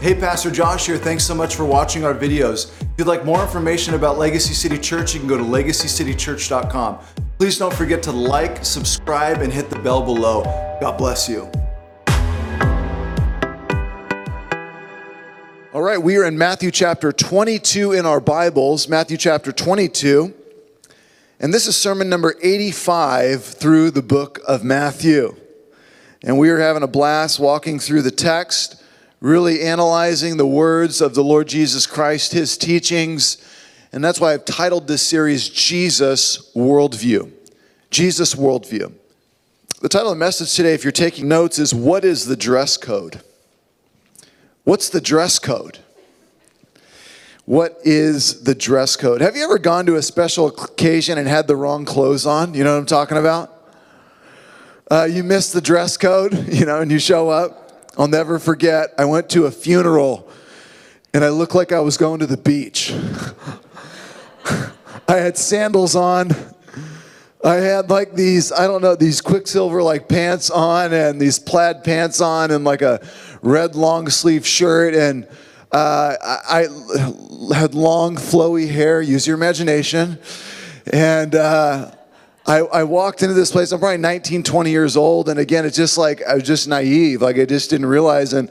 Hey, 0.00 0.14
Pastor 0.14 0.50
Josh 0.50 0.86
here. 0.86 0.96
Thanks 0.96 1.24
so 1.24 1.34
much 1.34 1.56
for 1.56 1.66
watching 1.66 2.06
our 2.06 2.14
videos. 2.14 2.72
If 2.80 2.88
you'd 2.96 3.06
like 3.06 3.22
more 3.22 3.42
information 3.42 3.92
about 3.92 4.16
Legacy 4.16 4.54
City 4.54 4.78
Church, 4.78 5.12
you 5.12 5.20
can 5.20 5.28
go 5.28 5.36
to 5.36 5.44
legacycitychurch.com. 5.44 7.00
Please 7.36 7.58
don't 7.58 7.74
forget 7.74 8.02
to 8.04 8.10
like, 8.10 8.64
subscribe, 8.64 9.42
and 9.42 9.52
hit 9.52 9.68
the 9.68 9.78
bell 9.80 10.00
below. 10.00 10.44
God 10.80 10.96
bless 10.96 11.28
you. 11.28 11.50
All 15.74 15.82
right, 15.82 15.98
we 16.02 16.16
are 16.16 16.24
in 16.24 16.38
Matthew 16.38 16.70
chapter 16.70 17.12
22 17.12 17.92
in 17.92 18.06
our 18.06 18.20
Bibles, 18.20 18.88
Matthew 18.88 19.18
chapter 19.18 19.52
22. 19.52 20.32
And 21.40 21.52
this 21.52 21.66
is 21.66 21.76
sermon 21.76 22.08
number 22.08 22.36
85 22.42 23.44
through 23.44 23.90
the 23.90 24.00
book 24.00 24.40
of 24.48 24.64
Matthew. 24.64 25.36
And 26.22 26.38
we 26.38 26.48
are 26.48 26.58
having 26.58 26.82
a 26.82 26.88
blast 26.88 27.38
walking 27.38 27.78
through 27.78 28.00
the 28.00 28.10
text 28.10 28.79
really 29.20 29.60
analyzing 29.60 30.36
the 30.36 30.46
words 30.46 31.00
of 31.00 31.14
the 31.14 31.22
Lord 31.22 31.46
Jesus 31.48 31.86
Christ, 31.86 32.32
his 32.32 32.56
teachings. 32.56 33.36
And 33.92 34.02
that's 34.02 34.20
why 34.20 34.32
I've 34.32 34.44
titled 34.44 34.86
this 34.86 35.02
series 35.02 35.48
Jesus 35.48 36.52
Worldview. 36.54 37.30
Jesus 37.90 38.34
Worldview. 38.34 38.92
The 39.82 39.88
title 39.88 40.12
of 40.12 40.18
the 40.18 40.24
message 40.24 40.54
today, 40.54 40.74
if 40.74 40.84
you're 40.84 40.92
taking 40.92 41.28
notes, 41.28 41.58
is 41.58 41.74
What 41.74 42.04
is 42.04 42.26
the 42.26 42.36
dress 42.36 42.76
code? 42.76 43.20
What's 44.64 44.88
the 44.88 45.00
dress 45.00 45.38
code? 45.38 45.78
What 47.46 47.78
is 47.82 48.44
the 48.44 48.54
dress 48.54 48.94
code? 48.94 49.20
Have 49.22 49.34
you 49.36 49.42
ever 49.42 49.58
gone 49.58 49.86
to 49.86 49.96
a 49.96 50.02
special 50.02 50.46
occasion 50.46 51.18
and 51.18 51.26
had 51.26 51.48
the 51.48 51.56
wrong 51.56 51.84
clothes 51.84 52.24
on? 52.24 52.54
You 52.54 52.62
know 52.62 52.74
what 52.74 52.80
I'm 52.80 52.86
talking 52.86 53.16
about? 53.16 53.52
Uh, 54.90 55.08
you 55.10 55.24
missed 55.24 55.52
the 55.52 55.60
dress 55.60 55.96
code, 55.96 56.48
you 56.52 56.64
know, 56.64 56.80
and 56.80 56.90
you 56.90 56.98
show 56.98 57.28
up 57.28 57.59
I'll 57.98 58.08
never 58.08 58.38
forget, 58.38 58.94
I 58.98 59.04
went 59.04 59.28
to 59.30 59.46
a 59.46 59.50
funeral 59.50 60.28
and 61.12 61.24
I 61.24 61.30
looked 61.30 61.54
like 61.54 61.72
I 61.72 61.80
was 61.80 61.96
going 61.96 62.20
to 62.20 62.26
the 62.26 62.36
beach. 62.36 62.92
I 65.08 65.16
had 65.16 65.36
sandals 65.36 65.96
on. 65.96 66.30
I 67.42 67.54
had 67.54 67.90
like 67.90 68.14
these, 68.14 68.52
I 68.52 68.66
don't 68.66 68.82
know, 68.82 68.94
these 68.94 69.20
Quiksilver 69.20 69.82
like 69.82 70.08
pants 70.08 70.50
on 70.50 70.92
and 70.92 71.20
these 71.20 71.38
plaid 71.38 71.82
pants 71.82 72.20
on 72.20 72.50
and 72.50 72.64
like 72.64 72.82
a 72.82 73.04
red 73.42 73.74
long 73.74 74.08
sleeve 74.08 74.46
shirt. 74.46 74.94
And 74.94 75.26
uh, 75.72 76.16
I, 76.22 76.66
I, 77.48 77.54
had 77.54 77.74
long 77.74 78.16
flowy 78.16 78.70
hair, 78.70 79.00
use 79.00 79.26
your 79.26 79.36
imagination. 79.36 80.18
And 80.92 81.34
uh, 81.34 81.90
I, 82.46 82.58
I, 82.58 82.84
walked 82.84 83.22
into 83.22 83.34
this 83.34 83.52
place, 83.52 83.70
I'm 83.70 83.80
probably 83.80 83.98
19, 83.98 84.42
20 84.42 84.70
years 84.70 84.96
old, 84.96 85.28
and 85.28 85.38
again, 85.38 85.66
it's 85.66 85.76
just 85.76 85.98
like, 85.98 86.22
I 86.22 86.34
was 86.34 86.44
just 86.44 86.68
naive. 86.68 87.20
Like, 87.20 87.38
I 87.38 87.44
just 87.44 87.70
didn't 87.70 87.86
realize. 87.86 88.32
And 88.32 88.50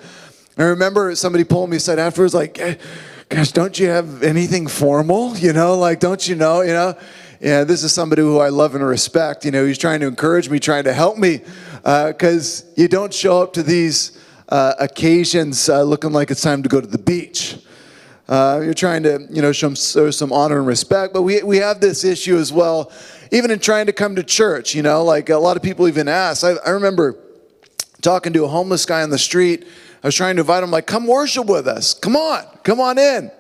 I 0.58 0.64
remember 0.64 1.16
somebody 1.16 1.44
pulling 1.44 1.72
me 1.72 1.78
aside 1.78 2.00
afterwards, 2.00 2.34
like, 2.34 2.60
gosh, 3.30 3.52
don't 3.52 3.78
you 3.80 3.88
have 3.88 4.22
anything 4.22 4.68
formal? 4.68 5.36
You 5.38 5.54
know, 5.54 5.78
like, 5.78 6.00
don't 6.00 6.26
you 6.28 6.36
know, 6.36 6.62
you 6.62 6.74
know? 6.74 6.96
Yeah, 7.40 7.64
this 7.64 7.84
is 7.84 7.94
somebody 7.94 8.22
who 8.22 8.40
I 8.40 8.50
love 8.50 8.76
and 8.76 8.86
respect. 8.86 9.46
You 9.46 9.52
know, 9.52 9.66
he's 9.66 9.78
trying 9.78 10.02
to 10.02 10.08
encourage 10.08 10.50
me, 10.50 10.60
trying 10.60 10.84
to 10.84 10.94
help 10.94 11.18
me, 11.18 11.42
because 11.84 12.64
uh, 12.64 12.66
you 12.76 12.88
don't 12.90 13.14
show 13.14 13.42
up 13.42 13.54
to 13.54 13.64
these 13.64 14.20
uh, 14.50 14.74
occasions 14.80 15.70
uh, 15.70 15.82
looking 15.84 16.12
like 16.12 16.32
it's 16.32 16.42
time 16.42 16.62
to 16.64 16.70
go 16.70 16.82
to 16.82 16.88
the 16.88 16.98
beach. 16.98 17.58
Uh, 18.28 18.62
you're 18.64 18.74
trying 18.74 19.04
to, 19.04 19.26
you 19.32 19.42
know, 19.42 19.52
show, 19.52 19.74
show 19.74 20.12
some 20.12 20.32
honor 20.32 20.60
and 20.60 20.68
respect, 20.68 21.14
but 21.14 21.24
we, 21.24 21.42
we 21.42 21.58
have 21.58 21.80
this 21.80 22.04
issue 22.04 22.38
as 22.38 22.54
well 22.54 22.92
even 23.32 23.52
in 23.52 23.60
trying 23.60 23.86
to 23.86 23.94
come 23.94 24.16
to 24.16 24.24
church, 24.24 24.74
you 24.74 24.82
know, 24.82 25.04
like 25.04 25.30
a 25.30 25.38
lot 25.38 25.58
of 25.58 25.64
people 25.64 25.88
even 25.88 26.08
ask. 26.08 26.44
I, 26.44 26.54
I 26.66 26.72
remember 26.72 27.18
talking 28.02 28.34
to 28.34 28.46
a 28.46 28.48
homeless 28.48 28.86
guy 28.86 29.04
on 29.04 29.10
the 29.10 29.20
street. 29.20 29.66
I 30.04 30.08
was 30.08 30.16
trying 30.16 30.36
to 30.38 30.42
invite 30.42 30.64
him, 30.64 30.72
like, 30.72 30.88
come 30.88 31.08
worship 31.08 31.48
with 31.48 31.68
us. 31.68 31.94
Come 31.94 32.16
on, 32.16 32.44
come 32.64 32.80
on 32.80 32.98
in. 32.98 33.32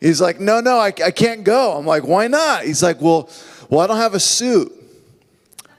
He's 0.00 0.20
like, 0.20 0.38
no, 0.38 0.60
no, 0.60 0.78
I, 0.78 0.88
I 0.88 1.10
can't 1.10 1.42
go. 1.42 1.76
I'm 1.76 1.86
like, 1.86 2.06
why 2.06 2.28
not? 2.28 2.64
He's 2.64 2.82
like, 2.82 3.00
well, 3.00 3.28
well, 3.68 3.80
I 3.80 3.86
don't 3.86 3.96
have 3.96 4.14
a 4.14 4.20
suit. 4.20 4.72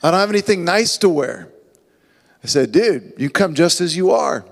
I 0.04 0.12
don't 0.12 0.20
have 0.20 0.30
anything 0.30 0.66
nice 0.66 0.98
to 0.98 1.10
wear. 1.10 1.50
I 2.44 2.48
said, 2.48 2.72
dude, 2.72 3.14
you 3.18 3.30
come 3.30 3.54
just 3.54 3.82
as 3.82 3.96
you 3.96 4.12
are. 4.12 4.46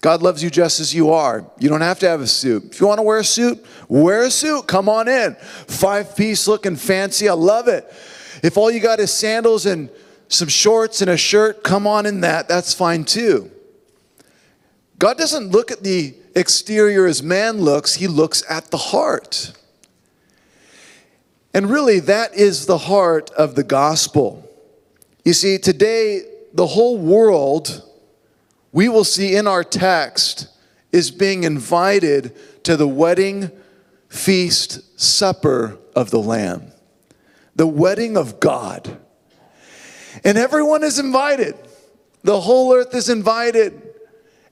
God 0.00 0.22
loves 0.22 0.42
you 0.42 0.48
just 0.48 0.80
as 0.80 0.94
you 0.94 1.10
are. 1.10 1.44
You 1.58 1.68
don't 1.68 1.82
have 1.82 1.98
to 1.98 2.08
have 2.08 2.22
a 2.22 2.26
suit. 2.26 2.72
If 2.72 2.80
you 2.80 2.86
want 2.86 2.98
to 2.98 3.02
wear 3.02 3.18
a 3.18 3.24
suit, 3.24 3.64
wear 3.88 4.22
a 4.22 4.30
suit. 4.30 4.66
Come 4.66 4.88
on 4.88 5.08
in. 5.08 5.34
Five 5.34 6.16
piece 6.16 6.48
looking 6.48 6.76
fancy. 6.76 7.28
I 7.28 7.34
love 7.34 7.68
it. 7.68 7.92
If 8.42 8.56
all 8.56 8.70
you 8.70 8.80
got 8.80 9.00
is 9.00 9.12
sandals 9.12 9.66
and 9.66 9.90
some 10.28 10.48
shorts 10.48 11.00
and 11.00 11.10
a 11.10 11.16
shirt, 11.16 11.62
come 11.64 11.86
on 11.86 12.06
in 12.06 12.20
that. 12.20 12.48
That's 12.48 12.72
fine 12.72 13.04
too. 13.04 13.50
God 14.98 15.18
doesn't 15.18 15.50
look 15.50 15.70
at 15.70 15.82
the 15.82 16.14
exterior 16.34 17.06
as 17.06 17.22
man 17.22 17.60
looks, 17.60 17.94
He 17.94 18.06
looks 18.06 18.42
at 18.48 18.70
the 18.70 18.76
heart. 18.76 19.52
And 21.52 21.68
really, 21.68 21.98
that 22.00 22.34
is 22.34 22.66
the 22.66 22.78
heart 22.78 23.30
of 23.30 23.56
the 23.56 23.64
gospel. 23.64 24.48
You 25.24 25.32
see, 25.32 25.58
today, 25.58 26.22
the 26.52 26.68
whole 26.68 26.98
world 26.98 27.82
we 28.72 28.88
will 28.88 29.04
see 29.04 29.34
in 29.34 29.46
our 29.46 29.64
text 29.64 30.48
is 30.92 31.10
being 31.10 31.44
invited 31.44 32.36
to 32.64 32.76
the 32.76 32.86
wedding 32.86 33.50
feast 34.08 35.00
supper 35.00 35.78
of 35.94 36.10
the 36.10 36.20
Lamb, 36.20 36.72
the 37.60 37.66
wedding 37.66 38.16
of 38.16 38.40
God. 38.40 38.96
And 40.24 40.38
everyone 40.38 40.82
is 40.82 40.98
invited. 40.98 41.54
The 42.24 42.40
whole 42.40 42.72
earth 42.72 42.94
is 42.94 43.10
invited. 43.10 43.82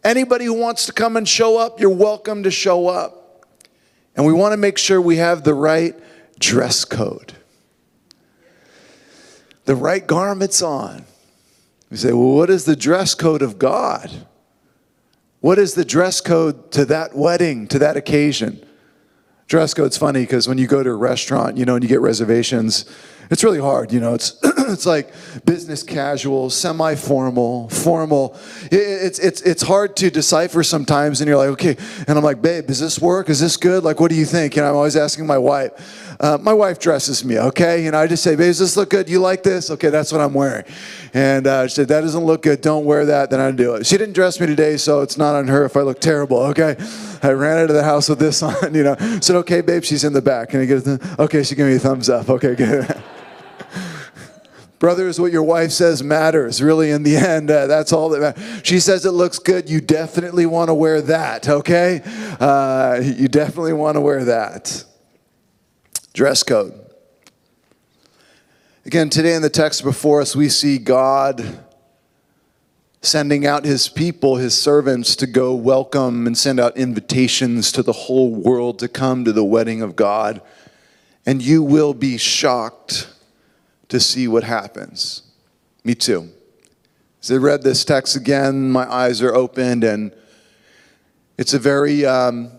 Anybody 0.05 0.45
who 0.45 0.53
wants 0.53 0.85
to 0.85 0.93
come 0.93 1.17
and 1.17 1.27
show 1.27 1.57
up, 1.57 1.81
you're 1.81 1.89
welcome 1.89 2.43
to 2.43 2.51
show 2.51 2.87
up. 2.87 3.47
And 4.15 4.27
we 4.27 4.35
want 4.35 4.53
to 4.53 4.59
make 4.59 4.77
sure 4.77 5.01
we 5.01 5.17
have 5.17 5.43
the 5.43 5.55
right 5.55 5.95
dress 6.39 6.85
code, 6.85 7.33
the 9.65 9.75
right 9.75 10.07
garments 10.07 10.61
on 10.61 11.07
you 11.91 11.97
say, 11.97 12.13
well, 12.13 12.35
what 12.35 12.51
is 12.51 12.67
the 12.67 12.77
dress 12.77 13.15
code 13.15 13.41
of 13.41 13.59
God? 13.59 14.27
What 15.41 15.59
is 15.59 15.73
the 15.73 15.85
dress 15.87 16.21
code 16.21 16.71
to 16.73 16.85
that 16.85 17.17
wedding, 17.17 17.67
to 17.69 17.79
that 17.79 17.97
occasion? 17.97 18.63
Dress 19.49 19.73
code's 19.73 19.97
funny 19.97 20.21
because 20.21 20.47
when 20.47 20.59
you 20.59 20.67
go 20.67 20.83
to 20.83 20.91
a 20.91 20.95
restaurant, 20.95 21.57
you 21.57 21.65
know, 21.65 21.75
and 21.75 21.83
you 21.83 21.89
get 21.89 22.03
reservations, 22.03 22.85
it's 23.31 23.45
really 23.45 23.61
hard. 23.61 23.93
You 23.93 24.01
know, 24.01 24.15
it's 24.15 24.39
it's 24.43 24.87
like 24.87 25.13
business 25.45 25.83
casual, 25.83 26.51
semi-formal, 26.51 27.69
formal. 27.69 28.37
It's 28.71 29.19
it's 29.19 29.41
it's 29.43 29.63
hard 29.63 29.97
to 29.97 30.11
decipher 30.11 30.63
sometimes, 30.63 31.21
and 31.21 31.29
you're 31.29 31.37
like, 31.37 31.51
okay. 31.51 31.77
And 32.07 32.19
I'm 32.19 32.25
like, 32.25 32.43
babe, 32.43 32.67
does 32.67 32.81
this 32.81 32.99
work? 32.99 33.29
Is 33.29 33.41
this 33.41 33.57
good? 33.57 33.85
Like, 33.85 34.01
what 34.01 34.11
do 34.11 34.17
you 34.17 34.27
think? 34.27 34.57
And 34.57 34.67
I'm 34.67 34.75
always 34.75 34.97
asking 34.97 35.27
my 35.27 35.39
wife. 35.39 36.07
Uh, 36.21 36.37
my 36.41 36.53
wife 36.53 36.81
dresses 36.81 37.25
me, 37.25 37.39
okay? 37.39 37.87
And 37.87 37.95
I 37.95 38.09
just 38.09 38.25
say, 38.25 38.33
babe, 38.33 38.49
does 38.49 38.59
this 38.59 38.77
look 38.77 38.91
good? 38.91 39.09
You 39.09 39.21
like 39.21 39.45
this? 39.45 39.71
Okay, 39.71 39.89
that's 39.89 40.11
what 40.11 40.21
I'm 40.21 40.35
wearing. 40.35 40.65
And 41.15 41.47
uh, 41.47 41.69
she 41.69 41.77
said, 41.77 41.89
that 41.89 42.01
doesn't 42.01 42.25
look 42.25 42.43
good. 42.43 42.61
Don't 42.61 42.85
wear 42.85 43.07
that. 43.07 43.31
Then 43.31 43.39
I 43.39 43.53
do 43.53 43.77
it. 43.77 43.87
She 43.87 43.97
didn't 43.97 44.15
dress 44.15 44.41
me 44.41 44.47
today, 44.49 44.79
so 44.79 45.01
it's 45.01 45.17
not 45.17 45.37
on 45.37 45.47
her 45.47 45.65
if 45.65 45.77
I 45.77 45.83
look 45.83 46.01
terrible, 46.01 46.39
okay? 46.39 46.77
I 47.23 47.31
ran 47.31 47.59
out 47.59 47.71
of 47.71 47.77
the 47.77 47.85
house 47.85 48.09
with 48.09 48.19
this 48.19 48.43
on, 48.43 48.75
you 48.75 48.83
know. 48.83 48.97
Said, 49.21 49.37
okay, 49.37 49.61
babe, 49.61 49.85
she's 49.85 50.03
in 50.03 50.13
the 50.13 50.23
back. 50.23 50.51
Can 50.51 50.61
I 50.61 50.65
get 50.65 50.87
a 50.87 50.99
th- 50.99 51.19
Okay, 51.21 51.45
she 51.45 51.55
gave 51.55 51.67
me 51.67 51.77
a 51.77 51.79
thumbs 51.79 52.09
up. 52.11 52.29
Okay, 52.29 52.57
good. 52.57 53.01
Brothers, 54.79 55.21
what 55.21 55.33
your 55.33 55.43
wife 55.43 55.73
says 55.73 56.05
matters. 56.05 56.63
Really, 56.63 56.91
in 56.91 57.03
the 57.03 57.17
end, 57.29 57.51
uh, 57.51 57.67
that's 57.67 57.93
all 57.93 58.09
that 58.11 58.21
matters. 58.21 58.61
She 58.65 58.79
says 58.81 59.05
it 59.05 59.13
looks 59.13 59.39
good. 59.39 59.69
You 59.69 59.81
definitely 59.81 60.47
want 60.47 60.69
to 60.69 60.75
wear 60.75 61.01
that, 61.03 61.49
okay? 61.49 62.01
Uh, 62.39 63.01
you 63.03 63.29
definitely 63.29 63.73
want 63.73 63.97
to 63.97 64.01
wear 64.01 64.25
that. 64.25 64.85
Dress 66.13 66.43
code. 66.43 66.75
Again, 68.87 69.11
today 69.11 69.35
in 69.35 69.43
the 69.43 69.51
text 69.51 69.83
before 69.83 70.21
us, 70.21 70.35
we 70.35 70.49
see 70.49 70.79
God 70.79 71.65
sending 73.03 73.47
out 73.47 73.65
his 73.65 73.89
people, 73.89 74.37
his 74.37 74.57
servants, 74.57 75.15
to 75.17 75.27
go 75.27 75.55
welcome 75.55 76.27
and 76.27 76.37
send 76.37 76.59
out 76.59 76.77
invitations 76.77 77.71
to 77.73 77.83
the 77.83 77.93
whole 77.93 78.35
world 78.35 78.79
to 78.79 78.89
come 78.89 79.25
to 79.25 79.33
the 79.33 79.45
wedding 79.45 79.83
of 79.83 79.95
God. 79.95 80.41
And 81.27 81.43
you 81.43 81.63
will 81.63 81.95
be 81.95 82.17
shocked 82.17 83.09
to 83.89 83.99
see 83.99 84.29
what 84.29 84.45
happens. 84.45 85.23
Me 85.85 85.95
too. 85.95 86.31
As 87.23 87.33
I 87.33 87.37
read 87.37 87.63
this 87.63 87.85
text 87.85 88.17
again, 88.17 88.71
my 88.71 88.91
eyes 88.91 89.23
are 89.23 89.35
opened, 89.35 89.83
and 89.83 90.13
it's 91.37 91.55
a 91.55 91.59
very, 91.59 92.05
um, 92.05 92.53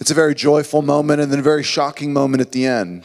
it's 0.00 0.10
a 0.10 0.14
very 0.14 0.34
joyful 0.34 0.82
moment 0.82 1.20
and 1.20 1.30
then 1.30 1.38
a 1.38 1.42
very 1.42 1.62
shocking 1.62 2.12
moment 2.12 2.40
at 2.40 2.52
the 2.52 2.66
end. 2.66 3.04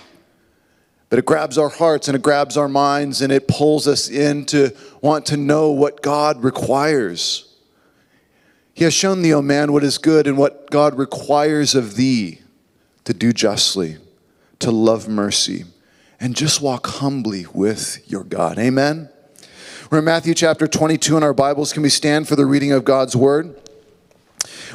But 1.10 1.20
it 1.20 1.26
grabs 1.26 1.58
our 1.58 1.70
hearts 1.70 2.08
and 2.08 2.16
it 2.16 2.24
grabs 2.24 2.58
our 2.58 2.68
minds 2.68 3.22
and 3.22 3.32
it 3.32 3.48
pulls 3.48 3.88
us 3.88 4.10
in 4.10 4.46
to 4.48 4.76
want 5.02 5.28
to 5.28 5.38
know 5.38 5.72
what 5.72 6.02
God 6.02 6.44
requires. 6.44 7.54
He 8.74 8.84
has 8.84 8.94
shown 8.94 9.22
thee, 9.22 9.34
O 9.34 9.42
man, 9.42 9.72
what 9.72 9.84
is 9.84 9.98
good 9.98 10.26
and 10.26 10.38
what 10.38 10.72
God 10.72 10.98
requires 10.98 11.76
of 11.76 11.96
thee 11.96 12.42
to 13.04 13.14
do 13.14 13.32
justly, 13.32 13.98
to 14.60 14.72
love 14.72 15.08
mercy 15.08 15.66
and 16.20 16.36
just 16.36 16.62
walk 16.62 16.88
humbly 16.88 17.46
with 17.54 18.04
your 18.10 18.24
God. 18.24 18.58
Amen. 18.58 19.10
We're 19.92 20.00
in 20.00 20.06
Matthew 20.06 20.34
chapter 20.34 20.68
22 20.68 21.18
in 21.18 21.24
our 21.24 21.34
Bibles. 21.34 21.74
Can 21.74 21.84
we 21.84 21.90
stand 21.90 22.28
for 22.28 22.36
the 22.36 22.46
reading 22.46 22.72
of 22.72 22.86
God's 22.86 23.16
word? 23.16 23.60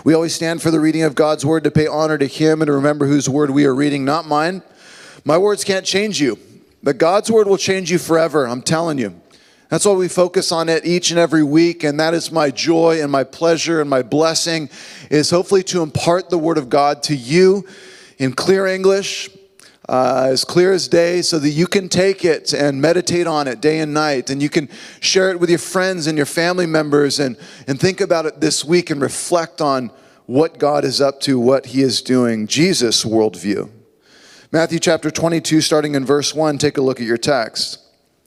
We 0.05 0.15
always 0.15 0.35
stand 0.35 0.63
for 0.63 0.71
the 0.71 0.81
reading 0.81 1.03
of 1.03 1.15
God's 1.15 1.45
word 1.45 1.65
to 1.65 1.71
pay 1.71 1.87
honor 1.87 2.17
to 2.19 2.27
Him 2.27 2.63
and 2.63 2.69
to 2.69 2.73
remember 2.73 3.07
whose 3.07 3.29
word 3.29 3.51
we 3.51 3.65
are 3.65 3.75
reading, 3.75 4.05
not 4.05 4.27
mine. 4.27 4.63
My 5.25 5.37
words 5.37 5.65
can't 5.65 5.85
change 5.85 6.21
you, 6.21 6.39
but 6.83 6.99
God's 6.99 7.31
word 7.31 7.47
will 7.47 7.59
change 7.59 7.91
you 7.91 7.99
forever, 7.99 8.47
I'm 8.47 8.63
telling 8.63 8.99
you. 8.99 9.21
That's 9.69 9.85
why 9.85 9.93
we 9.93 10.09
focus 10.09 10.51
on 10.51 10.69
it 10.69 10.85
each 10.85 11.11
and 11.11 11.19
every 11.19 11.45
week, 11.45 11.85
and 11.85 12.01
that 12.01 12.13
is 12.13 12.33
my 12.33 12.51
joy 12.51 13.03
and 13.03 13.11
my 13.11 13.23
pleasure 13.23 13.81
and 13.81 13.89
my 13.89 14.03
blessing 14.03 14.69
is 15.11 15.31
hopefully 15.31 15.63
to 15.65 15.83
impart 15.83 16.29
the 16.29 16.39
word 16.39 16.59
of 16.59 16.69
God 16.69 17.03
to 17.05 17.15
you 17.15 17.67
in 18.19 18.33
clear 18.33 18.67
English, 18.67 19.31
uh, 19.91 20.29
as 20.29 20.45
clear 20.45 20.73
as 20.73 20.87
day, 20.87 21.21
so 21.21 21.39
that 21.41 21.51
you 21.51 21.67
can 21.67 21.89
take 21.89 22.25
it 22.25 22.53
and 22.53 22.81
meditate 22.81 23.27
on 23.27 23.49
it 23.49 23.61
day 23.61 23.81
and 23.81 23.93
night, 23.93 24.31
and 24.31 24.41
you 24.41 24.49
can 24.49 24.69
share 25.01 25.31
it 25.31 25.41
with 25.41 25.51
your 25.51 25.59
friends 25.59 26.07
and 26.07 26.17
your 26.17 26.27
family 26.27 26.67
members, 26.67 27.19
and 27.19 27.37
and 27.67 27.81
think 27.81 28.01
about 28.01 28.25
it 28.25 28.41
this 28.41 28.65
week 28.65 28.91
and 28.91 29.03
reflect 29.03 29.61
on 29.61 29.91
what 30.27 30.59
God 30.59 30.85
is 30.85 31.01
up 31.01 31.19
to, 31.23 31.41
what 31.41 31.67
He 31.67 31.83
is 31.83 32.03
doing, 32.03 32.47
Jesus' 32.47 33.05
worldview. 33.05 33.69
Matthew 34.53 34.79
chapter 34.79 35.11
22, 35.11 35.61
starting 35.61 35.97
in 35.97 36.07
verse 36.07 36.33
1, 36.35 36.59
take 36.59 36.79
a 36.79 36.83
look 36.83 37.01
at 37.01 37.07
your 37.07 37.17
text. 37.17 37.81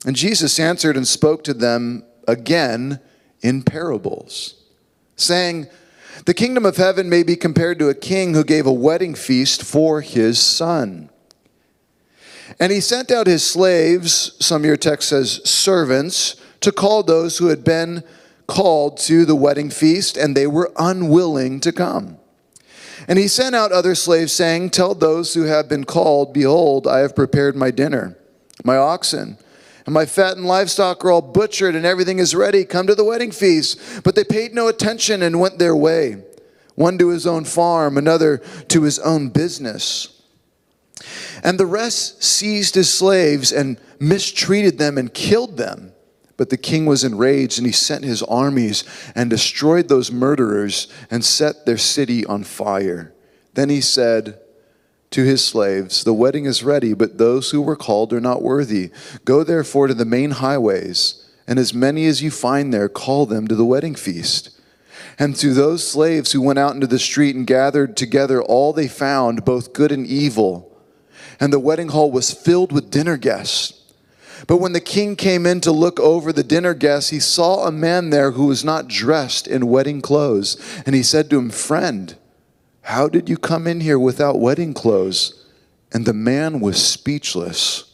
And 0.05 0.15
Jesus 0.15 0.59
answered 0.59 0.97
and 0.97 1.07
spoke 1.07 1.45
to 1.45 1.53
them 1.53 2.03
again 2.27 2.99
in 3.41 3.63
parables, 3.63 4.61
saying, 5.15 5.67
The 6.25 6.33
kingdom 6.33 6.65
of 6.65 6.75
heaven 6.75 7.09
may 7.09 7.23
be 7.23 7.37
compared 7.37 7.79
to 7.79 7.87
a 7.87 7.95
king 7.95 8.33
who 8.33 8.43
gave 8.43 8.65
a 8.65 8.73
wedding 8.73 9.15
feast 9.15 9.63
for 9.63 10.01
his 10.01 10.39
son. 10.39 11.09
And 12.59 12.71
he 12.71 12.79
sent 12.81 13.11
out 13.11 13.27
his 13.27 13.45
slaves, 13.45 14.35
some 14.39 14.61
of 14.61 14.65
your 14.65 14.77
text 14.77 15.09
says 15.09 15.41
servants, 15.49 16.35
to 16.61 16.71
call 16.71 17.03
those 17.03 17.37
who 17.37 17.47
had 17.47 17.63
been 17.63 18.03
called 18.47 18.97
to 18.97 19.25
the 19.25 19.35
wedding 19.35 19.69
feast, 19.69 20.17
and 20.17 20.35
they 20.35 20.47
were 20.47 20.71
unwilling 20.77 21.59
to 21.61 21.71
come. 21.71 22.17
And 23.07 23.19
he 23.19 23.27
sent 23.27 23.55
out 23.55 23.71
other 23.71 23.95
slaves, 23.95 24.31
saying, 24.31 24.69
Tell 24.69 24.95
those 24.95 25.33
who 25.33 25.43
have 25.43 25.67
been 25.67 25.83
called, 25.83 26.33
Behold, 26.33 26.87
I 26.87 26.99
have 26.99 27.15
prepared 27.15 27.55
my 27.55 27.71
dinner, 27.71 28.17
my 28.63 28.77
oxen 28.77 29.37
and 29.85 29.93
my 29.93 30.05
fattened 30.05 30.45
livestock 30.45 31.03
are 31.03 31.11
all 31.11 31.21
butchered, 31.21 31.75
and 31.75 31.85
everything 31.85 32.19
is 32.19 32.33
ready. 32.33 32.63
Come 32.63 32.87
to 32.87 32.95
the 32.95 33.03
wedding 33.03 33.31
feast. 33.31 34.03
But 34.03 34.15
they 34.15 34.23
paid 34.23 34.53
no 34.53 34.67
attention 34.67 35.21
and 35.21 35.39
went 35.39 35.59
their 35.59 35.75
way, 35.75 36.23
one 36.75 36.97
to 36.99 37.09
his 37.09 37.27
own 37.27 37.43
farm, 37.43 37.97
another 37.97 38.37
to 38.69 38.83
his 38.83 38.99
own 38.99 39.29
business. 39.29 40.12
And 41.43 41.59
the 41.59 41.65
rest 41.65 42.23
seized 42.23 42.75
his 42.75 42.91
slaves 42.91 43.51
and 43.51 43.79
mistreated 43.99 44.77
them 44.77 44.97
and 44.97 45.13
killed 45.13 45.57
them. 45.57 45.91
But 46.35 46.49
the 46.49 46.57
king 46.57 46.85
was 46.85 47.03
enraged, 47.03 47.57
and 47.57 47.67
he 47.67 47.73
sent 47.73 48.03
his 48.03 48.23
armies 48.23 48.83
and 49.15 49.29
destroyed 49.29 49.87
those 49.87 50.11
murderers 50.11 50.87
and 51.11 51.23
set 51.23 51.65
their 51.65 51.77
city 51.77 52.25
on 52.25 52.43
fire. 52.43 53.13
Then 53.53 53.69
he 53.69 53.81
said, 53.81 54.39
to 55.13 55.23
his 55.23 55.45
slaves, 55.45 56.03
The 56.03 56.13
wedding 56.13 56.45
is 56.45 56.63
ready, 56.63 56.93
but 56.93 57.17
those 57.17 57.51
who 57.51 57.61
were 57.61 57.75
called 57.75 58.11
are 58.13 58.19
not 58.19 58.41
worthy. 58.41 58.89
Go 59.25 59.43
therefore 59.43 59.87
to 59.87 59.93
the 59.93 60.05
main 60.05 60.31
highways, 60.31 61.23
and 61.47 61.59
as 61.59 61.73
many 61.73 62.07
as 62.07 62.21
you 62.23 62.31
find 62.31 62.73
there, 62.73 62.89
call 62.89 63.25
them 63.25 63.47
to 63.47 63.55
the 63.55 63.65
wedding 63.65 63.95
feast. 63.95 64.49
And 65.19 65.35
to 65.35 65.53
those 65.53 65.87
slaves 65.87 66.31
who 66.31 66.41
went 66.41 66.57
out 66.57 66.73
into 66.73 66.87
the 66.87 66.97
street 66.97 67.35
and 67.35 67.45
gathered 67.45 67.95
together 67.95 68.41
all 68.41 68.73
they 68.73 68.87
found, 68.87 69.45
both 69.45 69.73
good 69.73 69.91
and 69.91 70.07
evil. 70.07 70.72
And 71.43 71.51
the 71.51 71.59
wedding 71.59 71.89
hall 71.89 72.09
was 72.09 72.31
filled 72.31 72.71
with 72.71 72.89
dinner 72.89 73.17
guests. 73.17 73.73
But 74.47 74.61
when 74.61 74.71
the 74.71 74.79
king 74.79 75.17
came 75.17 75.45
in 75.45 75.59
to 75.59 75.73
look 75.73 75.99
over 75.99 76.31
the 76.31 76.41
dinner 76.41 76.73
guests, 76.73 77.09
he 77.09 77.19
saw 77.19 77.67
a 77.67 77.71
man 77.71 78.11
there 78.11 78.31
who 78.31 78.45
was 78.45 78.63
not 78.63 78.87
dressed 78.87 79.45
in 79.45 79.67
wedding 79.67 79.99
clothes. 79.99 80.55
And 80.85 80.95
he 80.95 81.03
said 81.03 81.29
to 81.29 81.37
him, 81.37 81.49
Friend, 81.49 82.15
how 82.83 83.09
did 83.09 83.27
you 83.27 83.35
come 83.35 83.67
in 83.67 83.81
here 83.81 83.99
without 83.99 84.39
wedding 84.39 84.73
clothes? 84.73 85.45
And 85.91 86.05
the 86.05 86.13
man 86.13 86.61
was 86.61 86.81
speechless. 86.81 87.93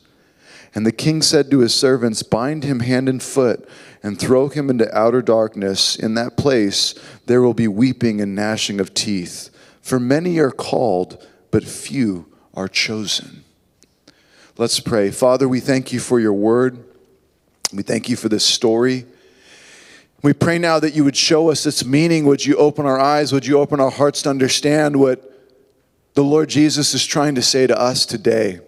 And 0.75 0.85
the 0.85 0.91
king 0.91 1.23
said 1.23 1.49
to 1.49 1.61
his 1.61 1.73
servants, 1.73 2.21
Bind 2.21 2.63
him 2.63 2.81
hand 2.81 3.09
and 3.09 3.21
foot 3.21 3.67
and 4.03 4.19
throw 4.19 4.49
him 4.49 4.69
into 4.69 4.95
outer 4.95 5.23
darkness. 5.23 5.95
In 5.95 6.13
that 6.13 6.37
place 6.37 6.93
there 7.25 7.41
will 7.41 7.55
be 7.55 7.67
weeping 7.67 8.21
and 8.21 8.35
gnashing 8.35 8.79
of 8.79 8.93
teeth. 8.93 9.49
For 9.81 9.99
many 9.99 10.37
are 10.37 10.51
called, 10.51 11.27
but 11.49 11.63
few 11.63 12.28
are 12.53 12.67
chosen. 12.67 13.43
Let's 14.57 14.79
pray. 14.79 15.11
Father, 15.11 15.47
we 15.47 15.59
thank 15.59 15.93
you 15.93 15.99
for 15.99 16.19
your 16.19 16.33
word. 16.33 16.83
We 17.73 17.83
thank 17.83 18.09
you 18.09 18.15
for 18.15 18.29
this 18.29 18.43
story. 18.43 19.05
We 20.21 20.33
pray 20.33 20.57
now 20.57 20.79
that 20.79 20.93
you 20.93 21.05
would 21.05 21.15
show 21.15 21.49
us 21.49 21.65
its 21.65 21.85
meaning. 21.85 22.25
Would 22.25 22.45
you 22.45 22.57
open 22.57 22.85
our 22.85 22.99
eyes? 22.99 23.31
Would 23.31 23.45
you 23.45 23.57
open 23.57 23.79
our 23.79 23.91
hearts 23.91 24.21
to 24.23 24.29
understand 24.29 24.97
what 24.97 25.25
the 26.13 26.23
Lord 26.23 26.49
Jesus 26.49 26.93
is 26.93 27.05
trying 27.05 27.35
to 27.35 27.41
say 27.41 27.67
to 27.67 27.79
us 27.79 28.05
today? 28.05 28.59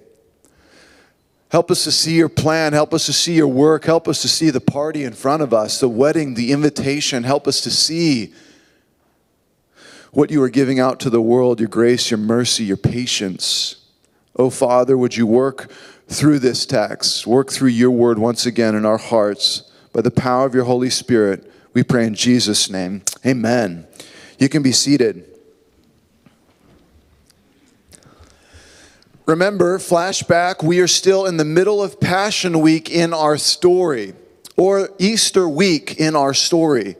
Help 1.49 1.69
us 1.69 1.83
to 1.83 1.91
see 1.91 2.15
your 2.15 2.29
plan. 2.29 2.71
Help 2.71 2.93
us 2.93 3.05
to 3.07 3.13
see 3.13 3.33
your 3.33 3.49
work. 3.49 3.83
Help 3.83 4.07
us 4.07 4.21
to 4.21 4.29
see 4.29 4.49
the 4.49 4.61
party 4.61 5.03
in 5.03 5.11
front 5.11 5.43
of 5.43 5.53
us, 5.53 5.81
the 5.81 5.89
wedding, 5.89 6.35
the 6.35 6.53
invitation. 6.53 7.23
Help 7.23 7.45
us 7.45 7.59
to 7.59 7.69
see 7.69 8.33
what 10.11 10.29
you 10.29 10.41
are 10.43 10.49
giving 10.49 10.79
out 10.79 10.99
to 10.99 11.09
the 11.09 11.21
world 11.21 11.59
your 11.59 11.69
grace, 11.69 12.11
your 12.11 12.17
mercy, 12.17 12.65
your 12.65 12.77
patience. 12.77 13.77
Oh, 14.35 14.49
Father, 14.49 14.97
would 14.97 15.15
you 15.15 15.25
work 15.25 15.71
through 16.07 16.39
this 16.39 16.65
text, 16.65 17.25
work 17.25 17.49
through 17.49 17.69
your 17.69 17.91
word 17.91 18.19
once 18.19 18.45
again 18.45 18.75
in 18.75 18.85
our 18.85 18.97
hearts 18.97 19.71
by 19.93 20.01
the 20.01 20.11
power 20.11 20.45
of 20.45 20.53
your 20.53 20.65
Holy 20.65 20.89
Spirit. 20.89 21.51
We 21.73 21.83
pray 21.83 22.05
in 22.05 22.15
Jesus' 22.15 22.69
name. 22.69 23.03
Amen. 23.25 23.87
You 24.37 24.49
can 24.49 24.61
be 24.61 24.73
seated. 24.73 25.25
Remember, 29.25 29.77
flashback, 29.77 30.61
we 30.63 30.79
are 30.81 30.87
still 30.87 31.25
in 31.25 31.37
the 31.37 31.45
middle 31.45 31.81
of 31.81 32.01
Passion 32.01 32.59
Week 32.59 32.89
in 32.89 33.13
our 33.13 33.37
story, 33.37 34.13
or 34.57 34.89
Easter 34.99 35.47
week 35.47 35.97
in 35.97 36.15
our 36.15 36.33
story 36.33 36.97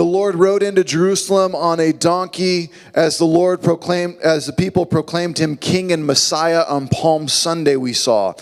the 0.00 0.04
Lord 0.06 0.34
rode 0.34 0.62
into 0.62 0.82
Jerusalem 0.82 1.54
on 1.54 1.78
a 1.78 1.92
donkey 1.92 2.70
as 2.94 3.18
the 3.18 3.26
Lord 3.26 3.60
proclaimed, 3.60 4.16
as 4.22 4.46
the 4.46 4.52
people 4.54 4.86
proclaimed 4.86 5.36
him 5.36 5.58
king 5.58 5.92
and 5.92 6.06
Messiah 6.06 6.64
on 6.66 6.88
Palm 6.88 7.28
Sunday, 7.28 7.76
we 7.76 7.92
saw. 7.92 8.32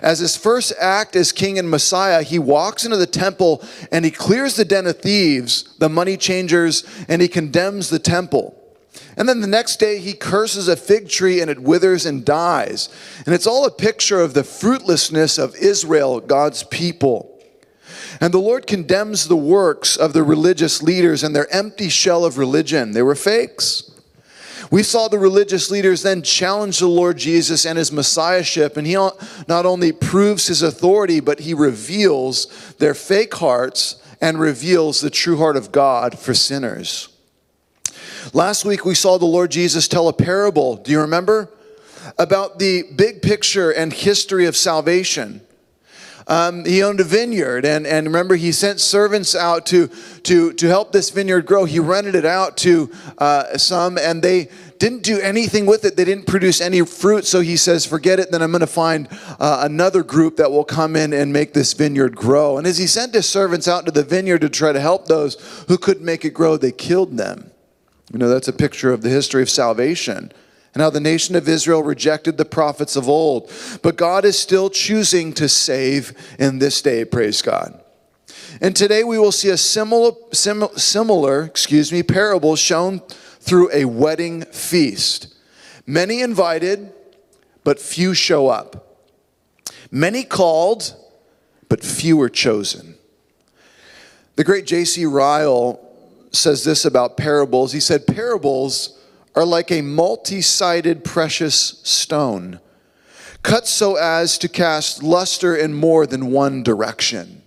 As 0.00 0.20
his 0.20 0.36
first 0.36 0.72
act 0.80 1.16
as 1.16 1.32
king 1.32 1.58
and 1.58 1.68
Messiah, 1.68 2.22
he 2.22 2.38
walks 2.38 2.84
into 2.84 2.96
the 2.96 3.04
temple 3.04 3.64
and 3.90 4.04
he 4.04 4.12
clears 4.12 4.54
the 4.54 4.64
den 4.64 4.86
of 4.86 5.00
thieves, 5.00 5.64
the 5.78 5.88
money 5.88 6.16
changers, 6.16 6.84
and 7.08 7.20
he 7.20 7.26
condemns 7.26 7.90
the 7.90 7.98
temple. 7.98 8.54
And 9.16 9.28
then 9.28 9.40
the 9.40 9.48
next 9.48 9.80
day, 9.80 9.98
he 9.98 10.12
curses 10.12 10.68
a 10.68 10.76
fig 10.76 11.08
tree 11.08 11.40
and 11.40 11.50
it 11.50 11.58
withers 11.58 12.06
and 12.06 12.24
dies. 12.24 12.88
And 13.26 13.34
it's 13.34 13.48
all 13.48 13.66
a 13.66 13.72
picture 13.72 14.20
of 14.20 14.34
the 14.34 14.44
fruitlessness 14.44 15.36
of 15.36 15.56
Israel, 15.56 16.20
God's 16.20 16.62
people. 16.62 17.37
And 18.20 18.34
the 18.34 18.38
Lord 18.38 18.66
condemns 18.66 19.28
the 19.28 19.36
works 19.36 19.96
of 19.96 20.12
the 20.12 20.22
religious 20.22 20.82
leaders 20.82 21.22
and 21.22 21.36
their 21.36 21.52
empty 21.54 21.88
shell 21.88 22.24
of 22.24 22.36
religion. 22.38 22.92
They 22.92 23.02
were 23.02 23.14
fakes. 23.14 23.90
We 24.70 24.82
saw 24.82 25.08
the 25.08 25.18
religious 25.18 25.70
leaders 25.70 26.02
then 26.02 26.22
challenge 26.22 26.78
the 26.78 26.88
Lord 26.88 27.16
Jesus 27.16 27.64
and 27.64 27.78
his 27.78 27.90
messiahship, 27.90 28.76
and 28.76 28.86
he 28.86 28.94
not 28.94 29.64
only 29.64 29.92
proves 29.92 30.48
his 30.48 30.62
authority, 30.62 31.20
but 31.20 31.40
he 31.40 31.54
reveals 31.54 32.74
their 32.78 32.92
fake 32.94 33.34
hearts 33.34 34.02
and 34.20 34.38
reveals 34.38 35.00
the 35.00 35.10
true 35.10 35.38
heart 35.38 35.56
of 35.56 35.72
God 35.72 36.18
for 36.18 36.34
sinners. 36.34 37.08
Last 38.34 38.64
week 38.64 38.84
we 38.84 38.94
saw 38.94 39.16
the 39.16 39.24
Lord 39.24 39.50
Jesus 39.50 39.88
tell 39.88 40.08
a 40.08 40.12
parable, 40.12 40.76
do 40.76 40.90
you 40.90 41.00
remember? 41.00 41.50
About 42.18 42.58
the 42.58 42.82
big 42.94 43.22
picture 43.22 43.70
and 43.70 43.92
history 43.92 44.44
of 44.44 44.56
salvation. 44.56 45.40
Um, 46.28 46.66
he 46.66 46.82
owned 46.82 47.00
a 47.00 47.04
vineyard, 47.04 47.64
and, 47.64 47.86
and 47.86 48.06
remember, 48.06 48.36
he 48.36 48.52
sent 48.52 48.80
servants 48.80 49.34
out 49.34 49.64
to, 49.66 49.88
to, 50.24 50.52
to 50.52 50.66
help 50.66 50.92
this 50.92 51.08
vineyard 51.08 51.46
grow. 51.46 51.64
He 51.64 51.78
rented 51.78 52.14
it 52.14 52.26
out 52.26 52.58
to 52.58 52.90
uh, 53.16 53.56
some, 53.56 53.96
and 53.96 54.22
they 54.22 54.50
didn't 54.78 55.02
do 55.02 55.18
anything 55.20 55.64
with 55.64 55.86
it. 55.86 55.96
They 55.96 56.04
didn't 56.04 56.26
produce 56.26 56.60
any 56.60 56.84
fruit. 56.84 57.24
So 57.24 57.40
he 57.40 57.56
says, 57.56 57.86
Forget 57.86 58.20
it, 58.20 58.30
then 58.30 58.42
I'm 58.42 58.50
going 58.50 58.60
to 58.60 58.66
find 58.66 59.08
uh, 59.40 59.60
another 59.62 60.02
group 60.02 60.36
that 60.36 60.50
will 60.50 60.64
come 60.64 60.96
in 60.96 61.14
and 61.14 61.32
make 61.32 61.54
this 61.54 61.72
vineyard 61.72 62.14
grow. 62.14 62.58
And 62.58 62.66
as 62.66 62.76
he 62.76 62.86
sent 62.86 63.14
his 63.14 63.26
servants 63.26 63.66
out 63.66 63.86
to 63.86 63.90
the 63.90 64.04
vineyard 64.04 64.42
to 64.42 64.50
try 64.50 64.72
to 64.72 64.80
help 64.80 65.06
those 65.06 65.64
who 65.68 65.78
couldn't 65.78 66.04
make 66.04 66.26
it 66.26 66.34
grow, 66.34 66.58
they 66.58 66.72
killed 66.72 67.16
them. 67.16 67.50
You 68.12 68.18
know, 68.18 68.28
that's 68.28 68.48
a 68.48 68.52
picture 68.52 68.92
of 68.92 69.00
the 69.00 69.10
history 69.10 69.42
of 69.42 69.50
salvation 69.50 70.32
and 70.74 70.82
how 70.82 70.90
the 70.90 71.00
nation 71.00 71.34
of 71.34 71.48
Israel 71.48 71.82
rejected 71.82 72.36
the 72.36 72.44
prophets 72.44 72.96
of 72.96 73.08
old. 73.08 73.50
But 73.82 73.96
God 73.96 74.24
is 74.24 74.38
still 74.38 74.70
choosing 74.70 75.32
to 75.34 75.48
save 75.48 76.12
in 76.38 76.58
this 76.58 76.82
day, 76.82 77.04
praise 77.04 77.42
God. 77.42 77.82
And 78.60 78.74
today 78.74 79.04
we 79.04 79.18
will 79.18 79.32
see 79.32 79.50
a 79.50 79.56
similar, 79.56 80.12
similar 80.32 81.44
excuse 81.44 81.92
me, 81.92 82.02
parable 82.02 82.56
shown 82.56 83.00
through 83.40 83.70
a 83.72 83.84
wedding 83.84 84.42
feast. 84.46 85.34
Many 85.86 86.20
invited, 86.20 86.92
but 87.64 87.78
few 87.80 88.14
show 88.14 88.48
up. 88.48 88.98
Many 89.90 90.22
called, 90.22 90.94
but 91.68 91.82
few 91.82 92.20
are 92.20 92.28
chosen. 92.28 92.96
The 94.36 94.44
great 94.44 94.66
J.C. 94.66 95.06
Ryle 95.06 95.80
says 96.30 96.64
this 96.64 96.84
about 96.84 97.16
parables. 97.16 97.72
He 97.72 97.80
said, 97.80 98.06
Parables 98.06 98.97
are 99.34 99.44
like 99.44 99.70
a 99.70 99.82
multi 99.82 100.40
sided 100.40 101.04
precious 101.04 101.80
stone, 101.82 102.60
cut 103.42 103.66
so 103.66 103.96
as 103.96 104.38
to 104.38 104.48
cast 104.48 105.02
luster 105.02 105.54
in 105.54 105.74
more 105.74 106.06
than 106.06 106.30
one 106.30 106.62
direction. 106.62 107.42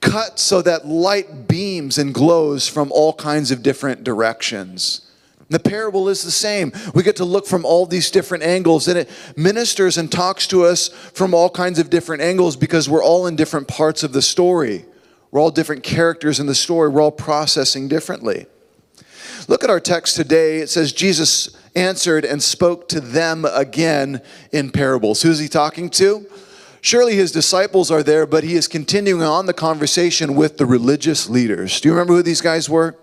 Cut 0.00 0.38
so 0.38 0.62
that 0.62 0.86
light 0.86 1.48
beams 1.48 1.98
and 1.98 2.12
glows 2.12 2.68
from 2.68 2.92
all 2.92 3.12
kinds 3.12 3.50
of 3.50 3.62
different 3.62 4.04
directions. 4.04 5.02
The 5.48 5.60
parable 5.60 6.08
is 6.08 6.22
the 6.22 6.30
same. 6.30 6.72
We 6.92 7.02
get 7.02 7.16
to 7.16 7.24
look 7.24 7.46
from 7.46 7.64
all 7.64 7.86
these 7.86 8.10
different 8.10 8.42
angles, 8.42 8.88
and 8.88 8.98
it 8.98 9.10
ministers 9.36 9.96
and 9.96 10.10
talks 10.10 10.46
to 10.48 10.64
us 10.64 10.88
from 10.88 11.34
all 11.34 11.48
kinds 11.48 11.78
of 11.78 11.88
different 11.88 12.22
angles 12.22 12.56
because 12.56 12.88
we're 12.88 13.04
all 13.04 13.26
in 13.26 13.36
different 13.36 13.68
parts 13.68 14.02
of 14.02 14.12
the 14.12 14.22
story. 14.22 14.84
We're 15.30 15.40
all 15.40 15.50
different 15.50 15.82
characters 15.82 16.40
in 16.40 16.46
the 16.46 16.54
story. 16.54 16.88
We're 16.88 17.02
all 17.02 17.12
processing 17.12 17.86
differently. 17.86 18.46
Look 19.48 19.62
at 19.62 19.70
our 19.70 19.80
text 19.80 20.16
today. 20.16 20.58
It 20.58 20.68
says, 20.68 20.92
Jesus 20.92 21.56
answered 21.76 22.24
and 22.24 22.42
spoke 22.42 22.88
to 22.88 23.00
them 23.00 23.44
again 23.44 24.20
in 24.50 24.70
parables. 24.70 25.22
Who's 25.22 25.38
he 25.38 25.48
talking 25.48 25.88
to? 25.90 26.26
Surely 26.80 27.14
his 27.16 27.32
disciples 27.32 27.90
are 27.90 28.02
there, 28.02 28.26
but 28.26 28.44
he 28.44 28.54
is 28.54 28.68
continuing 28.68 29.22
on 29.22 29.46
the 29.46 29.52
conversation 29.52 30.34
with 30.34 30.56
the 30.58 30.66
religious 30.66 31.28
leaders. 31.28 31.80
Do 31.80 31.88
you 31.88 31.94
remember 31.94 32.14
who 32.14 32.22
these 32.22 32.40
guys 32.40 32.68
were? 32.68 32.96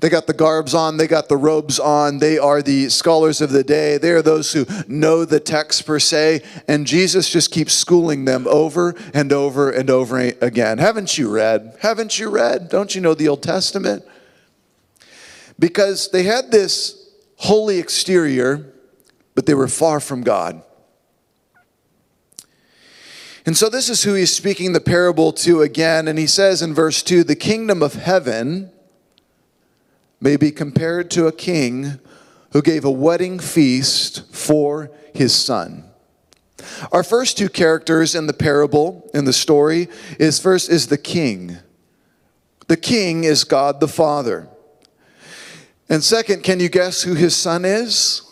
They 0.00 0.10
got 0.10 0.26
the 0.26 0.34
garbs 0.34 0.74
on, 0.74 0.98
they 0.98 1.06
got 1.06 1.30
the 1.30 1.38
robes 1.38 1.80
on, 1.80 2.18
they 2.18 2.36
are 2.36 2.60
the 2.60 2.90
scholars 2.90 3.40
of 3.40 3.50
the 3.50 3.64
day, 3.64 3.96
they 3.96 4.10
are 4.10 4.20
those 4.20 4.52
who 4.52 4.66
know 4.86 5.24
the 5.24 5.40
text 5.40 5.86
per 5.86 5.98
se, 5.98 6.42
and 6.68 6.86
Jesus 6.86 7.30
just 7.30 7.50
keeps 7.50 7.72
schooling 7.72 8.26
them 8.26 8.46
over 8.46 8.94
and 9.14 9.32
over 9.32 9.70
and 9.70 9.88
over 9.88 10.18
again. 10.18 10.76
Haven't 10.76 11.16
you 11.16 11.30
read? 11.30 11.78
Haven't 11.80 12.18
you 12.18 12.28
read? 12.28 12.68
Don't 12.68 12.94
you 12.94 13.00
know 13.00 13.14
the 13.14 13.28
Old 13.28 13.42
Testament? 13.42 14.04
Because 15.58 16.10
they 16.10 16.24
had 16.24 16.50
this 16.50 17.10
holy 17.36 17.78
exterior, 17.78 18.72
but 19.34 19.46
they 19.46 19.54
were 19.54 19.68
far 19.68 20.00
from 20.00 20.22
God. 20.22 20.62
And 23.46 23.56
so 23.56 23.68
this 23.68 23.88
is 23.88 24.02
who 24.02 24.14
he's 24.14 24.34
speaking 24.34 24.72
the 24.72 24.80
parable 24.80 25.32
to 25.34 25.62
again, 25.62 26.08
and 26.08 26.18
he 26.18 26.26
says 26.26 26.62
in 26.62 26.74
verse 26.74 27.02
2 27.02 27.22
the 27.22 27.36
kingdom 27.36 27.80
of 27.80 27.94
heaven 27.94 28.72
may 30.20 30.36
be 30.36 30.50
compared 30.50 31.10
to 31.12 31.28
a 31.28 31.32
king 31.32 32.00
who 32.52 32.60
gave 32.60 32.84
a 32.84 32.90
wedding 32.90 33.38
feast 33.38 34.34
for 34.34 34.90
his 35.14 35.34
son. 35.34 35.84
Our 36.90 37.04
first 37.04 37.38
two 37.38 37.48
characters 37.48 38.14
in 38.14 38.26
the 38.26 38.32
parable, 38.32 39.08
in 39.14 39.26
the 39.26 39.32
story, 39.32 39.88
is 40.18 40.40
first 40.40 40.68
is 40.68 40.88
the 40.88 40.98
king. 40.98 41.58
The 42.66 42.76
king 42.76 43.24
is 43.24 43.44
God 43.44 43.78
the 43.78 43.88
Father. 43.88 44.48
And 45.88 46.02
second, 46.02 46.42
can 46.42 46.60
you 46.60 46.68
guess 46.68 47.02
who 47.02 47.14
his 47.14 47.36
son 47.36 47.64
is? 47.64 48.22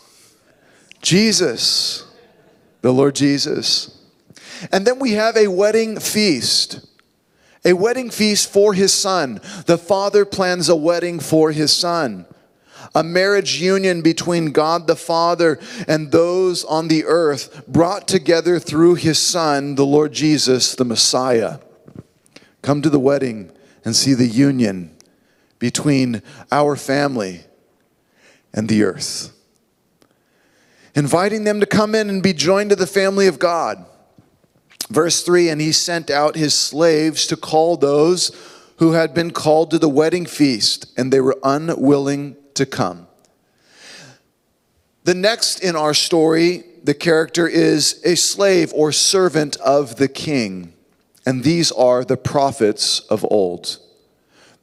Jesus, 1.01 2.05
the 2.81 2.93
Lord 2.93 3.15
Jesus. 3.15 4.01
And 4.73 4.87
then 4.87 4.99
we 4.99 5.13
have 5.13 5.37
a 5.37 5.49
wedding 5.49 6.01
feast 6.01 6.81
a 7.65 7.73
wedding 7.73 8.11
feast 8.11 8.53
for 8.53 8.75
his 8.75 8.93
son. 8.93 9.41
The 9.67 9.79
father 9.79 10.25
plans 10.25 10.69
a 10.69 10.77
wedding 10.77 11.19
for 11.19 11.51
his 11.51 11.73
son. 11.73 12.27
A 12.95 13.03
marriage 13.03 13.61
union 13.61 14.03
between 14.03 14.53
God 14.53 14.87
the 14.87 14.97
Father 14.97 15.59
and 15.89 16.13
those 16.13 16.65
on 16.65 16.89
the 16.89 17.05
earth 17.05 17.67
brought 17.67 18.07
together 18.07 18.59
through 18.59 18.97
his 18.97 19.19
son, 19.19 19.75
the 19.75 19.87
Lord 19.87 20.13
Jesus, 20.13 20.75
the 20.75 20.85
Messiah. 20.85 21.59
Come 22.63 22.83
to 22.83 22.91
the 22.91 23.01
wedding 23.01 23.51
and 23.85 23.97
see 23.97 24.15
the 24.15 24.29
union 24.29 24.94
between 25.65 26.21
our 26.53 26.77
family 26.77 27.41
and 28.53 28.69
the 28.69 28.85
earth. 28.85 29.33
Inviting 30.95 31.45
them 31.45 31.59
to 31.59 31.65
come 31.65 31.95
in 31.95 32.11
and 32.11 32.23
be 32.23 32.35
joined 32.35 32.69
to 32.69 32.77
the 32.77 32.87
family 32.87 33.27
of 33.29 33.39
God. 33.39 33.87
Verse 34.91 35.23
3 35.23 35.49
And 35.49 35.63
he 35.63 35.73
sent 35.73 36.11
out 36.11 36.37
his 36.37 36.53
slaves 36.53 37.27
to 37.29 37.37
call 37.39 37.79
those 37.79 38.31
who 38.77 38.93
had 38.93 39.15
been 39.15 39.31
called 39.31 39.71
to 39.71 39.79
the 39.79 39.89
wedding 39.89 40.27
feast, 40.27 40.93
and 40.99 41.11
they 41.11 41.23
were 41.23 41.39
unwilling 41.43 42.37
to 42.53 42.67
come. 42.67 43.07
The 45.05 45.15
next 45.15 45.61
in 45.61 45.77
our 45.77 45.95
story, 45.95 46.65
the 46.83 46.93
character 46.93 47.49
is 47.49 48.03
a 48.05 48.17
slave 48.17 48.71
or 48.75 48.93
servant 48.93 49.57
of 49.65 49.97
the 49.97 50.09
king, 50.09 50.75
and 51.25 51.43
these 51.43 51.73
are 51.73 52.05
the 52.05 52.19
prophets 52.19 53.01
of 53.09 53.25
old. 53.31 53.79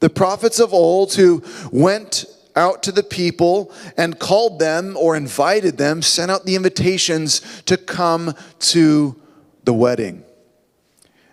The 0.01 0.10
prophets 0.10 0.60
of 0.60 0.74
old 0.74 1.13
who 1.13 1.41
went 1.72 2.25
out 2.55 2.84
to 2.84 2.91
the 2.91 3.03
people 3.03 3.74
and 3.96 4.20
called 4.20 4.60
them 4.60 4.98
or 4.98 5.15
invited 5.15 5.77
them, 5.77 6.01
sent 6.01 6.29
out 6.29 6.46
the 6.46 6.55
invitations 6.55 7.62
to 7.63 7.77
come 7.77 8.36
to 8.60 9.15
the 9.63 9.74
wedding. 9.74 10.24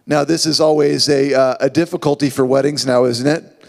Now, 0.06 0.24
this 0.24 0.46
is 0.46 0.60
always 0.60 1.08
a, 1.08 1.34
uh, 1.34 1.56
a 1.60 1.68
difficulty 1.68 2.30
for 2.30 2.46
weddings 2.46 2.86
now, 2.86 3.04
isn't 3.04 3.26
it? 3.26 3.66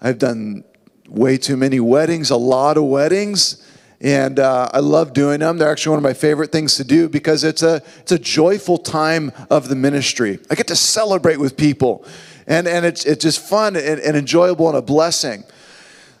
I've 0.00 0.18
done 0.18 0.64
way 1.08 1.36
too 1.36 1.56
many 1.56 1.80
weddings, 1.80 2.30
a 2.30 2.36
lot 2.36 2.76
of 2.76 2.84
weddings, 2.84 3.66
and 4.00 4.38
uh, 4.38 4.68
I 4.72 4.80
love 4.80 5.12
doing 5.12 5.40
them. 5.40 5.58
They're 5.58 5.70
actually 5.70 5.90
one 5.90 5.98
of 5.98 6.02
my 6.02 6.14
favorite 6.14 6.50
things 6.50 6.76
to 6.76 6.84
do 6.84 7.08
because 7.08 7.44
it's 7.44 7.62
a, 7.62 7.82
it's 8.00 8.12
a 8.12 8.18
joyful 8.18 8.78
time 8.78 9.32
of 9.50 9.68
the 9.68 9.76
ministry. 9.76 10.38
I 10.50 10.54
get 10.54 10.66
to 10.68 10.76
celebrate 10.76 11.38
with 11.38 11.56
people, 11.56 12.04
and, 12.46 12.66
and 12.66 12.84
it's, 12.84 13.04
it's 13.04 13.22
just 13.22 13.40
fun 13.40 13.76
and, 13.76 14.00
and 14.00 14.16
enjoyable 14.16 14.68
and 14.68 14.76
a 14.76 14.82
blessing. 14.82 15.44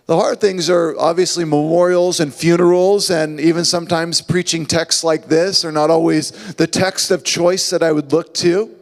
The 0.06 0.16
hard 0.16 0.40
things 0.40 0.68
are 0.68 0.98
obviously 0.98 1.44
memorials 1.44 2.18
and 2.18 2.34
funerals, 2.34 3.08
and 3.10 3.38
even 3.38 3.64
sometimes 3.64 4.20
preaching 4.20 4.66
texts 4.66 5.04
like 5.04 5.26
this 5.28 5.64
are 5.64 5.72
not 5.72 5.90
always 5.90 6.54
the 6.54 6.66
text 6.66 7.10
of 7.10 7.22
choice 7.22 7.70
that 7.70 7.82
I 7.82 7.92
would 7.92 8.12
look 8.12 8.34
to. 8.34 8.74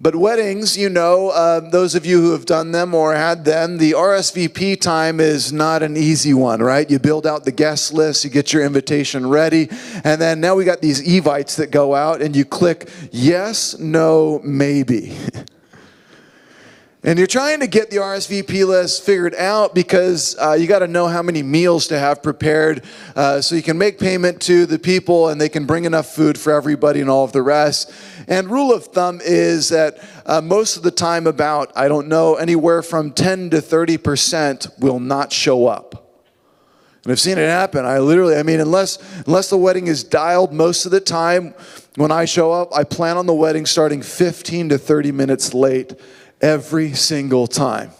But 0.00 0.16
weddings, 0.16 0.76
you 0.76 0.88
know, 0.88 1.28
uh, 1.28 1.60
those 1.60 1.94
of 1.94 2.04
you 2.04 2.20
who 2.20 2.32
have 2.32 2.46
done 2.46 2.72
them 2.72 2.94
or 2.94 3.14
had 3.14 3.44
them, 3.44 3.78
the 3.78 3.92
RSVP 3.92 4.80
time 4.80 5.20
is 5.20 5.52
not 5.52 5.84
an 5.84 5.96
easy 5.96 6.34
one, 6.34 6.60
right? 6.60 6.90
You 6.90 6.98
build 6.98 7.28
out 7.28 7.44
the 7.44 7.52
guest 7.52 7.92
list, 7.92 8.24
you 8.24 8.30
get 8.30 8.52
your 8.52 8.64
invitation 8.64 9.28
ready, 9.28 9.68
and 10.02 10.20
then 10.20 10.40
now 10.40 10.56
we 10.56 10.64
got 10.64 10.80
these 10.80 11.00
evites 11.00 11.56
that 11.56 11.70
go 11.70 11.94
out, 11.94 12.22
and 12.22 12.34
you 12.34 12.44
click 12.44 12.90
yes, 13.12 13.78
no, 13.78 14.40
maybe. 14.42 15.16
And 17.06 17.18
you're 17.18 17.28
trying 17.28 17.60
to 17.60 17.66
get 17.66 17.90
the 17.90 17.98
RSVP 17.98 18.66
list 18.66 19.04
figured 19.04 19.34
out 19.34 19.74
because 19.74 20.34
uh, 20.38 20.52
you 20.52 20.66
got 20.66 20.78
to 20.78 20.88
know 20.88 21.06
how 21.06 21.20
many 21.20 21.42
meals 21.42 21.88
to 21.88 21.98
have 21.98 22.22
prepared 22.22 22.82
uh, 23.14 23.42
so 23.42 23.54
you 23.56 23.62
can 23.62 23.76
make 23.76 23.98
payment 23.98 24.40
to 24.42 24.64
the 24.64 24.78
people 24.78 25.28
and 25.28 25.38
they 25.38 25.50
can 25.50 25.66
bring 25.66 25.84
enough 25.84 26.14
food 26.14 26.38
for 26.38 26.50
everybody 26.50 27.02
and 27.02 27.10
all 27.10 27.22
of 27.22 27.32
the 27.32 27.42
rest. 27.42 27.92
And 28.28 28.50
rule 28.50 28.72
of 28.72 28.86
thumb 28.86 29.20
is 29.22 29.68
that 29.68 29.98
uh, 30.26 30.40
most 30.40 30.76
of 30.76 30.82
the 30.82 30.90
time, 30.90 31.26
about, 31.26 31.72
I 31.76 31.88
don't 31.88 32.08
know, 32.08 32.34
anywhere 32.36 32.82
from 32.82 33.12
10 33.12 33.50
to 33.50 33.58
30% 33.58 34.78
will 34.80 35.00
not 35.00 35.32
show 35.32 35.66
up. 35.66 36.04
And 37.04 37.12
I've 37.12 37.20
seen 37.20 37.36
it 37.36 37.48
happen. 37.48 37.84
I 37.84 37.98
literally, 37.98 38.36
I 38.36 38.42
mean, 38.42 38.60
unless 38.60 38.98
unless 39.26 39.50
the 39.50 39.58
wedding 39.58 39.88
is 39.88 40.02
dialed, 40.02 40.54
most 40.54 40.86
of 40.86 40.90
the 40.90 41.00
time 41.00 41.54
when 41.96 42.10
I 42.10 42.24
show 42.24 42.50
up, 42.50 42.74
I 42.74 42.84
plan 42.84 43.18
on 43.18 43.26
the 43.26 43.34
wedding 43.34 43.66
starting 43.66 44.00
15 44.00 44.70
to 44.70 44.78
30 44.78 45.12
minutes 45.12 45.52
late 45.52 45.94
every 46.40 46.94
single 46.94 47.46
time. 47.46 47.90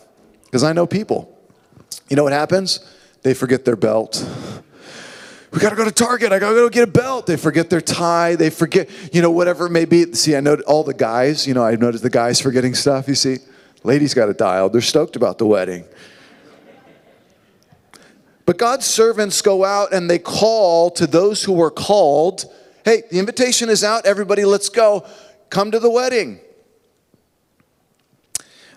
Because 0.46 0.64
I 0.64 0.72
know 0.72 0.86
people. 0.86 1.30
You 2.08 2.16
know 2.16 2.24
what 2.24 2.32
happens? 2.32 2.80
They 3.22 3.34
forget 3.34 3.64
their 3.64 3.76
belt. 3.76 4.26
We 5.54 5.60
gotta 5.60 5.76
go 5.76 5.84
to 5.84 5.92
Target. 5.92 6.32
I 6.32 6.40
gotta 6.40 6.56
go 6.56 6.68
get 6.68 6.88
a 6.88 6.90
belt. 6.90 7.26
They 7.26 7.36
forget 7.36 7.70
their 7.70 7.80
tie. 7.80 8.34
They 8.34 8.50
forget, 8.50 8.90
you 9.14 9.22
know, 9.22 9.30
whatever 9.30 9.66
it 9.66 9.70
may 9.70 9.84
be. 9.84 10.12
See, 10.12 10.34
I 10.34 10.40
know 10.40 10.56
all 10.66 10.82
the 10.82 10.92
guys, 10.92 11.46
you 11.46 11.54
know, 11.54 11.62
I 11.62 11.76
noticed 11.76 12.02
the 12.02 12.10
guys 12.10 12.40
forgetting 12.40 12.74
stuff, 12.74 13.06
you 13.06 13.14
see. 13.14 13.36
Ladies 13.84 14.14
got 14.14 14.28
it 14.28 14.36
dialed. 14.36 14.72
They're 14.72 14.80
stoked 14.80 15.14
about 15.14 15.38
the 15.38 15.46
wedding. 15.46 15.84
But 18.46 18.58
God's 18.58 18.84
servants 18.84 19.40
go 19.42 19.64
out 19.64 19.92
and 19.92 20.10
they 20.10 20.18
call 20.18 20.90
to 20.90 21.06
those 21.06 21.44
who 21.44 21.52
were 21.52 21.70
called 21.70 22.46
hey, 22.84 23.04
the 23.10 23.18
invitation 23.18 23.70
is 23.70 23.82
out. 23.82 24.06
Everybody, 24.06 24.44
let's 24.44 24.68
go. 24.68 25.06
Come 25.50 25.70
to 25.70 25.78
the 25.78 25.88
wedding. 25.88 26.40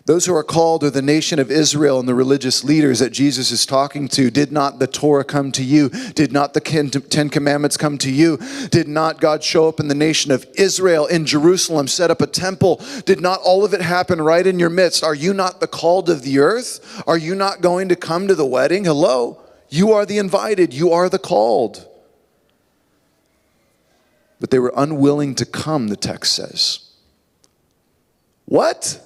Those 0.08 0.26
who 0.26 0.34
are 0.34 0.44
called 0.44 0.86
are 0.86 0.90
the 0.90 1.02
nation 1.02 1.38
of 1.38 1.52
Israel 1.52 2.00
and 2.00 2.08
the 2.08 2.16
religious 2.16 2.64
leaders 2.64 3.00
that 3.00 3.12
Jesus 3.12 3.52
is 3.52 3.66
talking 3.66 4.08
to. 4.08 4.32
Did 4.32 4.54
not 4.54 4.80
the 4.80 4.88
Torah 4.88 5.26
come 5.26 5.52
to 5.52 5.62
you? 5.62 5.90
Did 5.90 6.32
not 6.32 6.54
the 6.54 6.62
Ten 6.62 7.30
Commandments 7.30 7.76
come 7.76 7.98
to 7.98 8.10
you? 8.10 8.38
Did 8.72 8.88
not 8.88 9.20
God 9.20 9.44
show 9.44 9.68
up 9.68 9.82
in 9.82 9.90
the 9.90 9.94
nation 9.94 10.32
of 10.32 10.48
Israel 10.56 11.08
in 11.08 11.26
Jerusalem, 11.26 11.90
set 11.90 12.10
up 12.10 12.22
a 12.22 12.26
temple? 12.26 12.82
Did 13.04 13.20
not 13.20 13.42
all 13.44 13.66
of 13.66 13.74
it 13.74 13.82
happen 13.82 14.22
right 14.22 14.48
in 14.48 14.60
your 14.60 14.70
midst? 14.70 15.04
Are 15.04 15.14
you 15.14 15.34
not 15.34 15.60
the 15.60 15.68
called 15.68 16.10
of 16.10 16.22
the 16.22 16.40
earth? 16.40 17.04
Are 17.06 17.18
you 17.18 17.36
not 17.36 17.60
going 17.60 17.90
to 17.90 17.98
come 17.98 18.30
to 18.30 18.36
the 18.36 18.46
wedding? 18.46 18.86
Hello? 18.86 19.42
You 19.68 19.92
are 19.92 20.06
the 20.06 20.20
invited, 20.20 20.74
you 20.74 20.94
are 20.94 21.10
the 21.10 21.20
called. 21.20 21.86
But 24.40 24.52
they 24.52 24.60
were 24.60 24.74
unwilling 24.74 25.36
to 25.36 25.46
come, 25.46 25.90
the 25.90 25.98
text 25.98 26.34
says. 26.34 26.92
What? 28.46 29.04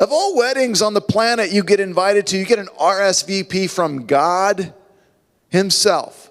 Of 0.00 0.12
all 0.12 0.36
weddings 0.36 0.80
on 0.80 0.94
the 0.94 1.00
planet 1.00 1.50
you 1.50 1.64
get 1.64 1.80
invited 1.80 2.26
to, 2.28 2.38
you 2.38 2.44
get 2.44 2.58
an 2.58 2.68
RSVP 2.80 3.68
from 3.68 4.06
God 4.06 4.72
Himself. 5.48 6.30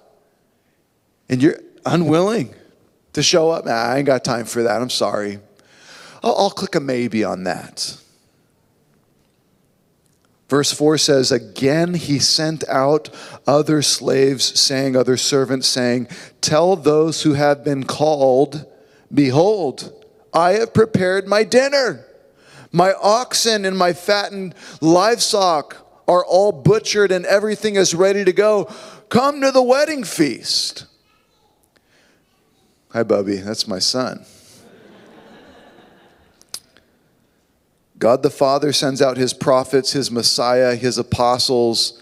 And 1.28 1.42
you're 1.42 1.60
unwilling 1.86 2.54
to 3.14 3.22
show 3.22 3.50
up. 3.50 3.66
Nah, 3.66 3.74
I 3.74 3.98
ain't 3.98 4.06
got 4.06 4.24
time 4.24 4.46
for 4.46 4.64
that. 4.64 4.82
I'm 4.82 4.90
sorry. 4.90 5.40
I'll, 6.24 6.36
I'll 6.38 6.50
click 6.50 6.76
a 6.76 6.80
maybe 6.80 7.24
on 7.24 7.44
that. 7.44 7.98
Verse 10.50 10.72
4 10.72 10.98
says, 10.98 11.32
Again 11.32 11.94
he 11.94 12.20
sent 12.20 12.68
out 12.70 13.10
other 13.46 13.82
slaves, 13.82 14.58
saying, 14.60 14.96
other 14.96 15.18
servants, 15.18 15.68
saying, 15.68 16.08
Tell 16.40 16.78
those 16.78 17.24
who 17.24 17.34
have 17.34 17.66
been 17.66 17.84
called, 17.84 18.66
Behold, 19.14 19.94
I 20.34 20.54
have 20.54 20.74
prepared 20.74 21.28
my 21.28 21.44
dinner. 21.44 22.07
My 22.72 22.94
oxen 22.94 23.66
and 23.66 23.78
my 23.78 23.94
fattened 23.94 24.56
livestock 24.82 25.78
are 26.08 26.24
all 26.26 26.52
butchered, 26.52 27.12
and 27.12 27.26
everything 27.26 27.76
is 27.76 27.94
ready 27.94 28.24
to 28.24 28.32
go. 28.32 28.66
Come 29.10 29.42
to 29.42 29.52
the 29.52 29.62
wedding 29.62 30.04
feast. 30.04 30.86
Hi, 32.92 33.04
Bubby. 33.04 33.38
That's 33.38 33.68
my 33.68 33.80
son. 33.80 34.26
God 38.00 38.22
the 38.22 38.30
Father 38.30 38.72
sends 38.72 39.02
out 39.02 39.18
his 39.18 39.34
prophets, 39.34 39.94
his 39.94 40.12
Messiah, 40.12 40.76
his 40.76 40.98
apostles, 40.98 42.02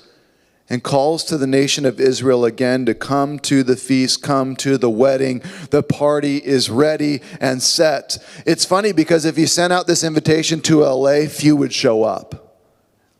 and 0.70 0.84
calls 0.84 1.24
to 1.26 1.38
the 1.38 1.48
nation 1.48 1.86
of 1.86 2.00
Israel 2.00 2.44
again 2.44 2.86
to 2.86 2.94
come 2.94 3.38
to 3.40 3.64
the 3.64 3.76
feast, 3.76 4.24
come 4.24 4.56
to 4.58 4.78
the 4.78 4.90
wedding. 4.90 5.42
The 5.70 5.84
party 5.84 6.38
is 6.38 6.70
ready 6.70 7.22
and 7.40 7.62
set. 7.62 8.18
It's 8.46 8.66
funny 8.66 8.92
because 8.92 9.26
if 9.26 9.38
you 9.38 9.46
sent 9.46 9.72
out 9.72 9.86
this 9.88 10.04
invitation 10.04 10.62
to 10.62 10.80
LA, 10.80 11.28
few 11.28 11.56
would 11.56 11.74
show 11.74 12.04
up. 12.04 12.64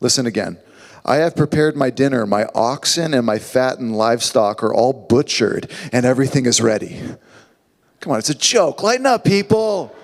Listen 0.00 0.26
again. 0.26 0.58
I 1.04 1.16
have 1.16 1.36
prepared 1.36 1.76
my 1.76 1.90
dinner. 1.90 2.26
My 2.26 2.46
oxen 2.52 3.14
and 3.14 3.24
my 3.24 3.38
fattened 3.38 3.96
livestock 3.96 4.64
are 4.64 4.74
all 4.74 4.92
butchered, 4.92 5.70
and 5.92 6.04
everything 6.04 6.46
is 6.46 6.60
ready. 6.60 7.00
Come 8.00 8.12
on, 8.12 8.18
it's 8.18 8.30
a 8.30 8.34
joke. 8.34 8.82
Lighten 8.82 9.06
up, 9.06 9.24
people. 9.24 9.94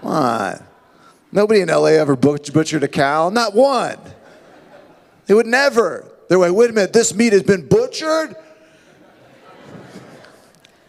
Come 0.00 0.10
on. 0.10 0.64
Nobody 1.32 1.60
in 1.60 1.68
LA 1.68 1.86
ever 1.86 2.14
butchered 2.14 2.84
a 2.84 2.88
cow, 2.88 3.30
not 3.30 3.54
one. 3.54 3.98
They 5.26 5.34
would 5.34 5.46
never. 5.46 6.10
They're 6.28 6.38
like, 6.38 6.52
wait 6.52 6.70
a 6.70 6.72
minute, 6.72 6.92
this 6.92 7.14
meat 7.14 7.32
has 7.32 7.42
been 7.42 7.66
butchered? 7.66 8.36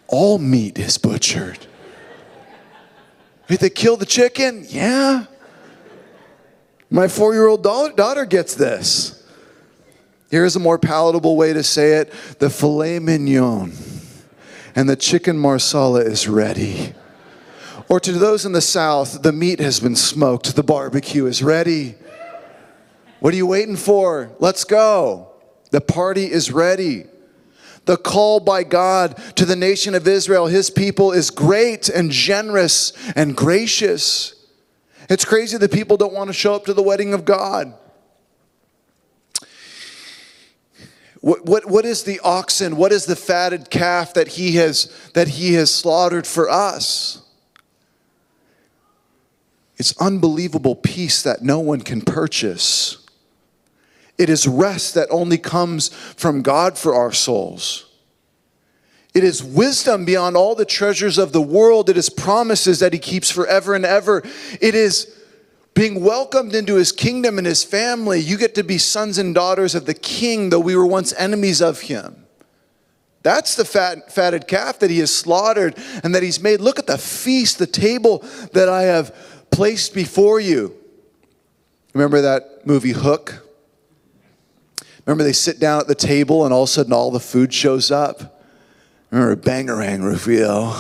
All 0.08 0.38
meat 0.38 0.78
is 0.78 0.98
butchered. 0.98 1.66
Did 3.48 3.60
they 3.60 3.70
kill 3.70 3.98
the 3.98 4.06
chicken? 4.06 4.66
Yeah. 4.68 5.26
My 6.90 7.08
four 7.08 7.34
year 7.34 7.48
old 7.48 7.64
daughter 7.64 8.26
gets 8.26 8.56
this. 8.56 9.24
Here's 10.30 10.56
a 10.56 10.60
more 10.60 10.78
palatable 10.78 11.38
way 11.38 11.54
to 11.54 11.64
say 11.64 11.94
it 11.94 12.14
the 12.40 12.50
filet 12.50 13.00
mignon 13.00 13.74
and 14.76 14.90
the 14.90 14.96
chicken 14.96 15.38
marsala 15.38 16.02
is 16.02 16.28
ready. 16.28 16.94
Or 17.88 18.00
to 18.00 18.12
those 18.12 18.46
in 18.46 18.52
the 18.52 18.62
South, 18.62 19.22
the 19.22 19.32
meat 19.32 19.60
has 19.60 19.80
been 19.80 19.96
smoked, 19.96 20.56
the 20.56 20.64
barbecue 20.64 21.26
is 21.28 21.44
ready. 21.44 21.96
What 23.20 23.34
are 23.34 23.38
you 23.38 23.48
waiting 23.48 23.76
for? 23.76 24.32
Let's 24.40 24.64
go. 24.64 25.30
The 25.72 25.82
party 25.82 26.32
is 26.32 26.52
ready. 26.52 27.06
The 27.86 27.98
call 27.98 28.40
by 28.40 28.64
God 28.64 29.18
to 29.36 29.46
the 29.46 29.56
nation 29.56 29.94
of 29.94 30.08
Israel, 30.08 30.48
his 30.48 30.70
people, 30.70 31.12
is 31.12 31.30
great 31.30 31.88
and 31.88 32.12
generous 32.12 32.94
and 33.16 33.36
gracious. 33.36 34.34
It's 35.10 35.26
crazy 35.26 35.58
that 35.58 35.72
people 35.72 35.98
don't 35.98 36.14
want 36.14 36.30
to 36.30 36.34
show 36.34 36.56
up 36.56 36.66
to 36.66 36.74
the 36.74 36.82
wedding 36.82 37.14
of 37.14 37.26
God. 37.26 37.74
What, 41.22 41.46
what, 41.46 41.66
what 41.66 41.86
is 41.86 42.04
the 42.04 42.20
oxen? 42.22 42.76
What 42.76 42.92
is 42.92 43.06
the 43.06 43.16
fatted 43.16 43.70
calf 43.70 44.14
that 44.14 44.30
he 44.30 44.56
has, 44.56 44.92
that 45.14 45.28
he 45.28 45.54
has 45.54 45.74
slaughtered 45.74 46.28
for 46.28 46.50
us? 46.50 47.24
It's 49.78 50.00
unbelievable 50.00 50.76
peace 50.76 51.22
that 51.24 51.42
no 51.42 51.60
one 51.60 51.82
can 51.82 52.02
purchase. 52.02 53.05
It 54.18 54.30
is 54.30 54.48
rest 54.48 54.94
that 54.94 55.10
only 55.12 55.38
comes 55.38 55.90
from 55.90 56.42
God 56.42 56.78
for 56.78 56.96
our 56.96 57.12
souls. 57.12 57.92
It 59.14 59.24
is 59.24 59.44
wisdom 59.44 60.04
beyond 60.04 60.36
all 60.36 60.56
the 60.56 60.66
treasures 60.66 61.18
of 61.18 61.32
the 61.32 61.42
world. 61.42 61.90
It 61.90 61.98
is 61.98 62.10
promises 62.10 62.80
that 62.80 62.94
He 62.94 63.00
keeps 63.00 63.32
forever 63.32 63.74
and 63.74 63.86
ever. 63.86 64.24
It 64.60 64.76
is 64.76 65.10
being 65.74 66.04
welcomed 66.04 66.54
into 66.54 66.76
His 66.76 66.92
kingdom 66.92 67.38
and 67.38 67.48
His 67.48 67.64
family. 67.64 68.20
You 68.20 68.38
get 68.38 68.56
to 68.56 68.64
be 68.64 68.78
sons 68.78 69.18
and 69.18 69.34
daughters 69.34 69.74
of 69.74 69.86
the 69.86 69.94
King, 69.94 70.50
though 70.50 70.60
we 70.60 70.76
were 70.76 70.86
once 70.86 71.14
enemies 71.14 71.62
of 71.62 71.82
Him. 71.82 72.26
That's 73.24 73.56
the 73.56 73.66
fat, 73.66 74.12
fatted 74.12 74.48
calf 74.48 74.80
that 74.80 74.90
He 74.90 75.00
has 75.00 75.16
slaughtered 75.16 75.76
and 76.04 76.14
that 76.14 76.22
He's 76.22 76.42
made. 76.42 76.60
Look 76.60 76.78
at 76.78 76.88
the 76.88 76.98
feast, 76.98 77.58
the 77.58 77.68
table 77.68 78.20
that 78.52 78.68
I 78.68 78.84
have 78.84 79.16
placed 79.50 79.94
before 79.94 80.42
you. 80.42 80.76
Remember 81.94 82.20
that 82.22 82.68
movie 82.68 82.92
Hook? 82.92 83.45
Remember 85.06 85.24
they 85.24 85.34
sit 85.34 85.60
down 85.60 85.80
at 85.80 85.88
the 85.88 85.96
table 85.96 86.46
and 86.46 86.54
all 86.54 86.64
of 86.64 86.70
a 86.70 86.72
sudden 86.72 86.94
all 86.94 87.12
the 87.12 87.20
food 87.20 87.54
shows 87.54 87.92
up? 87.92 88.42
Remember 89.12 89.36
bangarang, 89.36 90.02
Rufio? 90.02 90.74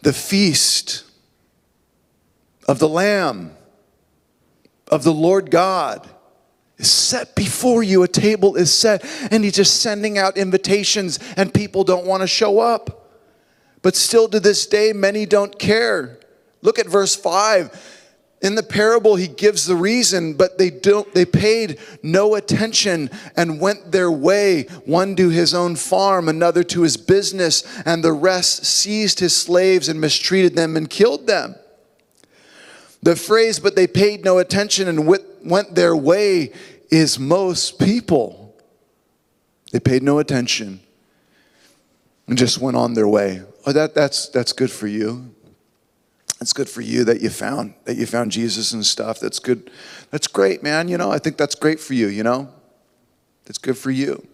The 0.00 0.12
feast 0.12 1.04
of 2.66 2.78
the 2.78 2.88
Lamb, 2.88 3.52
of 4.88 5.02
the 5.02 5.12
Lord 5.12 5.50
God 5.50 6.08
is 6.78 6.90
set 6.90 7.34
before 7.34 7.82
you. 7.82 8.02
A 8.02 8.08
table 8.08 8.56
is 8.56 8.72
set, 8.72 9.04
and 9.30 9.44
he's 9.44 9.54
just 9.54 9.80
sending 9.80 10.16
out 10.18 10.36
invitations, 10.36 11.18
and 11.36 11.52
people 11.52 11.84
don't 11.84 12.06
want 12.06 12.22
to 12.22 12.26
show 12.26 12.60
up. 12.60 13.10
But 13.82 13.94
still 13.96 14.28
to 14.28 14.40
this 14.40 14.66
day, 14.66 14.92
many 14.92 15.26
don't 15.26 15.58
care. 15.58 16.18
Look 16.62 16.78
at 16.78 16.86
verse 16.86 17.14
5. 17.14 17.95
In 18.42 18.54
the 18.54 18.62
parable, 18.62 19.16
he 19.16 19.28
gives 19.28 19.64
the 19.64 19.76
reason, 19.76 20.34
but 20.34 20.58
they 20.58 20.68
don't 20.68 21.12
they 21.14 21.24
paid 21.24 21.78
no 22.02 22.34
attention 22.34 23.10
and 23.34 23.60
went 23.60 23.92
their 23.92 24.10
way, 24.10 24.64
one 24.84 25.16
to 25.16 25.30
his 25.30 25.54
own 25.54 25.74
farm, 25.74 26.28
another 26.28 26.62
to 26.64 26.82
his 26.82 26.98
business, 26.98 27.64
and 27.86 28.04
the 28.04 28.12
rest 28.12 28.66
seized 28.66 29.20
his 29.20 29.34
slaves 29.34 29.88
and 29.88 30.00
mistreated 30.00 30.54
them 30.54 30.76
and 30.76 30.90
killed 30.90 31.26
them. 31.26 31.54
The 33.02 33.16
phrase, 33.16 33.58
but 33.58 33.74
they 33.74 33.86
paid 33.86 34.24
no 34.24 34.38
attention 34.38 34.88
and 34.88 35.06
went 35.06 35.74
their 35.74 35.96
way, 35.96 36.52
is 36.90 37.18
most 37.18 37.78
people. 37.78 38.54
They 39.72 39.80
paid 39.80 40.02
no 40.02 40.18
attention 40.18 40.80
and 42.26 42.36
just 42.36 42.58
went 42.58 42.76
on 42.76 42.94
their 42.94 43.08
way. 43.08 43.42
Oh, 43.64 43.72
that, 43.72 43.94
that's, 43.94 44.28
that's 44.28 44.52
good 44.52 44.70
for 44.70 44.86
you. 44.86 45.34
It's 46.40 46.52
good 46.52 46.68
for 46.68 46.82
you 46.82 47.04
that 47.04 47.20
you 47.22 47.30
found 47.30 47.74
that 47.84 47.96
you 47.96 48.06
found 48.06 48.30
Jesus 48.30 48.72
and 48.72 48.84
stuff. 48.84 49.20
That's 49.20 49.38
good. 49.38 49.70
That's 50.10 50.26
great, 50.26 50.62
man. 50.62 50.88
You 50.88 50.98
know, 50.98 51.10
I 51.10 51.18
think 51.18 51.36
that's 51.36 51.54
great 51.54 51.80
for 51.80 51.94
you, 51.94 52.08
you 52.08 52.22
know? 52.22 52.52
That's 53.44 53.58
good 53.58 53.78
for 53.78 53.90
you. 53.90 54.26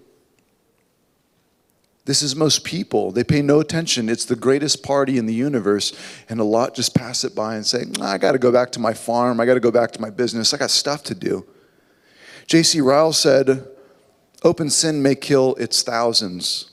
This 2.05 2.23
is 2.23 2.35
most 2.35 2.65
people. 2.65 3.12
They 3.12 3.23
pay 3.23 3.43
no 3.43 3.61
attention. 3.61 4.09
It's 4.09 4.25
the 4.25 4.35
greatest 4.35 4.83
party 4.83 5.19
in 5.19 5.27
the 5.27 5.35
universe, 5.35 5.93
and 6.29 6.41
a 6.41 6.45
lot 6.45 6.75
just 6.75 6.97
pass 6.97 7.23
it 7.23 7.35
by 7.35 7.55
and 7.55 7.65
say, 7.65 7.85
I 8.01 8.19
got 8.19 8.33
to 8.33 8.38
go 8.38 8.51
back 8.51 8.73
to 8.73 8.81
my 8.81 8.93
farm. 8.93 9.38
I 9.38 9.47
got 9.47 9.55
to 9.55 9.61
go 9.61 9.71
back 9.71 9.93
to 9.93 10.01
my 10.01 10.11
business. 10.11 10.53
I 10.53 10.57
got 10.57 10.71
stuff 10.71 11.05
to 11.05 11.15
do. 11.15 11.47
J.C. 12.49 12.81
Ryle 12.81 13.12
said, 13.12 13.69
Open 14.43 14.69
sin 14.69 15.01
may 15.01 15.15
kill 15.15 15.55
its 15.55 15.83
thousands, 15.85 16.73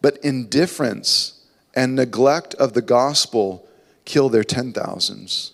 but 0.00 0.16
indifference 0.24 1.44
and 1.74 1.94
neglect 1.94 2.54
of 2.54 2.72
the 2.72 2.80
gospel 2.80 3.67
kill 4.08 4.28
their 4.28 4.42
ten 4.42 4.72
thousands. 4.72 5.52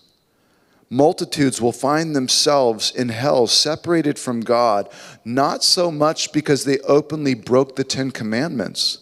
Multitudes 0.89 1.61
will 1.61 1.73
find 1.73 2.15
themselves 2.15 2.93
in 2.95 3.09
hell 3.09 3.49
separated 3.49 4.17
from 4.19 4.41
God, 4.41 4.89
not 5.25 5.65
so 5.65 5.91
much 5.91 6.33
because 6.33 6.65
they 6.65 6.79
openly 6.81 7.35
broke 7.35 7.75
the 7.75 7.83
Ten 7.83 8.13
Commandments, 8.13 8.99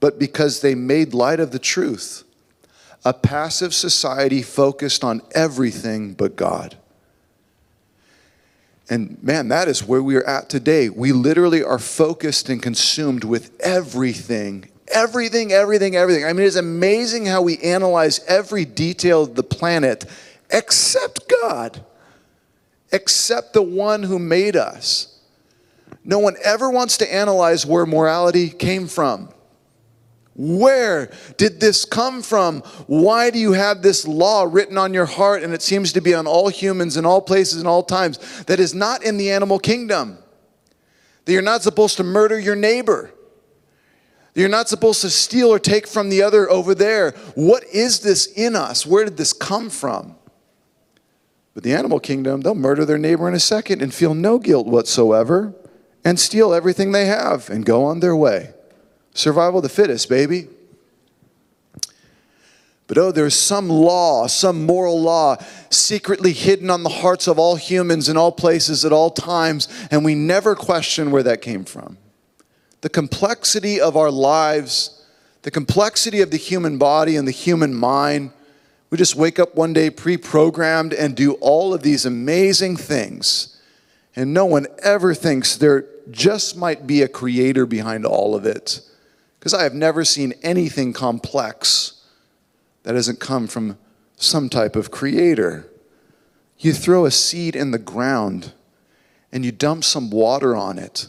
but 0.00 0.18
because 0.18 0.60
they 0.60 0.74
made 0.74 1.14
light 1.14 1.38
of 1.38 1.52
the 1.52 1.60
truth. 1.60 2.24
A 3.04 3.14
passive 3.14 3.72
society 3.72 4.42
focused 4.42 5.04
on 5.04 5.22
everything 5.32 6.14
but 6.14 6.34
God. 6.34 6.76
And 8.90 9.22
man, 9.22 9.46
that 9.48 9.68
is 9.68 9.84
where 9.84 10.02
we 10.02 10.16
are 10.16 10.26
at 10.26 10.48
today. 10.48 10.88
We 10.88 11.12
literally 11.12 11.62
are 11.62 11.78
focused 11.78 12.48
and 12.48 12.60
consumed 12.60 13.22
with 13.22 13.56
everything 13.60 14.71
everything, 14.94 15.52
everything, 15.52 15.96
everything. 15.96 16.24
I 16.24 16.32
mean, 16.32 16.46
it's 16.46 16.56
amazing 16.56 17.26
how 17.26 17.42
we 17.42 17.58
analyze 17.58 18.20
every 18.26 18.64
detail 18.64 19.22
of 19.22 19.34
the 19.34 19.42
planet 19.42 20.04
except 20.50 21.28
God, 21.42 21.84
except 22.92 23.54
the 23.54 23.62
one 23.62 24.02
who 24.02 24.18
made 24.18 24.54
us. 24.54 25.20
No 26.04 26.18
one 26.18 26.36
ever 26.44 26.70
wants 26.70 26.98
to 26.98 27.14
analyze 27.14 27.64
where 27.64 27.86
morality 27.86 28.50
came 28.50 28.86
from, 28.86 29.28
Where 30.34 31.10
did 31.36 31.60
this 31.60 31.84
come 31.84 32.22
from? 32.22 32.60
Why 32.86 33.30
do 33.30 33.38
you 33.38 33.52
have 33.52 33.82
this 33.82 34.06
law 34.06 34.48
written 34.50 34.78
on 34.78 34.94
your 34.94 35.06
heart 35.06 35.42
and 35.42 35.52
it 35.52 35.62
seems 35.62 35.92
to 35.92 36.00
be 36.00 36.14
on 36.14 36.26
all 36.26 36.48
humans 36.48 36.96
in 36.96 37.04
all 37.04 37.20
places 37.20 37.58
and 37.58 37.68
all 37.68 37.82
times 37.82 38.18
that 38.44 38.58
is 38.58 38.74
not 38.74 39.04
in 39.04 39.16
the 39.16 39.30
animal 39.30 39.58
kingdom? 39.58 40.18
That 41.24 41.32
you're 41.32 41.42
not 41.42 41.62
supposed 41.62 41.98
to 41.98 42.02
murder 42.02 42.38
your 42.38 42.56
neighbor. 42.56 43.12
You're 44.34 44.48
not 44.48 44.68
supposed 44.68 45.02
to 45.02 45.10
steal 45.10 45.48
or 45.48 45.58
take 45.58 45.86
from 45.86 46.08
the 46.08 46.22
other 46.22 46.50
over 46.50 46.74
there. 46.74 47.10
What 47.34 47.64
is 47.64 48.00
this 48.00 48.26
in 48.26 48.56
us? 48.56 48.86
Where 48.86 49.04
did 49.04 49.18
this 49.18 49.32
come 49.32 49.68
from? 49.68 50.16
But 51.54 51.64
the 51.64 51.74
animal 51.74 52.00
kingdom, 52.00 52.40
they'll 52.40 52.54
murder 52.54 52.84
their 52.84 52.98
neighbor 52.98 53.28
in 53.28 53.34
a 53.34 53.40
second 53.40 53.82
and 53.82 53.92
feel 53.92 54.14
no 54.14 54.38
guilt 54.38 54.66
whatsoever 54.66 55.54
and 56.04 56.18
steal 56.18 56.54
everything 56.54 56.92
they 56.92 57.04
have 57.06 57.50
and 57.50 57.64
go 57.64 57.84
on 57.84 58.00
their 58.00 58.16
way. 58.16 58.54
Survival 59.14 59.58
of 59.58 59.64
the 59.64 59.68
fittest, 59.68 60.08
baby. 60.08 60.48
But 62.86 62.98
oh, 62.98 63.12
there's 63.12 63.34
some 63.34 63.68
law, 63.68 64.26
some 64.26 64.66
moral 64.66 65.00
law 65.00 65.36
secretly 65.70 66.32
hidden 66.32 66.70
on 66.70 66.82
the 66.82 66.88
hearts 66.88 67.26
of 67.26 67.38
all 67.38 67.56
humans 67.56 68.08
in 68.08 68.16
all 68.16 68.32
places 68.32 68.84
at 68.84 68.92
all 68.92 69.10
times, 69.10 69.68
and 69.90 70.04
we 70.04 70.14
never 70.14 70.54
question 70.54 71.10
where 71.10 71.22
that 71.22 71.42
came 71.42 71.64
from. 71.64 71.98
The 72.82 72.88
complexity 72.88 73.80
of 73.80 73.96
our 73.96 74.10
lives, 74.10 75.02
the 75.42 75.50
complexity 75.50 76.20
of 76.20 76.30
the 76.30 76.36
human 76.36 76.78
body 76.78 77.16
and 77.16 77.26
the 77.26 77.32
human 77.32 77.74
mind. 77.74 78.30
We 78.90 78.98
just 78.98 79.16
wake 79.16 79.38
up 79.38 79.54
one 79.54 79.72
day 79.72 79.90
pre 79.90 80.16
programmed 80.16 80.92
and 80.92 81.16
do 81.16 81.32
all 81.34 81.72
of 81.72 81.82
these 81.82 82.04
amazing 82.04 82.76
things, 82.76 83.58
and 84.14 84.34
no 84.34 84.44
one 84.44 84.66
ever 84.82 85.14
thinks 85.14 85.56
there 85.56 85.86
just 86.10 86.56
might 86.56 86.86
be 86.86 87.02
a 87.02 87.08
creator 87.08 87.64
behind 87.64 88.04
all 88.04 88.34
of 88.34 88.44
it 88.44 88.80
because 89.42 89.54
I 89.54 89.64
have 89.64 89.74
never 89.74 90.04
seen 90.04 90.34
anything 90.42 90.92
complex 90.92 92.00
that 92.84 92.94
hasn't 92.94 93.18
come 93.18 93.48
from 93.48 93.76
some 94.14 94.48
type 94.48 94.76
of 94.76 94.92
creator. 94.92 95.68
You 96.58 96.72
throw 96.72 97.06
a 97.06 97.10
seed 97.10 97.56
in 97.56 97.72
the 97.72 97.78
ground 97.78 98.52
and 99.32 99.44
you 99.44 99.50
dump 99.50 99.82
some 99.82 100.10
water 100.10 100.54
on 100.54 100.78
it, 100.78 101.08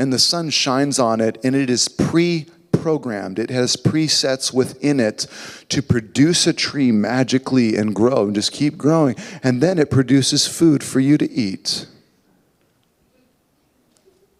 and 0.00 0.12
the 0.12 0.18
sun 0.18 0.48
shines 0.48 0.98
on 0.98 1.20
it, 1.20 1.38
and 1.44 1.54
it 1.54 1.68
is 1.68 1.86
pre 1.86 2.46
programmed. 2.72 3.38
It 3.38 3.50
has 3.50 3.76
presets 3.76 4.52
within 4.52 4.98
it 4.98 5.26
to 5.68 5.82
produce 5.82 6.46
a 6.46 6.54
tree 6.54 6.90
magically 6.90 7.76
and 7.76 7.94
grow 7.94 8.24
and 8.24 8.34
just 8.34 8.52
keep 8.52 8.78
growing. 8.78 9.16
And 9.42 9.62
then 9.62 9.78
it 9.78 9.90
produces 9.90 10.46
food 10.46 10.82
for 10.82 10.98
you 10.98 11.18
to 11.18 11.30
eat. 11.30 11.86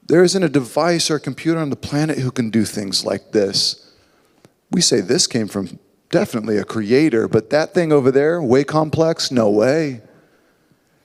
There 0.07 0.25
isn't 0.25 0.42
a 0.42 0.49
device 0.49 1.11
or 1.11 1.16
a 1.16 1.20
computer 1.20 1.61
on 1.61 1.68
the 1.68 1.77
planet 1.77 2.18
who 2.18 2.31
can 2.31 2.49
do 2.49 2.64
things 2.64 3.05
like 3.05 3.33
this. 3.33 3.92
We 4.70 4.81
say 4.81 5.01
this 5.01 5.27
came 5.27 5.46
from 5.46 5.79
definitely 6.09 6.57
a 6.57 6.64
creator, 6.64 7.29
but 7.29 7.51
that 7.51 7.75
thing 7.75 7.92
over 7.92 8.11
there, 8.11 8.42
way 8.42 8.64
complex? 8.64 9.31
No 9.31 9.51
way. 9.51 10.01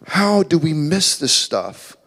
How 0.08 0.44
do 0.44 0.58
we 0.58 0.74
miss 0.74 1.18
this 1.18 1.34
stuff? 1.34 1.98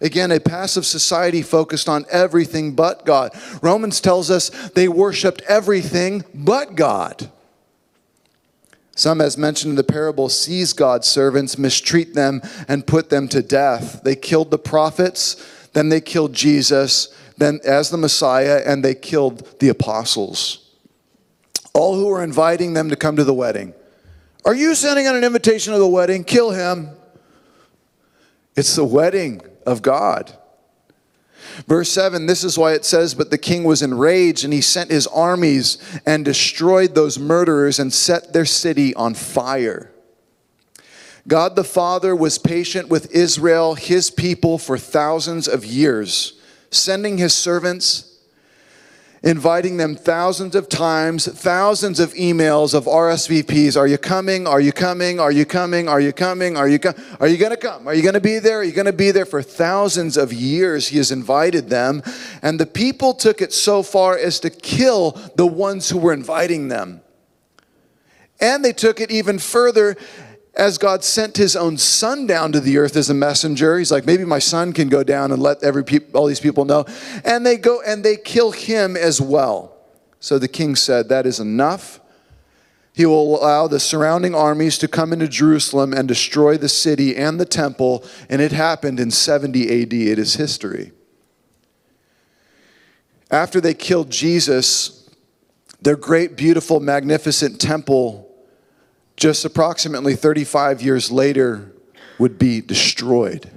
Again, 0.00 0.30
a 0.30 0.40
passive 0.40 0.84
society 0.84 1.42
focused 1.42 1.88
on 1.88 2.04
everything 2.10 2.74
but 2.74 3.06
God. 3.06 3.32
Romans 3.62 4.00
tells 4.00 4.30
us 4.30 4.50
they 4.70 4.88
worshiped 4.88 5.42
everything 5.48 6.24
but 6.34 6.74
God. 6.74 7.30
Some, 8.94 9.20
as 9.20 9.36
mentioned 9.36 9.70
in 9.70 9.76
the 9.76 9.84
parable, 9.84 10.28
seize 10.28 10.72
God's 10.72 11.06
servants, 11.06 11.58
mistreat 11.58 12.14
them, 12.14 12.40
and 12.66 12.86
put 12.86 13.10
them 13.10 13.28
to 13.28 13.42
death. 13.42 14.02
They 14.02 14.16
killed 14.16 14.50
the 14.50 14.58
prophets, 14.58 15.36
then 15.72 15.88
they 15.88 16.00
killed 16.00 16.32
Jesus, 16.32 17.14
then 17.36 17.60
as 17.64 17.90
the 17.90 17.98
Messiah, 17.98 18.62
and 18.64 18.82
they 18.84 18.94
killed 18.94 19.60
the 19.60 19.68
apostles. 19.68 20.70
All 21.74 21.94
who 21.94 22.06
were 22.06 22.24
inviting 22.24 22.72
them 22.72 22.88
to 22.88 22.96
come 22.96 23.16
to 23.16 23.24
the 23.24 23.34
wedding. 23.34 23.74
Are 24.46 24.54
you 24.54 24.74
sending 24.74 25.06
out 25.06 25.14
an 25.14 25.24
invitation 25.24 25.74
to 25.74 25.78
the 25.78 25.86
wedding? 25.86 26.24
Kill 26.24 26.50
him. 26.50 26.88
It's 28.56 28.76
the 28.76 28.84
wedding 28.84 29.42
of 29.66 29.82
God. 29.82 30.36
Verse 31.66 31.90
7, 31.90 32.26
this 32.26 32.44
is 32.44 32.58
why 32.58 32.72
it 32.74 32.84
says, 32.84 33.14
But 33.14 33.30
the 33.30 33.38
king 33.38 33.64
was 33.64 33.82
enraged, 33.82 34.44
and 34.44 34.52
he 34.52 34.60
sent 34.60 34.90
his 34.90 35.06
armies 35.06 35.78
and 36.04 36.24
destroyed 36.24 36.94
those 36.94 37.18
murderers 37.18 37.78
and 37.78 37.92
set 37.92 38.32
their 38.32 38.44
city 38.44 38.94
on 38.94 39.14
fire. 39.14 39.90
God 41.28 41.56
the 41.56 41.64
Father 41.64 42.14
was 42.14 42.38
patient 42.38 42.88
with 42.88 43.12
Israel, 43.12 43.74
his 43.74 44.10
people, 44.10 44.58
for 44.58 44.78
thousands 44.78 45.48
of 45.48 45.64
years, 45.64 46.40
sending 46.70 47.18
his 47.18 47.34
servants, 47.34 48.15
inviting 49.26 49.76
them 49.76 49.96
thousands 49.96 50.54
of 50.54 50.68
times, 50.68 51.26
thousands 51.26 51.98
of 51.98 52.14
emails 52.14 52.74
of 52.74 52.84
RSVPs. 52.84 53.76
Are 53.76 53.88
you 53.88 53.98
coming? 53.98 54.46
Are 54.46 54.60
you 54.60 54.70
coming? 54.70 55.18
Are 55.18 55.32
you 55.32 55.44
coming? 55.44 55.88
Are 55.88 56.00
you 56.00 56.12
coming? 56.12 56.56
Are 56.56 56.68
you 56.68 56.78
com- 56.78 56.94
Are 57.18 57.26
you 57.26 57.36
going 57.36 57.50
to 57.50 57.56
come? 57.56 57.88
Are 57.88 57.94
you 57.94 58.02
going 58.02 58.14
to 58.14 58.20
be 58.20 58.38
there? 58.38 58.60
Are 58.60 58.62
you 58.62 58.70
going 58.70 58.86
to 58.86 58.92
be 58.92 59.10
there 59.10 59.26
for 59.26 59.42
thousands 59.42 60.16
of 60.16 60.32
years? 60.32 60.86
He 60.86 60.98
has 60.98 61.10
invited 61.10 61.68
them, 61.68 62.04
and 62.40 62.60
the 62.60 62.66
people 62.66 63.14
took 63.14 63.42
it 63.42 63.52
so 63.52 63.82
far 63.82 64.16
as 64.16 64.38
to 64.40 64.48
kill 64.50 65.20
the 65.34 65.46
ones 65.46 65.90
who 65.90 65.98
were 65.98 66.12
inviting 66.12 66.68
them. 66.68 67.00
And 68.40 68.64
they 68.64 68.72
took 68.72 69.00
it 69.00 69.10
even 69.10 69.40
further 69.40 69.96
as 70.56 70.78
God 70.78 71.04
sent 71.04 71.36
his 71.36 71.54
own 71.54 71.76
son 71.76 72.26
down 72.26 72.50
to 72.52 72.60
the 72.60 72.78
earth 72.78 72.96
as 72.96 73.10
a 73.10 73.14
messenger, 73.14 73.78
he's 73.78 73.92
like, 73.92 74.06
maybe 74.06 74.24
my 74.24 74.38
son 74.38 74.72
can 74.72 74.88
go 74.88 75.02
down 75.02 75.30
and 75.30 75.42
let 75.42 75.62
every 75.62 75.84
pe- 75.84 76.10
all 76.14 76.26
these 76.26 76.40
people 76.40 76.64
know. 76.64 76.86
And 77.24 77.44
they 77.44 77.58
go 77.58 77.82
and 77.82 78.02
they 78.02 78.16
kill 78.16 78.52
him 78.52 78.96
as 78.96 79.20
well. 79.20 79.76
So 80.18 80.38
the 80.38 80.48
king 80.48 80.74
said, 80.74 81.10
That 81.10 81.26
is 81.26 81.38
enough. 81.38 82.00
He 82.94 83.04
will 83.04 83.38
allow 83.38 83.68
the 83.68 83.78
surrounding 83.78 84.34
armies 84.34 84.78
to 84.78 84.88
come 84.88 85.12
into 85.12 85.28
Jerusalem 85.28 85.92
and 85.92 86.08
destroy 86.08 86.56
the 86.56 86.70
city 86.70 87.14
and 87.14 87.38
the 87.38 87.44
temple. 87.44 88.02
And 88.30 88.40
it 88.40 88.52
happened 88.52 88.98
in 88.98 89.10
70 89.10 89.82
AD. 89.82 89.92
It 89.92 90.18
is 90.18 90.34
history. 90.36 90.92
After 93.30 93.60
they 93.60 93.74
killed 93.74 94.08
Jesus, 94.08 95.10
their 95.82 95.96
great, 95.96 96.36
beautiful, 96.36 96.80
magnificent 96.80 97.60
temple 97.60 98.25
just 99.16 99.44
approximately 99.44 100.14
35 100.14 100.82
years 100.82 101.10
later, 101.10 101.72
would 102.18 102.38
be 102.38 102.60
destroyed. 102.60 103.50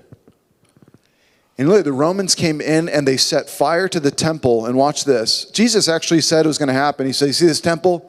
And 1.57 1.67
look, 1.67 1.83
the 1.83 1.91
Romans 1.91 2.35
came 2.35 2.61
in 2.61 2.87
and 2.87 3.05
they 3.05 3.17
set 3.17 3.49
fire 3.49 3.89
to 3.89 3.99
the 3.99 4.11
temple. 4.11 4.65
And 4.65 4.77
watch 4.77 5.03
this. 5.03 5.45
Jesus 5.51 5.89
actually 5.89 6.21
said 6.21 6.45
it 6.45 6.47
was 6.47 6.57
going 6.57 6.67
to 6.67 6.73
happen. 6.73 7.05
He 7.05 7.13
said, 7.13 7.27
You 7.27 7.33
see 7.33 7.47
this 7.47 7.61
temple? 7.61 8.05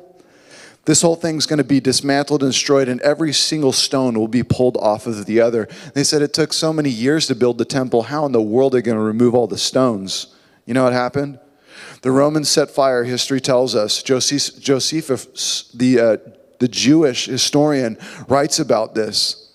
This 0.84 1.02
whole 1.02 1.16
thing's 1.16 1.46
going 1.46 1.58
to 1.58 1.64
be 1.64 1.78
dismantled 1.78 2.42
and 2.42 2.52
destroyed, 2.52 2.88
and 2.88 3.00
every 3.02 3.34
single 3.34 3.70
stone 3.70 4.18
will 4.18 4.28
be 4.28 4.42
pulled 4.42 4.78
off 4.78 5.06
of 5.06 5.26
the 5.26 5.40
other. 5.40 5.68
They 5.94 6.04
said 6.04 6.22
it 6.22 6.32
took 6.32 6.54
so 6.54 6.72
many 6.72 6.88
years 6.88 7.26
to 7.26 7.34
build 7.34 7.58
the 7.58 7.66
temple. 7.66 8.04
How 8.04 8.24
in 8.24 8.32
the 8.32 8.40
world 8.40 8.74
are 8.74 8.78
they 8.78 8.82
going 8.82 8.96
to 8.96 9.02
remove 9.02 9.34
all 9.34 9.46
the 9.46 9.58
stones? 9.58 10.34
You 10.64 10.72
know 10.72 10.84
what 10.84 10.94
happened? 10.94 11.38
The 12.00 12.10
Romans 12.10 12.48
set 12.48 12.70
fire, 12.70 13.04
history 13.04 13.40
tells 13.40 13.74
us. 13.74 14.02
Josephus, 14.02 15.70
the 15.74 16.00
uh, 16.00 16.16
the 16.60 16.68
Jewish 16.68 17.26
historian, 17.26 17.98
writes 18.28 18.60
about 18.60 18.94
this. 18.94 19.50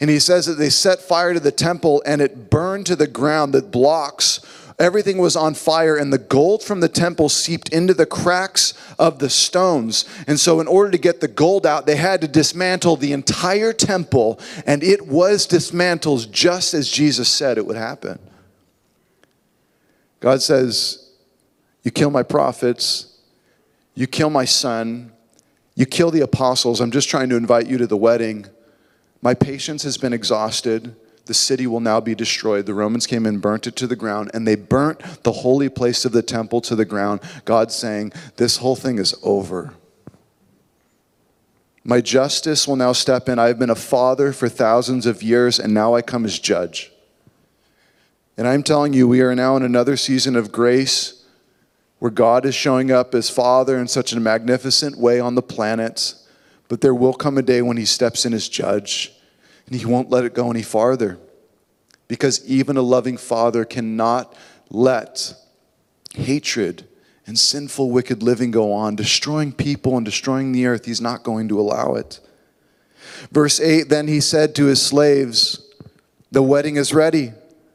And 0.00 0.08
he 0.08 0.20
says 0.20 0.46
that 0.46 0.54
they 0.54 0.70
set 0.70 1.00
fire 1.00 1.34
to 1.34 1.40
the 1.40 1.50
temple 1.50 2.02
and 2.06 2.22
it 2.22 2.50
burned 2.50 2.86
to 2.86 2.96
the 2.96 3.08
ground, 3.08 3.52
the 3.52 3.62
blocks. 3.62 4.40
Everything 4.78 5.18
was 5.18 5.34
on 5.34 5.54
fire, 5.54 5.96
and 5.96 6.12
the 6.12 6.18
gold 6.18 6.62
from 6.62 6.78
the 6.78 6.88
temple 6.88 7.28
seeped 7.28 7.70
into 7.70 7.92
the 7.92 8.06
cracks 8.06 8.74
of 8.96 9.18
the 9.18 9.28
stones. 9.28 10.04
And 10.28 10.38
so, 10.38 10.60
in 10.60 10.68
order 10.68 10.92
to 10.92 10.98
get 10.98 11.20
the 11.20 11.26
gold 11.26 11.66
out, 11.66 11.84
they 11.84 11.96
had 11.96 12.20
to 12.20 12.28
dismantle 12.28 12.94
the 12.94 13.12
entire 13.12 13.72
temple, 13.72 14.38
and 14.66 14.84
it 14.84 15.08
was 15.08 15.46
dismantled 15.46 16.32
just 16.32 16.74
as 16.74 16.88
Jesus 16.88 17.28
said 17.28 17.58
it 17.58 17.66
would 17.66 17.76
happen. 17.76 18.20
God 20.20 20.42
says, 20.42 21.10
You 21.82 21.90
kill 21.90 22.10
my 22.10 22.22
prophets, 22.22 23.18
you 23.96 24.06
kill 24.06 24.30
my 24.30 24.44
son, 24.44 25.10
you 25.78 25.86
kill 25.86 26.10
the 26.10 26.22
apostles. 26.22 26.80
I'm 26.80 26.90
just 26.90 27.08
trying 27.08 27.28
to 27.28 27.36
invite 27.36 27.68
you 27.68 27.78
to 27.78 27.86
the 27.86 27.96
wedding. 27.96 28.46
My 29.22 29.32
patience 29.32 29.84
has 29.84 29.96
been 29.96 30.12
exhausted. 30.12 30.96
The 31.26 31.34
city 31.34 31.68
will 31.68 31.78
now 31.78 32.00
be 32.00 32.16
destroyed. 32.16 32.66
The 32.66 32.74
Romans 32.74 33.06
came 33.06 33.24
and 33.24 33.40
burnt 33.40 33.68
it 33.68 33.76
to 33.76 33.86
the 33.86 33.94
ground, 33.94 34.32
and 34.34 34.44
they 34.44 34.56
burnt 34.56 35.22
the 35.22 35.30
holy 35.30 35.68
place 35.68 36.04
of 36.04 36.10
the 36.10 36.20
temple 36.20 36.60
to 36.62 36.74
the 36.74 36.84
ground. 36.84 37.20
God 37.44 37.70
saying, 37.70 38.12
This 38.38 38.56
whole 38.56 38.74
thing 38.74 38.98
is 38.98 39.14
over. 39.22 39.72
My 41.84 42.00
justice 42.00 42.66
will 42.66 42.74
now 42.74 42.90
step 42.90 43.28
in. 43.28 43.38
I 43.38 43.46
have 43.46 43.60
been 43.60 43.70
a 43.70 43.76
father 43.76 44.32
for 44.32 44.48
thousands 44.48 45.06
of 45.06 45.22
years, 45.22 45.60
and 45.60 45.72
now 45.72 45.94
I 45.94 46.02
come 46.02 46.24
as 46.24 46.40
judge. 46.40 46.90
And 48.36 48.48
I'm 48.48 48.64
telling 48.64 48.94
you, 48.94 49.06
we 49.06 49.20
are 49.20 49.36
now 49.36 49.56
in 49.56 49.62
another 49.62 49.96
season 49.96 50.34
of 50.34 50.50
grace 50.50 51.17
where 51.98 52.10
God 52.10 52.46
is 52.46 52.54
showing 52.54 52.90
up 52.90 53.14
as 53.14 53.28
Father 53.28 53.78
in 53.78 53.88
such 53.88 54.12
a 54.12 54.20
magnificent 54.20 54.98
way 54.98 55.18
on 55.18 55.34
the 55.34 55.42
planet, 55.42 56.14
but 56.68 56.80
there 56.80 56.94
will 56.94 57.14
come 57.14 57.38
a 57.38 57.42
day 57.42 57.62
when 57.62 57.76
He 57.76 57.84
steps 57.84 58.24
in 58.24 58.32
as 58.32 58.48
judge 58.48 59.12
and 59.66 59.76
He 59.76 59.84
won't 59.84 60.10
let 60.10 60.24
it 60.24 60.34
go 60.34 60.50
any 60.50 60.62
farther. 60.62 61.18
Because 62.06 62.46
even 62.46 62.76
a 62.76 62.82
loving 62.82 63.16
Father 63.16 63.64
cannot 63.64 64.34
let 64.70 65.34
hatred 66.14 66.86
and 67.26 67.38
sinful, 67.38 67.90
wicked 67.90 68.22
living 68.22 68.50
go 68.50 68.72
on, 68.72 68.96
destroying 68.96 69.52
people 69.52 69.96
and 69.96 70.04
destroying 70.04 70.52
the 70.52 70.66
earth. 70.66 70.86
He's 70.86 71.00
not 71.00 71.22
going 71.22 71.48
to 71.48 71.60
allow 71.60 71.94
it. 71.94 72.20
Verse 73.30 73.60
8 73.60 73.90
Then 73.90 74.08
he 74.08 74.20
said 74.20 74.54
to 74.54 74.64
his 74.64 74.80
slaves, 74.80 75.68
The 76.30 76.42
wedding 76.42 76.76
is 76.76 76.94
ready, 76.94 77.32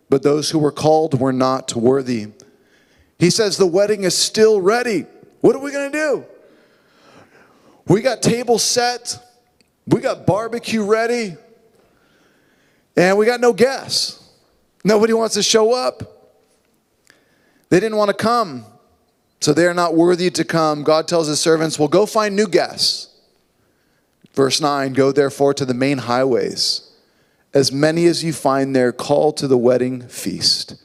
but 0.10 0.24
those 0.24 0.50
who 0.50 0.60
were 0.60 0.72
called 0.72 1.20
were 1.20 1.34
not 1.34 1.76
worthy. 1.76 2.28
He 3.20 3.30
says, 3.30 3.58
The 3.58 3.68
wedding 3.68 4.04
is 4.04 4.16
still 4.16 4.62
ready. 4.62 5.06
What 5.42 5.56
are 5.56 5.60
we 5.60 5.72
going 5.72 5.92
to 5.92 5.98
do? 5.98 6.26
We 7.88 8.02
got 8.02 8.22
tables 8.22 8.64
set, 8.64 9.18
we 9.88 10.00
got 10.00 10.26
barbecue 10.26 10.86
ready, 10.86 11.36
and 12.96 13.18
we 13.18 13.26
got 13.26 13.42
no 13.42 13.52
guests. 13.52 14.20
Nobody 14.86 15.14
wants 15.14 15.36
to 15.36 15.44
show 15.44 15.74
up. 15.74 16.32
They 17.70 17.80
didn't 17.80 17.98
want 17.98 18.10
to 18.10 18.16
come, 18.16 18.66
so 19.42 19.54
they 19.54 19.66
are 19.66 19.74
not 19.74 19.96
worthy 19.96 20.30
to 20.30 20.44
come. 20.44 20.84
God 20.84 21.08
tells 21.08 21.28
his 21.28 21.40
servants, 21.40 21.80
Well, 21.80 21.88
go 21.88 22.06
find 22.06 22.36
new 22.36 22.48
guests. 22.48 23.10
Verse 24.34 24.62
9 24.62 24.94
Go 24.94 25.12
therefore 25.12 25.54
to 25.56 25.66
the 25.66 25.74
main 25.74 26.00
highways. 26.00 26.90
As 27.54 27.72
many 27.72 28.06
as 28.08 28.24
you 28.24 28.34
find 28.34 28.76
there, 28.76 28.92
call 28.92 29.32
to 29.34 29.48
the 29.48 29.58
wedding 29.58 30.08
feast. 30.08 30.76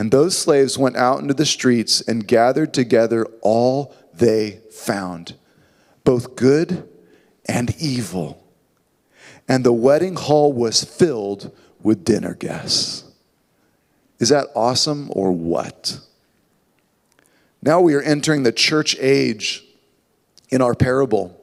And 0.00 0.10
those 0.10 0.34
slaves 0.34 0.78
went 0.78 0.96
out 0.96 1.20
into 1.20 1.34
the 1.34 1.44
streets 1.44 2.00
and 2.00 2.26
gathered 2.26 2.72
together 2.72 3.26
all 3.42 3.94
they 4.14 4.62
found, 4.70 5.34
both 6.04 6.36
good 6.36 6.88
and 7.44 7.76
evil. 7.78 8.42
And 9.46 9.62
the 9.62 9.74
wedding 9.74 10.16
hall 10.16 10.54
was 10.54 10.82
filled 10.82 11.54
with 11.82 12.02
dinner 12.02 12.32
guests. 12.32 13.04
Is 14.18 14.30
that 14.30 14.46
awesome 14.56 15.10
or 15.12 15.32
what? 15.32 16.00
Now 17.60 17.82
we 17.82 17.92
are 17.92 18.00
entering 18.00 18.42
the 18.42 18.52
church 18.52 18.96
age 19.00 19.62
in 20.48 20.62
our 20.62 20.74
parable. 20.74 21.38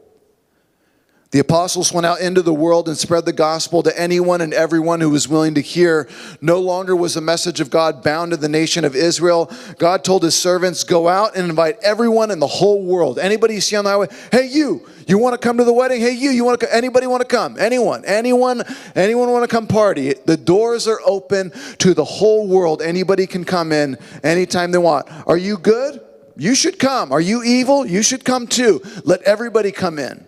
The 1.32 1.40
apostles 1.40 1.92
went 1.92 2.06
out 2.06 2.22
into 2.22 2.42
the 2.42 2.54
world 2.54 2.88
and 2.88 2.98
spread 2.98 3.26
the 3.26 3.34
gospel 3.34 3.84
to 3.84 4.00
anyone 4.00 4.40
and 4.40 4.54
everyone 4.54 5.02
who 5.02 5.10
was 5.10 5.28
willing 5.28 5.56
to 5.56 5.62
hear. 5.62 6.08
No 6.40 6.62
longer 6.62 6.96
was 6.96 7.16
the 7.16 7.22
message 7.22 7.60
of 7.60 7.70
God 7.70 8.02
bound 8.02 8.32
to 8.32 8.38
the 8.38 8.48
nation 8.48 8.86
of 8.86 8.96
Israel. 8.96 9.52
God 9.78 10.06
told 10.06 10.24
his 10.24 10.36
servants, 10.36 10.86
Go 10.86 11.10
out 11.10 11.36
and 11.36 11.50
invite 11.50 11.80
everyone 11.84 12.32
in 12.32 12.40
the 12.40 12.48
whole 12.48 12.82
world. 12.82 13.20
Anybody 13.20 13.56
you 13.56 13.62
see 13.62 13.76
on 13.76 13.84
the 13.84 13.90
highway, 13.90 14.08
hey, 14.32 14.48
you, 14.48 14.88
you 15.06 15.18
want 15.18 15.34
to 15.34 15.46
come 15.46 15.58
to 15.58 15.66
the 15.66 15.74
wedding? 15.74 16.00
Hey, 16.00 16.14
you, 16.14 16.30
you 16.30 16.46
want 16.46 16.62
to 16.62 16.74
Anybody 16.74 17.08
want 17.08 17.22
to 17.22 17.28
come? 17.28 17.58
Anyone, 17.60 18.06
anyone, 18.06 18.64
anyone 18.96 19.30
want 19.30 19.44
to 19.44 19.54
come 19.54 19.68
party? 19.68 20.14
The 20.14 20.38
doors 20.38 20.88
are 20.88 21.02
open 21.06 21.52
to 21.80 21.94
the 21.94 22.06
whole 22.06 22.48
world. 22.48 22.82
Anybody 22.82 23.28
can 23.28 23.44
come 23.44 23.74
in 23.74 23.98
anytime 24.24 24.72
they 24.72 24.78
want. 24.78 25.08
Are 25.28 25.38
you 25.38 25.58
good? 25.58 26.00
You 26.38 26.56
should 26.56 26.80
come. 26.80 27.12
Are 27.12 27.20
you 27.20 27.44
evil? 27.44 27.86
You 27.86 28.02
should 28.02 28.24
come 28.24 28.48
too. 28.48 28.82
Let 29.04 29.24
everybody 29.24 29.74
come 29.74 30.00
in. 30.00 30.26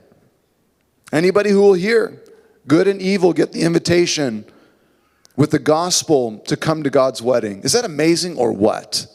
Anybody 1.12 1.50
who 1.50 1.62
will 1.62 1.74
hear, 1.74 2.22
good 2.68 2.88
and 2.88 3.02
evil, 3.02 3.34
get 3.34 3.52
the 3.52 3.62
invitation 3.62 4.46
with 5.36 5.52
the 5.52 5.60
gospel 5.60 6.40
to 6.40 6.58
come 6.58 6.84
to 6.84 6.90
God's 6.90 7.22
wedding. 7.22 7.62
Is 7.62 7.72
that 7.72 7.86
amazing 7.86 8.38
or 8.38 8.52
what? 8.52 9.08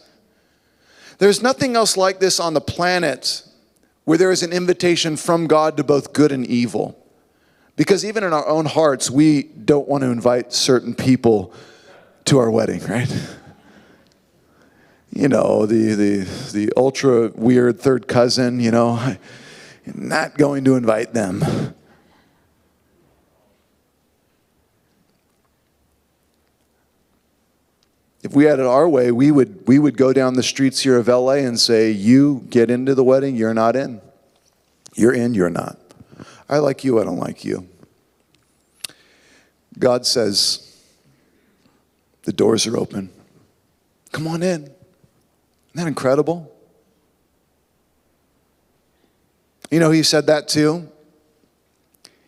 There's 1.19 1.43
nothing 1.43 1.77
else 1.77 1.97
like 1.97 2.19
this 2.19 2.41
on 2.41 2.55
the 2.55 2.61
planet 2.61 3.47
where 4.05 4.19
there 4.19 4.33
is 4.33 4.43
an 4.43 4.53
invitation 4.53 5.17
from 5.17 5.47
God 5.47 5.77
to 5.77 5.85
both 5.85 6.13
good 6.13 6.33
and 6.33 6.47
evil. 6.47 6.99
Because 7.77 8.05
even 8.05 8.25
in 8.25 8.33
our 8.33 8.47
own 8.47 8.67
hearts, 8.67 9.11
we 9.11 9.43
don't 9.43 9.89
want 9.89 10.03
to 10.03 10.11
invite 10.11 10.53
certain 10.53 10.95
people 10.95 11.53
to 12.27 12.39
our 12.39 12.51
wedding, 12.51 12.81
right? 12.87 13.11
You 15.13 15.29
know, 15.29 15.67
the, 15.67 15.95
the, 15.95 16.19
the 16.53 16.73
ultra 16.77 17.29
weird 17.35 17.81
third 17.81 18.09
cousin, 18.09 18.61
you 18.61 18.71
know, 18.71 19.17
not 19.95 20.37
going 20.37 20.65
to 20.65 20.77
invite 20.77 21.13
them. 21.13 21.75
If 28.25 28.33
we 28.33 28.45
had 28.45 28.59
it 28.59 28.65
our 28.65 28.89
way, 28.89 29.13
we 29.13 29.31
would, 29.31 29.69
we 29.69 29.79
would 29.79 29.99
go 29.99 30.15
down 30.15 30.33
the 30.33 30.43
streets 30.43 30.81
here 30.81 30.97
of 30.97 31.09
LA 31.09 31.35
and 31.35 31.61
say, 31.61 31.91
You 31.91 32.43
get 32.49 32.71
into 32.71 32.95
the 32.95 33.05
wedding, 33.05 33.37
you're 33.37 33.53
not 33.53 33.77
in. 33.77 34.01
You're 34.95 35.13
in, 35.13 35.35
you're 35.35 35.51
not. 35.51 35.79
I 36.49 36.57
like 36.59 36.85
you, 36.85 36.99
I 36.99 37.05
don't 37.05 37.19
like 37.19 37.45
you. 37.45 37.69
God 39.79 40.07
says, 40.07 40.75
The 42.23 42.33
doors 42.33 42.67
are 42.67 42.79
open. 42.79 43.11
Come 44.11 44.27
on 44.27 44.43
in. 44.43 44.63
Isn't 44.63 44.75
that 45.75 45.87
incredible? 45.87 46.51
You 49.71 49.81
know, 49.81 49.91
he 49.91 50.03
said 50.03 50.27
that 50.29 50.49
too. 50.49 50.89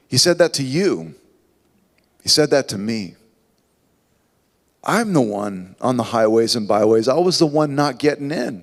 He 0.09 0.19
said 0.19 0.37
that 0.39 0.53
to 0.55 0.63
you. 0.63 1.15
He 2.23 2.29
said 2.29 2.51
that 2.51 2.69
to 2.69 2.77
me. 2.77 3.15
I'm 4.87 5.13
the 5.13 5.21
one 5.21 5.75
on 5.81 5.97
the 5.97 6.05
highways 6.05 6.55
and 6.55 6.69
byways. 6.69 7.09
I 7.09 7.19
was 7.19 7.41
the 7.41 7.47
one 7.47 7.75
not 7.75 7.99
getting 7.99 8.31
in. 8.31 8.63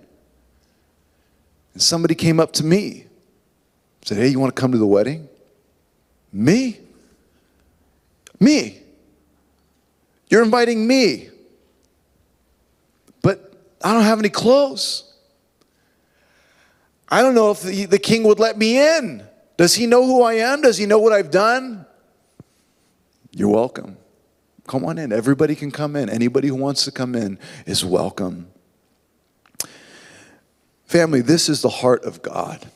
And 1.73 1.81
somebody 1.81 2.15
came 2.15 2.39
up 2.39 2.53
to 2.53 2.65
me, 2.65 3.05
said, 4.03 4.17
Hey, 4.17 4.29
you 4.29 4.39
want 4.39 4.55
to 4.55 4.59
come 4.59 4.71
to 4.71 4.77
the 4.77 4.87
wedding? 4.87 5.27
Me? 6.31 6.79
Me. 8.39 8.79
You're 10.29 10.43
inviting 10.43 10.87
me. 10.87 11.29
But 13.21 13.53
I 13.83 13.93
don't 13.93 14.03
have 14.03 14.19
any 14.19 14.29
clothes. 14.29 15.13
I 17.09 17.21
don't 17.21 17.35
know 17.35 17.51
if 17.51 17.61
the, 17.61 17.85
the 17.85 17.99
king 17.99 18.23
would 18.23 18.39
let 18.39 18.57
me 18.57 18.79
in. 18.79 19.23
Does 19.57 19.75
he 19.75 19.87
know 19.87 20.05
who 20.05 20.23
I 20.23 20.35
am? 20.35 20.61
Does 20.61 20.77
he 20.77 20.85
know 20.85 20.99
what 20.99 21.11
I've 21.11 21.29
done? 21.31 21.85
You're 23.31 23.49
welcome. 23.49 23.97
Come 24.67 24.85
on 24.85 24.97
in. 24.97 25.11
Everybody 25.11 25.55
can 25.55 25.71
come 25.71 25.95
in. 25.95 26.09
Anybody 26.09 26.47
who 26.47 26.55
wants 26.55 26.85
to 26.85 26.91
come 26.91 27.15
in 27.15 27.37
is 27.65 27.83
welcome. 27.83 28.47
Family, 30.85 31.21
this 31.21 31.49
is 31.49 31.61
the 31.61 31.69
heart 31.69 32.03
of 32.03 32.21
God. 32.21 32.69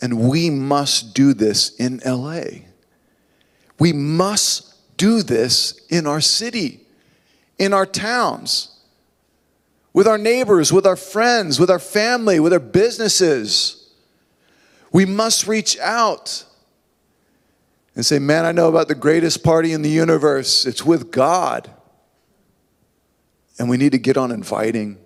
And 0.00 0.28
we 0.28 0.50
must 0.50 1.14
do 1.14 1.32
this 1.32 1.74
in 1.76 2.00
LA. 2.04 2.62
We 3.78 3.92
must 3.92 4.74
do 4.96 5.22
this 5.22 5.80
in 5.88 6.06
our 6.06 6.20
city, 6.20 6.80
in 7.58 7.72
our 7.72 7.86
towns, 7.86 8.76
with 9.92 10.06
our 10.06 10.18
neighbors, 10.18 10.72
with 10.72 10.86
our 10.86 10.96
friends, 10.96 11.58
with 11.58 11.70
our 11.70 11.78
family, 11.78 12.40
with 12.40 12.52
our 12.52 12.58
businesses. 12.58 13.88
We 14.92 15.06
must 15.06 15.46
reach 15.46 15.78
out 15.78 16.45
and 17.96 18.04
say, 18.04 18.18
Man, 18.20 18.44
I 18.44 18.52
know 18.52 18.68
about 18.68 18.86
the 18.86 18.94
greatest 18.94 19.42
party 19.42 19.72
in 19.72 19.82
the 19.82 19.90
universe. 19.90 20.66
It's 20.66 20.84
with 20.84 21.10
God. 21.10 21.70
And 23.58 23.70
we 23.70 23.78
need 23.78 23.92
to 23.92 23.98
get 23.98 24.18
on 24.18 24.30
inviting. 24.30 24.98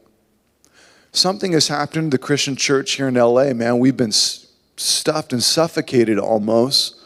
Something 1.13 1.53
has 1.53 1.69
happened 1.69 2.11
to 2.11 2.19
the 2.19 2.23
Christian 2.23 2.57
church 2.57 2.93
here 2.93 3.09
in 3.09 3.15
LA, 3.15 3.53
man. 3.55 3.79
We've 3.79 3.97
been 3.97 4.13
stuffed 4.13 5.33
and 5.33 5.43
suffocated 5.43 6.19
almost 6.19 6.97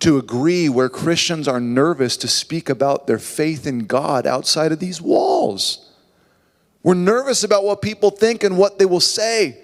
to 0.00 0.18
agree 0.18 0.68
where 0.68 0.88
Christians 0.88 1.48
are 1.48 1.60
nervous 1.60 2.16
to 2.18 2.28
speak 2.28 2.68
about 2.68 3.06
their 3.06 3.18
faith 3.18 3.66
in 3.66 3.86
God 3.86 4.26
outside 4.26 4.70
of 4.70 4.78
these 4.78 5.00
walls. 5.00 5.92
We're 6.82 6.94
nervous 6.94 7.42
about 7.42 7.64
what 7.64 7.80
people 7.80 8.10
think 8.10 8.44
and 8.44 8.58
what 8.58 8.78
they 8.78 8.86
will 8.86 9.00
say. 9.00 9.58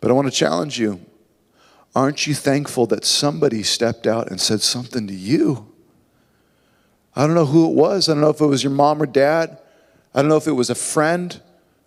But 0.00 0.10
I 0.10 0.14
want 0.14 0.26
to 0.26 0.32
challenge 0.32 0.78
you 0.78 1.00
Aren't 1.98 2.28
you 2.28 2.34
thankful 2.34 2.86
that 2.86 3.04
somebody 3.04 3.64
stepped 3.64 4.06
out 4.06 4.30
and 4.30 4.40
said 4.40 4.60
something 4.60 5.08
to 5.08 5.12
you? 5.12 5.66
I 7.16 7.26
don't 7.26 7.34
know 7.34 7.44
who 7.44 7.68
it 7.68 7.74
was. 7.74 8.08
I 8.08 8.12
don't 8.12 8.20
know 8.20 8.30
if 8.30 8.40
it 8.40 8.46
was 8.46 8.62
your 8.62 8.70
mom 8.70 9.02
or 9.02 9.06
dad. 9.06 9.58
I 10.14 10.22
don't 10.22 10.28
know 10.28 10.36
if 10.36 10.46
it 10.46 10.52
was 10.52 10.70
a 10.70 10.76
friend 10.76 11.40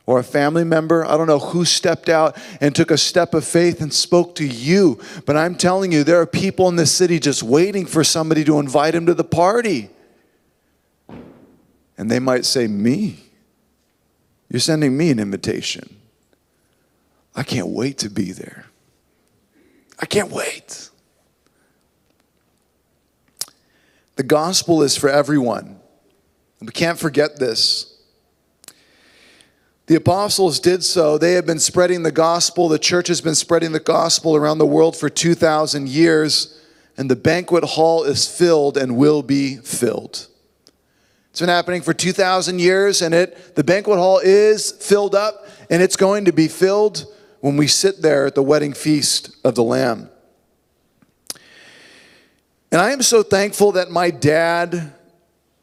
or 0.05 0.19
a 0.19 0.23
family 0.25 0.65
member. 0.65 1.05
I 1.05 1.15
don't 1.15 1.27
know 1.27 1.39
who 1.39 1.63
stepped 1.63 2.09
out 2.09 2.37
and 2.59 2.75
took 2.75 2.91
a 2.91 2.97
step 2.97 3.33
of 3.33 3.45
faith 3.45 3.79
and 3.79 3.93
spoke 3.93 4.35
to 4.35 4.45
you. 4.45 4.99
But 5.25 5.37
I'm 5.37 5.55
telling 5.55 5.93
you, 5.93 6.03
there 6.03 6.19
are 6.19 6.27
people 6.27 6.67
in 6.67 6.75
this 6.75 6.91
city 6.91 7.17
just 7.17 7.41
waiting 7.41 7.85
for 7.85 8.03
somebody 8.03 8.43
to 8.43 8.59
invite 8.59 8.93
them 8.93 9.05
to 9.05 9.13
the 9.13 9.23
party. 9.23 9.91
And 11.97 12.11
they 12.11 12.19
might 12.19 12.43
say, 12.43 12.67
Me? 12.67 13.23
You're 14.49 14.59
sending 14.59 14.97
me 14.97 15.09
an 15.09 15.19
invitation. 15.19 15.95
I 17.33 17.43
can't 17.43 17.69
wait 17.69 17.97
to 17.99 18.09
be 18.09 18.33
there. 18.33 18.65
I 20.01 20.05
can't 20.07 20.31
wait. 20.31 20.89
The 24.15 24.23
gospel 24.23 24.81
is 24.81 24.97
for 24.97 25.09
everyone. 25.09 25.79
We 26.59 26.67
can't 26.67 26.99
forget 26.99 27.39
this. 27.39 27.87
The 29.87 29.95
apostles 29.95 30.59
did 30.59 30.83
so. 30.83 31.17
They 31.17 31.33
have 31.33 31.45
been 31.45 31.59
spreading 31.59 32.03
the 32.03 32.11
gospel. 32.11 32.69
The 32.69 32.79
church 32.79 33.07
has 33.07 33.21
been 33.21 33.35
spreading 33.35 33.71
the 33.71 33.79
gospel 33.79 34.35
around 34.35 34.57
the 34.57 34.65
world 34.65 34.95
for 34.95 35.09
2,000 35.09 35.89
years, 35.89 36.59
and 36.97 37.09
the 37.09 37.15
banquet 37.15 37.63
hall 37.63 38.03
is 38.03 38.27
filled 38.27 38.77
and 38.77 38.95
will 38.95 39.21
be 39.21 39.57
filled. 39.57 40.27
It's 41.31 41.39
been 41.39 41.49
happening 41.49 41.81
for 41.81 41.93
2,000 41.93 42.59
years, 42.59 43.01
and 43.01 43.13
it, 43.13 43.55
the 43.55 43.63
banquet 43.63 43.97
hall 43.97 44.19
is 44.19 44.71
filled 44.71 45.15
up, 45.15 45.47
and 45.69 45.81
it's 45.81 45.95
going 45.95 46.25
to 46.25 46.33
be 46.33 46.47
filled 46.47 47.10
when 47.41 47.57
we 47.57 47.67
sit 47.67 48.01
there 48.01 48.27
at 48.27 48.35
the 48.35 48.43
wedding 48.43 48.73
feast 48.73 49.35
of 49.43 49.55
the 49.55 49.63
Lamb. 49.63 50.09
And 52.71 52.79
I 52.79 52.91
am 52.91 53.01
so 53.01 53.21
thankful 53.21 53.73
that 53.73 53.91
my 53.91 54.11
dad, 54.11 54.93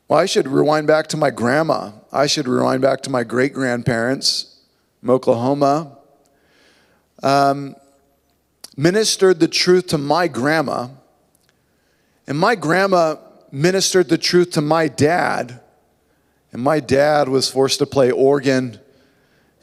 well, 0.08 0.18
I 0.18 0.26
should 0.26 0.46
rewind 0.46 0.86
back 0.86 1.06
to 1.08 1.16
my 1.16 1.30
grandma. 1.30 1.92
I 2.12 2.26
should 2.26 2.46
rewind 2.46 2.82
back 2.82 3.00
to 3.02 3.10
my 3.10 3.24
great 3.24 3.54
grandparents 3.54 4.60
from 5.00 5.10
Oklahoma. 5.10 5.96
Um, 7.22 7.76
ministered 8.76 9.40
the 9.40 9.48
truth 9.48 9.86
to 9.88 9.98
my 9.98 10.28
grandma, 10.28 10.88
and 12.26 12.38
my 12.38 12.54
grandma 12.54 13.16
ministered 13.50 14.08
the 14.08 14.18
truth 14.18 14.50
to 14.52 14.60
my 14.60 14.88
dad. 14.88 15.60
And 16.52 16.62
my 16.62 16.80
dad 16.80 17.28
was 17.28 17.50
forced 17.50 17.78
to 17.78 17.86
play 17.86 18.10
organ 18.10 18.80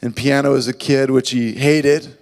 and 0.02 0.14
piano 0.14 0.54
as 0.54 0.68
a 0.68 0.72
kid, 0.72 1.10
which 1.10 1.30
he 1.30 1.52
hated 1.52 2.16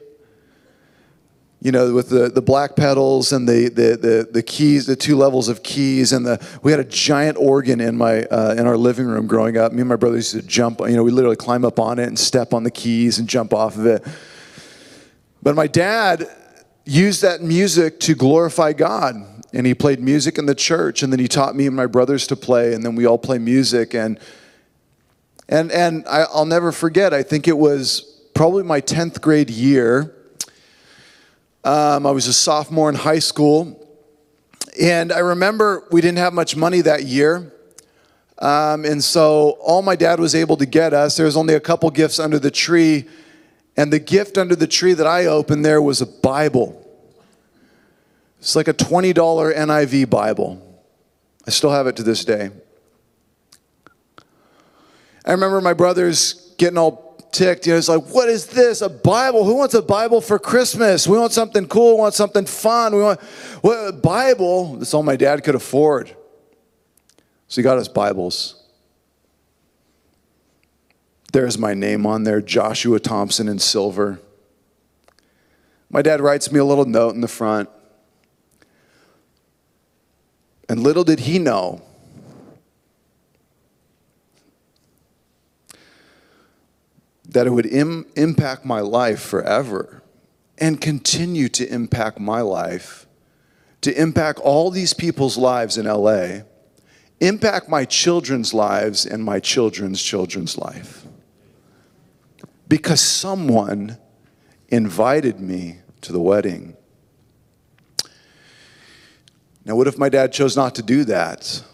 you 1.65 1.73
know, 1.73 1.95
with 1.95 2.11
the, 2.11 2.29
the 2.29 2.43
black 2.43 2.77
pedals 2.77 3.33
and 3.33 3.49
the, 3.49 3.71
the, 3.71 3.97
the, 3.97 4.29
the, 4.31 4.43
keys, 4.43 4.85
the 4.85 4.95
two 4.95 5.17
levels 5.17 5.49
of 5.49 5.63
keys, 5.63 6.13
and 6.13 6.27
the 6.27 6.47
we 6.63 6.71
had 6.71 6.79
a 6.79 6.85
giant 6.85 7.39
organ 7.39 7.81
in 7.81 7.97
my 7.97 8.25
uh, 8.25 8.55
in 8.59 8.67
our 8.67 8.77
living 8.77 9.07
room 9.07 9.27
growing 9.27 9.57
up. 9.57 9.73
Me 9.73 9.81
and 9.81 9.89
my 9.89 9.97
brother 9.97 10.17
used 10.17 10.33
to 10.33 10.43
jump. 10.43 10.81
You 10.81 10.95
know, 10.95 11.03
we 11.03 11.11
literally 11.11 11.37
climb 11.37 11.65
up 11.65 11.79
on 11.79 11.99
it 11.99 12.07
and 12.07 12.19
step 12.19 12.53
on 12.53 12.65
the 12.65 12.71
keys 12.71 13.19
and 13.19 13.27
jump 13.27 13.55
off 13.55 13.79
of 13.79 13.87
it. 13.87 14.07
But 15.43 15.55
my 15.55 15.67
dad 15.67 16.29
used 16.85 17.23
that 17.23 17.41
music 17.41 17.99
to 18.01 18.15
glorify 18.15 18.75
God, 18.75 19.17
and 19.55 19.67
he 19.67 19.73
played 19.73 20.01
music 20.01 20.37
in 20.37 20.45
the 20.45 20.55
church, 20.55 21.03
and 21.03 21.11
then 21.11 21.19
he 21.19 21.29
taught 21.29 21.57
me 21.57 21.67
and 21.67 21.75
my 21.75 21.87
brothers 21.87 22.27
to 22.27 22.37
play, 22.37 22.75
and 22.75 22.85
then 22.85 22.95
we 22.95 23.07
all 23.07 23.19
play 23.19 23.39
music, 23.39 23.95
and 23.95 24.21
and 25.49 25.71
and 25.73 26.07
I, 26.07 26.27
I'll 26.33 26.47
never 26.47 26.73
forget. 26.73 27.15
I 27.15 27.23
think 27.23 27.49
it 27.49 27.59
was 27.59 28.01
probably 28.35 28.63
my 28.63 28.81
tenth 28.81 29.21
grade 29.21 29.51
year 29.51 30.15
um, 31.65 32.07
I 32.07 32.11
was 32.11 32.27
a 32.27 32.33
sophomore 32.33 32.91
in 32.91 32.95
high 32.95 33.19
school. 33.19 33.81
And 34.79 35.13
I 35.13 35.21
remember 35.21 35.89
we 35.91 36.03
didn't 36.03 36.19
have 36.19 36.35
much 36.35 36.57
money 36.57 36.83
that 36.83 37.05
year. 37.05 37.53
Um, 38.39 38.85
and 38.85 39.03
so 39.03 39.57
all 39.63 39.81
my 39.81 39.97
dad 39.97 40.21
was 40.21 40.35
able 40.35 40.59
to 40.59 40.67
get 40.67 40.93
us, 40.93 41.17
there 41.17 41.25
was 41.25 41.37
only 41.37 41.55
a 41.55 41.61
couple 41.61 41.89
gifts 41.91 42.19
under 42.19 42.39
the 42.39 42.51
tree. 42.51 43.09
And 43.77 43.93
the 43.93 43.99
gift 43.99 44.37
under 44.37 44.55
the 44.55 44.67
tree 44.67 44.93
that 44.93 45.07
I 45.07 45.27
opened 45.27 45.65
there 45.65 45.81
was 45.81 46.03
a 46.03 46.07
Bible. 46.07 46.81
It's 48.41 48.55
like 48.55 48.69
a 48.69 48.75
$20 48.75 49.15
NIV 49.15 50.11
Bible. 50.11 50.61
I 51.47 51.51
still 51.51 51.71
have 51.71 51.87
it 51.87 51.97
to 51.97 52.03
this 52.03 52.25
day. 52.25 52.51
I 55.25 55.33
remember 55.33 55.61
my 55.61 55.73
brothers 55.73 56.55
getting 56.59 56.79
all 56.79 57.17
ticked. 57.33 57.67
You 57.67 57.73
know, 57.73 57.79
it's 57.79 57.89
like, 57.89 58.05
what 58.07 58.29
is 58.29 58.47
this? 58.47 58.83
A 58.83 58.89
Bible? 58.89 59.45
Who 59.45 59.57
wants 59.57 59.75
a 59.75 59.83
Bible 59.83 60.21
for 60.21 60.39
Christmas? 60.39 61.07
We 61.07 61.19
want 61.19 61.33
something 61.33 61.67
cool. 61.67 61.95
We 61.95 62.01
want 62.01 62.15
something 62.15 62.47
fun. 62.47 62.95
We 62.95 63.03
want 63.03 63.21
what, 63.61 63.89
a 63.89 63.93
Bible. 63.93 64.77
That's 64.77 64.95
all 64.95 65.03
my 65.03 65.17
dad 65.17 65.43
could 65.43 65.55
afford. 65.55 66.15
So 67.49 67.61
he 67.61 67.63
got 67.63 67.79
us 67.79 67.89
Bibles. 67.89 68.61
There's 71.33 71.59
my 71.59 71.75
name 71.75 72.07
on 72.07 72.23
there, 72.23 72.41
Joshua 72.41 73.01
Thompson 73.01 73.49
in 73.49 73.59
silver. 73.59 74.21
My 75.91 76.01
dad 76.01 76.21
writes 76.21 76.53
me 76.53 76.61
a 76.61 76.65
little 76.65 76.85
note 76.85 77.15
in 77.15 77.21
the 77.21 77.29
front. 77.29 77.69
And 80.69 80.83
little 80.83 81.05
did 81.05 81.21
he 81.21 81.39
know 81.39 81.83
that 87.35 87.49
it 87.49 87.51
would 87.51 87.67
Im- 87.67 88.07
impact 88.15 88.65
my 88.65 88.81
life 88.81 89.21
forever 89.21 90.03
and 90.57 90.81
continue 90.81 91.49
to 91.49 91.69
impact 91.69 92.21
my 92.21 92.41
life, 92.41 93.07
to 93.81 94.01
impact 94.01 94.39
all 94.39 94.71
these 94.71 94.95
people's 94.95 95.37
lives 95.37 95.77
in 95.77 95.85
LA, 95.85 96.43
impact 97.21 97.69
my 97.69 97.85
children's 97.85 98.55
lives 98.55 99.05
and 99.05 99.25
my 99.25 99.41
children's 99.41 100.01
children's 100.01 100.57
life. 100.57 101.05
Because 102.69 103.01
someone 103.01 103.99
invited 104.69 105.41
me 105.41 105.79
to 106.03 106.13
the 106.13 106.21
wedding. 106.21 106.77
Now, 109.65 109.75
what 109.75 109.89
if 109.89 109.99
my 109.99 110.09
dad 110.09 110.33
chose 110.33 110.57
not 110.57 110.77
to 110.77 110.83
do 110.83 111.05
that? 111.07 111.65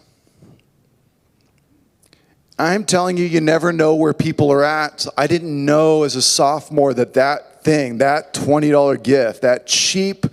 I'm 2.61 2.85
telling 2.85 3.17
you, 3.17 3.25
you 3.25 3.41
never 3.41 3.73
know 3.73 3.95
where 3.95 4.13
people 4.13 4.51
are 4.51 4.63
at. 4.63 5.07
I 5.17 5.25
didn't 5.25 5.65
know 5.65 6.03
as 6.03 6.15
a 6.15 6.21
sophomore 6.21 6.93
that 6.93 7.15
that 7.15 7.63
thing, 7.63 7.97
that 7.97 8.35
$20 8.35 9.01
gift, 9.01 9.41
that 9.41 9.65
cheap, 9.65 10.27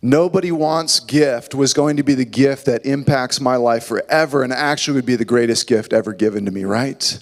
nobody 0.00 0.52
wants 0.52 1.00
gift 1.00 1.52
was 1.52 1.74
going 1.74 1.96
to 1.96 2.04
be 2.04 2.14
the 2.14 2.24
gift 2.24 2.66
that 2.66 2.86
impacts 2.86 3.40
my 3.40 3.56
life 3.56 3.84
forever 3.84 4.44
and 4.44 4.52
actually 4.52 4.94
would 4.94 5.06
be 5.06 5.16
the 5.16 5.24
greatest 5.24 5.66
gift 5.66 5.92
ever 5.92 6.12
given 6.12 6.44
to 6.44 6.52
me, 6.52 6.62
right? 6.62 7.18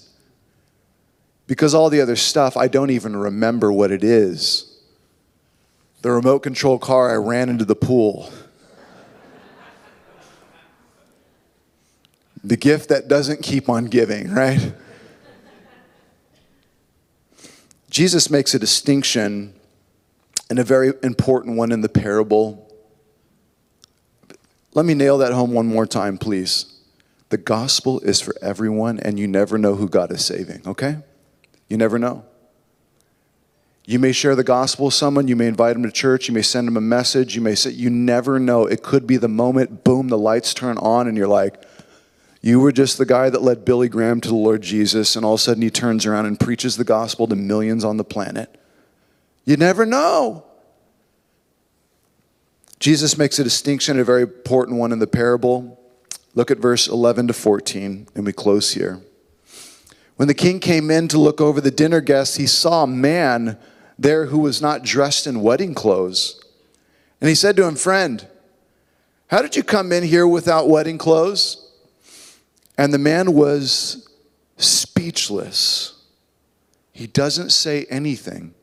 Because 1.47 1.73
all 1.73 1.89
the 1.89 2.03
other 2.03 2.17
stuff, 2.17 2.59
I 2.59 2.69
don't 2.69 2.91
even 2.91 3.17
remember 3.17 3.73
what 3.73 3.91
it 3.91 4.05
is. 4.05 4.71
The 6.03 6.11
remote 6.11 6.41
control 6.41 6.79
car, 6.79 7.11
I 7.11 7.15
ran 7.15 7.49
into 7.49 7.65
the 7.65 7.75
pool. 7.75 8.31
The 12.45 12.57
gift 12.57 12.91
that 12.91 13.09
doesn't 13.09 13.43
keep 13.43 13.69
on 13.69 13.87
giving, 13.87 14.31
right? 14.31 14.75
Jesus 17.91 18.29
makes 18.29 18.55
a 18.55 18.59
distinction, 18.59 19.55
and 20.51 20.59
a 20.59 20.65
very 20.65 20.93
important 21.03 21.57
one 21.57 21.73
in 21.73 21.81
the 21.81 21.89
parable. 21.89 22.71
Let 24.75 24.85
me 24.85 24.95
nail 24.95 25.19
that 25.19 25.33
home 25.33 25.53
one 25.53 25.67
more 25.67 25.87
time, 25.87 26.19
please. 26.19 26.81
The 27.31 27.39
gospel 27.39 28.01
is 28.01 28.21
for 28.21 28.35
everyone, 28.43 29.01
and 29.01 29.19
you 29.19 29.27
never 29.27 29.57
know 29.57 29.77
who 29.77 29.89
God 29.89 30.13
is 30.13 30.25
saving, 30.25 30.63
okay? 30.67 30.99
You 31.69 31.79
never 31.79 31.99
know. 31.99 32.25
You 33.87 33.99
may 33.99 34.13
share 34.13 34.35
the 34.35 34.45
gospel 34.45 34.87
with 34.87 34.95
someone, 34.95 35.29
you 35.29 35.37
may 35.37 35.47
invite 35.47 35.75
them 35.75 35.83
to 35.83 35.93
church, 35.93 36.29
you 36.29 36.35
may 36.35 36.43
send 36.43 36.67
them 36.67 36.77
a 36.77 36.81
message, 36.81 37.35
you 37.35 37.43
may 37.43 37.55
say, 37.55 37.71
you 37.71 37.91
never 37.91 38.39
know. 38.39 38.67
It 38.67 38.83
could 38.83 39.07
be 39.07 39.17
the 39.17 39.29
moment, 39.29 39.85
boom, 39.85 40.09
the 40.09 40.19
lights 40.19 40.53
turn 40.53 40.79
on, 40.79 41.07
and 41.07 41.17
you're 41.17 41.29
like, 41.29 41.63
you 42.45 42.61
were 42.61 42.73
just 42.73 42.99
the 42.99 43.07
guy 43.07 43.31
that 43.31 43.41
led 43.41 43.65
Billy 43.65 43.89
Graham 43.89 44.21
to 44.21 44.29
the 44.29 44.35
Lord 44.35 44.61
Jesus, 44.61 45.17
and 45.17 45.25
all 45.25 45.33
of 45.33 45.41
a 45.41 45.43
sudden 45.43 45.63
he 45.63 45.71
turns 45.71 46.05
around 46.05 46.27
and 46.27 46.39
preaches 46.39 46.77
the 46.77 46.85
gospel 46.85 47.27
to 47.27 47.35
millions 47.35 47.85
on 47.85 47.97
the 47.97 48.05
planet. 48.05 48.61
You 49.47 49.57
never 49.57 49.87
know. 49.87 50.45
Jesus 52.79 53.17
makes 53.17 53.39
a 53.39 53.45
distinction, 53.45 53.99
a 53.99 54.05
very 54.05 54.21
important 54.21 54.79
one 54.79 54.93
in 54.93 54.99
the 54.99 55.07
parable. 55.07 55.81
Look 56.35 56.51
at 56.51 56.59
verse 56.59 56.87
11 56.87 57.29
to 57.29 57.33
14, 57.33 58.09
and 58.15 58.27
we 58.27 58.33
close 58.35 58.75
here. 58.75 59.01
When 60.17 60.29
the 60.29 60.35
king 60.35 60.61
came 60.61 60.91
in 60.91 61.09
to 61.09 61.19
look 61.19 61.41
over 61.41 61.63
the 61.63 61.71
dinner 61.71 62.03
guests, 62.03 62.37
he 62.37 62.47
saw 62.47 62.83
a 62.83 62.87
man 62.87 63.59
there 63.99 64.27
who 64.27 64.41
was 64.41 64.61
not 64.61 64.83
dressed 64.83 65.27
in 65.27 65.41
wedding 65.41 65.73
clothes. 65.73 66.45
And 67.23 67.31
he 67.31 67.35
said 67.35 67.57
to 67.57 67.65
him, 67.65 67.75
Friend, 67.75 68.29
how 69.29 69.41
did 69.41 69.57
you 69.57 69.63
come 69.63 69.93
in 69.93 70.03
here 70.03 70.27
without 70.27 70.69
wedding 70.69 70.99
clothes? 70.99 71.64
And 72.77 72.93
the 72.93 72.99
man 72.99 73.35
was 73.35 74.09
speechless. 74.57 76.03
He 76.93 77.07
doesn't 77.07 77.51
say 77.51 77.87
anything. 77.91 78.55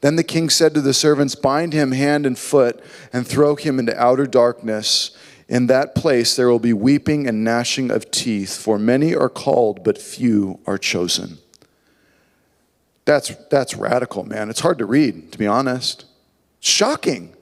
Then 0.00 0.16
the 0.16 0.24
king 0.24 0.48
said 0.48 0.74
to 0.74 0.80
the 0.80 0.94
servants, 0.94 1.34
Bind 1.34 1.72
him 1.72 1.92
hand 1.92 2.24
and 2.24 2.38
foot 2.38 2.82
and 3.12 3.26
throw 3.26 3.56
him 3.56 3.78
into 3.78 3.98
outer 4.00 4.26
darkness. 4.26 5.10
In 5.48 5.66
that 5.66 5.94
place 5.94 6.36
there 6.36 6.48
will 6.48 6.58
be 6.58 6.72
weeping 6.72 7.26
and 7.26 7.44
gnashing 7.44 7.90
of 7.90 8.10
teeth, 8.10 8.56
for 8.56 8.78
many 8.78 9.14
are 9.14 9.28
called, 9.28 9.84
but 9.84 9.98
few 9.98 10.60
are 10.66 10.78
chosen. 10.78 11.38
That's, 13.04 13.34
that's 13.50 13.74
radical, 13.74 14.24
man. 14.24 14.50
It's 14.50 14.60
hard 14.60 14.78
to 14.78 14.86
read, 14.86 15.32
to 15.32 15.38
be 15.38 15.46
honest. 15.46 16.04
Shocking. 16.60 17.34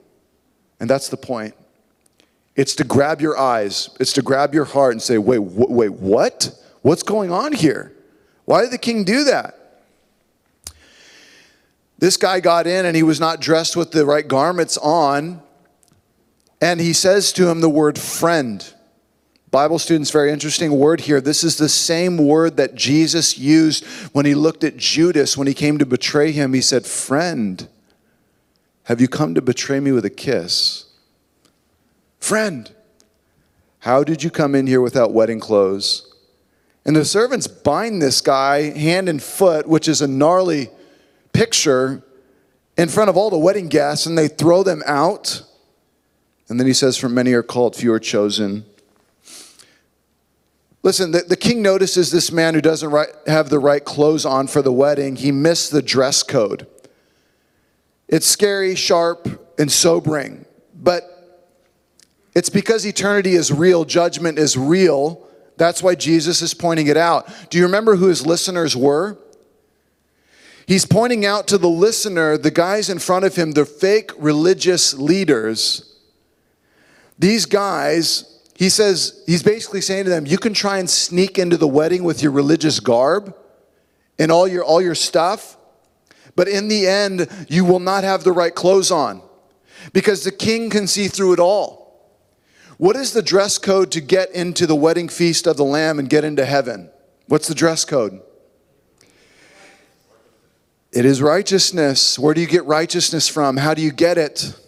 And 0.81 0.89
that's 0.89 1.09
the 1.09 1.17
point. 1.17 1.55
It's 2.59 2.75
to 2.75 2.85
grab 2.85 3.21
your 3.21 3.39
eyes, 3.39 3.89
it's 4.01 4.13
to 4.15 4.23
grab 4.23 4.53
your 4.53 4.65
heart 4.65 4.91
and 4.91 5.01
say, 5.01 5.17
wait, 5.17 5.39
wh- 5.39 5.71
wait, 5.71 5.93
what? 5.93 6.51
What's 6.83 7.05
going 7.05 7.31
on 7.31 7.53
here? 7.53 7.93
Why 8.47 8.63
did 8.63 8.73
the 8.73 8.79
king 8.79 9.05
do 9.05 9.23
that? 9.25 9.55
This 11.99 12.17
guy 12.17 12.41
got 12.41 12.67
in 12.67 12.85
and 12.85 12.97
he 12.97 13.05
was 13.05 13.21
not 13.21 13.41
dressed 13.41 13.77
with 13.77 13.93
the 13.93 14.05
right 14.05 14.27
garments 14.27 14.77
on. 14.77 15.41
And 16.61 16.81
he 16.81 16.93
says 16.93 17.33
to 17.35 17.49
him 17.49 17.61
the 17.61 17.71
word 17.71 17.97
friend. 17.97 18.75
Bible 19.53 19.79
students, 19.79 20.11
very 20.11 20.33
interesting 20.33 20.77
word 20.77 21.03
here. 21.03 21.21
This 21.21 21.45
is 21.45 21.59
the 21.59 21.69
same 21.69 22.19
word 22.19 22.57
that 22.57 22.75
Jesus 22.75 23.39
used 23.39 23.85
when 24.13 24.27
he 24.27 24.35
looked 24.35 24.65
at 24.65 24.77
Judas 24.77 25.37
when 25.37 25.47
he 25.47 25.55
came 25.55 25.79
to 25.79 25.87
betray 25.87 26.33
him. 26.33 26.55
He 26.55 26.61
said, 26.61 26.87
Friend, 26.87 27.69
have 28.85 29.01
you 29.01 29.07
come 29.07 29.37
to 29.37 29.41
betray 29.41 29.79
me 29.79 29.93
with 29.93 30.05
a 30.05 30.11
kiss? 30.11 30.88
Friend, 32.21 32.71
how 33.81 34.05
did 34.05 34.23
you 34.23 34.31
come 34.31 34.55
in 34.55 34.67
here 34.67 34.81
without 34.81 35.13
wedding 35.13 35.41
clothes? 35.41 36.13
And 36.85 36.97
the 36.97 37.05
servants 37.05 37.47
bind 37.47 38.01
this 38.01 38.21
guy 38.21 38.71
hand 38.71 39.09
and 39.09 39.23
foot, 39.23 39.67
which 39.67 39.89
is 39.89 40.01
a 40.01 40.09
gnarly 40.09 40.71
picture, 41.33 42.03
in 42.77 42.89
front 42.89 43.11
of 43.11 43.17
all 43.17 43.29
the 43.29 43.39
wedding 43.39 43.69
guests, 43.69 44.07
and 44.07 44.17
they 44.17 44.29
throw 44.29 44.63
them 44.63 44.83
out. 44.87 45.43
And 46.49 46.59
then 46.59 46.67
he 46.67 46.73
says, 46.73 46.97
For 46.97 47.09
many 47.09 47.33
are 47.33 47.43
called, 47.43 47.77
few 47.77 47.93
are 47.93 47.99
chosen. 47.99 48.65
Listen, 50.83 51.11
the, 51.11 51.21
the 51.21 51.37
king 51.37 51.61
notices 51.61 52.11
this 52.11 52.31
man 52.31 52.55
who 52.55 52.61
doesn't 52.61 52.91
right, 52.91 53.09
have 53.27 53.51
the 53.51 53.59
right 53.59 53.85
clothes 53.85 54.25
on 54.25 54.47
for 54.47 54.63
the 54.63 54.73
wedding. 54.73 55.17
He 55.17 55.33
missed 55.33 55.73
the 55.73 55.83
dress 55.83 56.23
code. 56.23 56.67
It's 58.07 58.27
scary, 58.27 58.75
sharp, 58.75 59.55
and 59.59 59.71
sobering, 59.71 60.47
but 60.75 61.18
it's 62.35 62.51
because 62.51 62.87
eternity 62.87 63.33
is 63.33 63.53
real, 63.53 63.85
judgment 63.85 64.39
is 64.39 64.57
real. 64.57 65.27
That's 65.57 65.83
why 65.83 65.95
Jesus 65.95 66.41
is 66.41 66.55
pointing 66.55 66.87
it 66.87 66.97
out. 66.97 67.29
Do 67.51 67.59
you 67.59 67.65
remember 67.65 67.97
who 67.97 68.07
his 68.07 68.25
listeners 68.25 68.77
were? 68.77 69.19
He's 70.67 70.85
pointing 70.85 71.25
out 71.25 71.49
to 71.49 71.59
the 71.59 71.69
listener, 71.69 72.37
the 72.37 72.51
guys 72.51 72.91
in 72.91 72.99
front 72.99 73.25
of 73.25 73.35
him, 73.35 73.53
the 73.53 73.65
fake 73.65 74.13
religious 74.19 74.95
leaders. 74.95 75.99
These 77.19 77.47
guys, 77.47 78.41
he 78.55 78.69
says, 78.69 79.23
he's 79.27 79.43
basically 79.43 79.81
saying 79.81 80.05
to 80.05 80.11
them, 80.11 80.27
you 80.27 80.37
can 80.37 80.53
try 80.53 80.79
and 80.79 80.89
sneak 80.89 81.39
into 81.39 81.57
the 81.57 81.67
wedding 81.67 82.05
with 82.05 82.23
your 82.23 82.33
religious 82.33 82.81
garb 82.81 83.35
and 84.19 84.31
all 84.31 84.47
your 84.47 84.65
all 84.65 84.83
your 84.83 84.95
stuff, 84.95 85.57
but 86.37 86.49
in 86.49 86.69
the 86.69 86.87
end, 86.87 87.29
you 87.49 87.65
will 87.65 87.81
not 87.81 88.05
have 88.05 88.25
the 88.25 88.33
right 88.33 88.55
clothes 88.55 88.91
on 88.91 89.23
because 89.93 90.25
the 90.25 90.33
king 90.33 90.71
can 90.71 90.87
see 90.87 91.09
through 91.09 91.33
it 91.33 91.41
all. 91.41 91.78
What 92.79 92.97
is 92.97 93.13
the 93.13 93.23
dress 93.23 93.59
code 93.59 93.91
to 93.93 94.01
get 94.01 94.31
into 94.31 94.67
the 94.67 94.75
wedding 94.75 95.09
feast 95.09 95.47
of 95.47 95.57
the 95.57 95.65
Lamb 95.65 95.99
and 95.99 96.09
get 96.09 96.25
into 96.25 96.45
heaven? 96.45 96.91
What's 97.27 97.49
the 97.49 97.55
dress 97.55 97.85
code? 97.85 98.21
It 100.93 101.05
is 101.05 101.21
righteousness. 101.21 102.19
Where 102.19 102.35
do 102.35 102.41
you 102.41 102.47
get 102.47 102.65
righteousness 102.65 103.29
from? 103.29 103.57
How 103.57 103.75
do 103.75 103.83
you 103.83 103.93
get 103.93 104.17
it? 104.17 104.59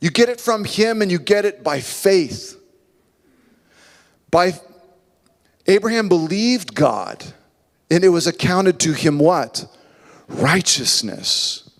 You 0.00 0.10
get 0.10 0.28
it 0.28 0.40
from 0.40 0.64
Him 0.64 1.02
and 1.02 1.10
you 1.10 1.18
get 1.18 1.44
it 1.44 1.62
by 1.62 1.80
faith. 1.80 2.58
By 4.30 4.54
Abraham 5.66 6.08
believed 6.08 6.74
God 6.74 7.24
and 7.90 8.02
it 8.04 8.08
was 8.08 8.26
accounted 8.26 8.80
to 8.80 8.92
him 8.92 9.18
what? 9.18 9.66
Righteousness. 10.28 11.70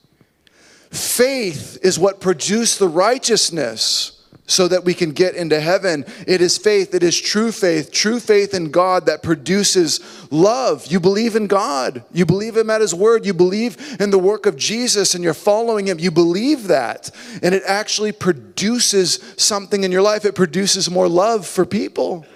Faith 0.91 1.79
is 1.83 1.99
what 1.99 2.21
produced 2.21 2.79
the 2.79 2.89
righteousness 2.89 4.14
so 4.47 4.68
that 4.68 4.84
we 4.84 4.92
can 4.92 5.11
get 5.11 5.34
into 5.34 5.59
heaven. 5.59 6.05
It 6.26 6.42
is 6.42 6.59
faith, 6.59 6.95
it 6.95 7.03
is 7.03 7.18
true 7.18 7.51
faith, 7.51 7.90
true 7.90 8.20
faith 8.20 8.53
in 8.53 8.70
God 8.70 9.07
that 9.07 9.22
produces 9.22 10.01
love. 10.30 10.86
You 10.86 11.01
believe 11.01 11.34
in 11.34 11.47
God, 11.47 12.05
you 12.12 12.26
believe 12.26 12.57
Him 12.57 12.68
at 12.68 12.82
His 12.82 12.95
word, 12.95 13.24
you 13.24 13.32
believe 13.32 13.97
in 14.01 14.11
the 14.11 14.18
work 14.18 14.45
of 14.45 14.57
Jesus, 14.57 15.14
and 15.14 15.24
you're 15.24 15.32
following 15.32 15.86
Him. 15.86 15.99
You 15.99 16.11
believe 16.11 16.64
that, 16.68 17.11
and 17.42 17.55
it 17.55 17.62
actually 17.66 18.12
produces 18.12 19.34
something 19.38 19.82
in 19.82 19.92
your 19.92 20.03
life. 20.03 20.24
It 20.24 20.34
produces 20.34 20.90
more 20.90 21.09
love 21.09 21.47
for 21.47 21.64
people, 21.64 22.26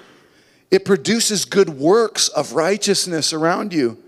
it 0.70 0.84
produces 0.84 1.44
good 1.44 1.68
works 1.68 2.28
of 2.28 2.52
righteousness 2.52 3.34
around 3.34 3.74
you, 3.74 3.98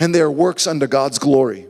and 0.00 0.12
they 0.12 0.20
are 0.20 0.30
works 0.30 0.66
unto 0.66 0.88
God's 0.88 1.18
glory. 1.20 1.66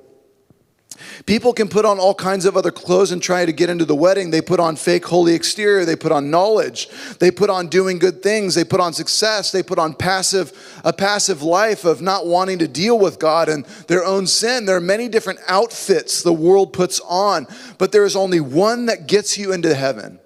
People 1.27 1.53
can 1.53 1.69
put 1.69 1.85
on 1.85 1.99
all 1.99 2.15
kinds 2.15 2.47
of 2.47 2.57
other 2.57 2.71
clothes 2.71 3.13
and 3.13 3.23
try 3.23 3.45
to 3.45 3.53
get 3.53 3.69
into 3.69 3.85
the 3.85 3.95
wedding. 3.95 4.31
They 4.31 4.41
put 4.41 4.61
on 4.61 4.77
fake 4.77 5.07
holy 5.07 5.35
exterior. 5.35 5.85
They 5.85 5.97
put 5.97 6.13
on 6.13 6.31
knowledge. 6.31 6.89
They 7.19 7.31
put 7.31 7.51
on 7.51 7.69
doing 7.69 7.99
good 7.99 8.23
things. 8.23 8.55
They 8.55 8.65
put 8.65 8.81
on 8.81 8.93
success. 8.93 9.53
They 9.53 9.63
put 9.63 9.79
on 9.79 9.95
passive 9.95 10.53
a 10.85 10.93
passive 10.93 11.43
life 11.43 11.85
of 11.85 12.01
not 12.01 12.27
wanting 12.27 12.59
to 12.61 12.69
deal 12.69 12.99
with 12.99 13.19
God 13.19 13.49
and 13.49 13.65
their 13.87 14.05
own 14.05 14.27
sin. 14.27 14.65
There 14.65 14.77
are 14.77 14.81
many 14.81 15.09
different 15.09 15.41
outfits 15.47 16.23
the 16.23 16.33
world 16.33 16.73
puts 16.73 17.01
on, 17.01 17.47
but 17.79 17.93
there 17.93 18.05
is 18.05 18.17
only 18.17 18.41
one 18.41 18.87
that 18.87 19.07
gets 19.07 19.37
you 19.37 19.53
into 19.53 19.75
heaven. 19.75 20.21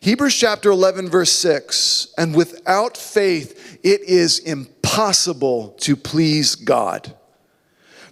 Hebrews 0.00 0.34
chapter 0.34 0.70
11 0.70 1.10
verse 1.10 1.32
6, 1.32 2.14
and 2.16 2.34
without 2.34 2.96
faith 2.96 3.78
it 3.82 4.00
is 4.02 4.38
impossible 4.38 5.70
to 5.80 5.96
please 5.96 6.54
God. 6.54 7.14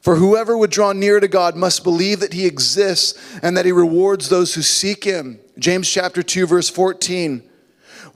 For 0.01 0.17
whoever 0.17 0.57
would 0.57 0.71
draw 0.71 0.93
near 0.93 1.21
to 1.21 1.29
God 1.29 1.57
must 1.57 1.85
believe 1.85 2.21
that 2.21 2.33
he 2.33 2.47
exists 2.47 3.19
and 3.43 3.57
that 3.57 3.65
he 3.65 3.73
rewards 3.73 4.29
those 4.29 4.55
who 4.55 4.63
seek 4.63 5.05
him. 5.05 5.41
James 5.59 5.91
chapter 5.91 6.23
2 6.23 6.47
verse 6.47 6.71
14. 6.71 7.43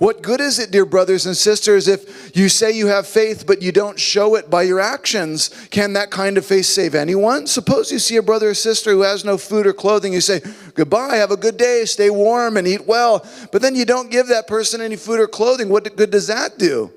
What 0.03 0.20
good 0.20 0.41
is 0.41 0.59
it, 0.59 0.72
dear 0.72 0.85
brothers 0.85 1.26
and 1.26 1.37
sisters, 1.37 1.87
if 1.87 2.37
you 2.37 2.49
say 2.49 2.72
you 2.72 2.89
have 2.89 3.07
faith 3.07 3.47
but 3.47 3.62
you 3.62 3.70
don't 3.70 4.01
show 4.01 4.35
it 4.35 4.51
by 4.51 4.62
your 4.62 4.80
actions? 4.80 5.49
Can 5.70 5.93
that 5.93 6.11
kind 6.11 6.37
of 6.37 6.45
faith 6.45 6.66
save 6.66 6.97
anyone? 6.97 7.47
Suppose 7.47 7.93
you 7.93 8.01
see 8.01 8.16
a 8.16 8.22
brother 8.22 8.51
or 8.51 8.55
sister 8.55 8.91
who 8.91 9.03
has 9.03 9.24
no 9.24 9.39
food 9.39 9.64
or 9.64 9.72
clothing. 9.72 10.12
You 10.12 10.20
say, 10.20 10.41
Goodbye, 10.74 11.16
have 11.16 11.30
a 11.30 11.37
good 11.37 11.57
day, 11.57 11.85
stay 11.85 12.11
warm 12.11 12.57
and 12.57 12.66
eat 12.66 12.85
well. 12.85 13.24
But 13.53 13.62
then 13.62 13.76
you 13.76 13.85
don't 13.85 14.11
give 14.11 14.26
that 14.26 14.49
person 14.49 14.80
any 14.80 14.97
food 14.97 15.20
or 15.20 15.28
clothing. 15.28 15.68
What 15.68 15.95
good 15.95 16.11
does 16.11 16.26
that 16.26 16.59
do? 16.59 16.93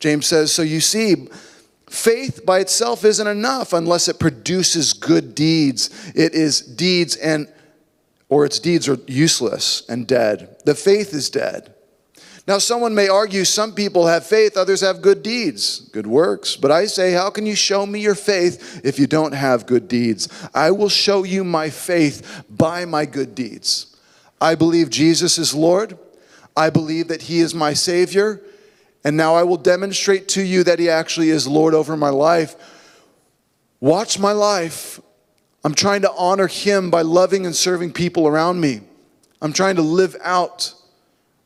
James 0.00 0.26
says, 0.26 0.50
So 0.50 0.62
you 0.62 0.80
see, 0.80 1.28
Faith 1.90 2.44
by 2.44 2.58
itself 2.58 3.04
isn't 3.04 3.26
enough 3.26 3.72
unless 3.72 4.08
it 4.08 4.18
produces 4.18 4.92
good 4.92 5.34
deeds. 5.34 5.90
It 6.14 6.34
is 6.34 6.60
deeds 6.60 7.16
and 7.16 7.48
or 8.28 8.44
its 8.44 8.58
deeds 8.58 8.88
are 8.88 8.98
useless 9.06 9.88
and 9.88 10.06
dead. 10.06 10.56
The 10.64 10.74
faith 10.74 11.14
is 11.14 11.30
dead. 11.30 11.74
Now, 12.46 12.56
someone 12.56 12.94
may 12.94 13.08
argue 13.08 13.44
some 13.44 13.74
people 13.74 14.06
have 14.06 14.24
faith, 14.24 14.56
others 14.56 14.80
have 14.80 15.02
good 15.02 15.22
deeds, 15.22 15.80
good 15.92 16.06
works. 16.06 16.56
But 16.56 16.70
I 16.70 16.86
say, 16.86 17.12
how 17.12 17.28
can 17.28 17.44
you 17.44 17.54
show 17.54 17.84
me 17.84 18.00
your 18.00 18.14
faith 18.14 18.80
if 18.84 18.98
you 18.98 19.06
don't 19.06 19.32
have 19.32 19.66
good 19.66 19.86
deeds? 19.86 20.28
I 20.54 20.70
will 20.70 20.88
show 20.88 21.24
you 21.24 21.44
my 21.44 21.68
faith 21.68 22.44
by 22.48 22.86
my 22.86 23.04
good 23.04 23.34
deeds. 23.34 23.94
I 24.40 24.54
believe 24.54 24.88
Jesus 24.88 25.36
is 25.36 25.54
Lord. 25.54 25.98
I 26.56 26.70
believe 26.70 27.08
that 27.08 27.22
He 27.22 27.40
is 27.40 27.54
my 27.54 27.74
Savior. 27.74 28.40
And 29.04 29.16
now 29.16 29.34
I 29.34 29.42
will 29.44 29.56
demonstrate 29.56 30.28
to 30.28 30.42
you 30.42 30.64
that 30.64 30.78
He 30.78 30.88
actually 30.88 31.30
is 31.30 31.46
Lord 31.46 31.74
over 31.74 31.96
my 31.96 32.10
life. 32.10 32.56
Watch 33.80 34.18
my 34.18 34.32
life. 34.32 35.00
I'm 35.64 35.74
trying 35.74 36.02
to 36.02 36.12
honor 36.12 36.46
Him 36.46 36.90
by 36.90 37.02
loving 37.02 37.46
and 37.46 37.54
serving 37.54 37.92
people 37.92 38.26
around 38.26 38.60
me. 38.60 38.80
I'm 39.40 39.52
trying 39.52 39.76
to 39.76 39.82
live 39.82 40.16
out 40.22 40.74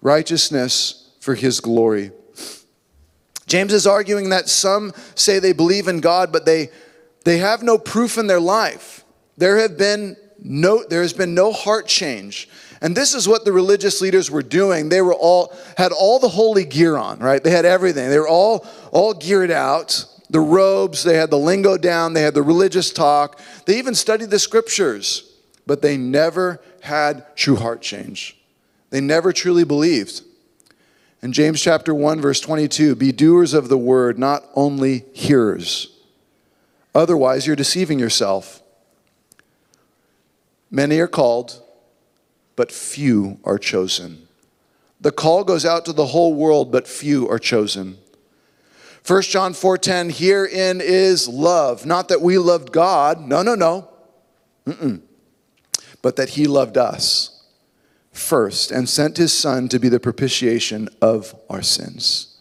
righteousness 0.01 1.11
for 1.21 1.35
His 1.35 1.61
glory. 1.61 2.11
James 3.47 3.73
is 3.73 3.87
arguing 3.87 4.31
that 4.31 4.49
some 4.49 4.93
say 5.15 5.39
they 5.39 5.53
believe 5.53 5.89
in 5.89 6.01
God, 6.01 6.33
but 6.33 6.47
they, 6.47 6.71
they 7.25 7.39
have 7.39 7.63
no 7.63 7.77
proof 7.77 8.17
in 8.17 8.27
their 8.27 8.41
life. 8.41 9.05
There 9.37 9.59
have 9.59 9.77
been 9.77 10.17
no, 10.43 10.85
there 10.85 11.03
has 11.03 11.13
been 11.13 11.35
no 11.35 11.53
heart 11.53 11.87
change. 11.87 12.49
And 12.83 12.97
this 12.97 13.15
is 13.15 13.29
what 13.29 13.45
the 13.45 13.53
religious 13.53 14.01
leaders 14.01 14.29
were 14.29 14.43
doing. 14.43 14.89
They 14.89 15.01
were 15.01 15.15
all 15.15 15.55
had 15.77 15.93
all 15.93 16.19
the 16.19 16.29
holy 16.29 16.65
gear 16.65 16.97
on, 16.97 17.21
right? 17.21 17.43
They 17.43 17.53
had 17.53 17.65
everything. 17.65 18.11
They 18.11 18.19
were 18.19 18.29
all 18.29 18.67
all 18.91 19.15
geared 19.15 19.53
out. 19.53 20.05
The 20.29 20.41
robes, 20.41 21.05
they 21.05 21.17
had 21.17 21.31
the 21.31 21.39
lingo 21.39 21.77
down, 21.77 22.15
they 22.15 22.23
had 22.23 22.35
the 22.35 22.43
religious 22.43 22.91
talk. 22.91 23.39
They 23.67 23.79
even 23.79 23.95
studied 23.95 24.31
the 24.31 24.39
scriptures, 24.39 25.31
but 25.67 25.83
they 25.83 25.97
never 25.97 26.61
had 26.81 27.37
true 27.37 27.57
heart 27.57 27.83
change. 27.83 28.37
They 28.91 29.01
never 29.01 29.33
truly 29.33 29.65
believed. 29.65 30.23
In 31.23 31.33
James 31.33 31.63
chapter 31.63 31.95
1 31.95 32.21
verse 32.21 32.41
22, 32.41 32.97
be 32.97 33.13
doers 33.13 33.55
of 33.55 33.69
the 33.69 33.79
word, 33.79 34.19
not 34.19 34.43
only 34.55 35.05
hearers. 35.13 35.97
Otherwise, 36.95 37.47
you're 37.47 37.55
deceiving 37.55 38.01
yourself. 38.01 38.61
Many 40.71 40.99
are 40.99 41.07
called, 41.07 41.62
but 42.57 42.73
few 42.73 43.39
are 43.45 43.59
chosen. 43.59 44.29
The 45.01 45.13
call 45.13 45.45
goes 45.45 45.65
out 45.65 45.85
to 45.87 45.93
the 45.93 46.07
whole 46.07 46.35
world, 46.35 46.71
but 46.71 46.87
few 46.87 47.29
are 47.29 47.39
chosen. 47.39 47.99
1 49.05 49.23
John 49.23 49.53
4:10 49.53 50.11
herein 50.11 50.81
is 50.81 51.27
love, 51.27 51.85
not 51.85 52.09
that 52.09 52.21
we 52.21 52.39
loved 52.39 52.73
God, 52.73 53.21
no 53.21 53.43
no 53.43 53.55
no. 53.55 53.89
Mm-mm. 54.67 55.01
But 56.03 56.17
that 56.17 56.31
he 56.31 56.47
loved 56.47 56.79
us 56.79 57.43
first 58.13 58.71
and 58.71 58.89
sent 58.89 59.17
his 59.17 59.33
son 59.33 59.69
to 59.69 59.81
be 59.81 59.89
the 59.89 59.99
propitiation 59.99 60.89
of 61.01 61.35
our 61.51 61.63
sins. 61.63 62.32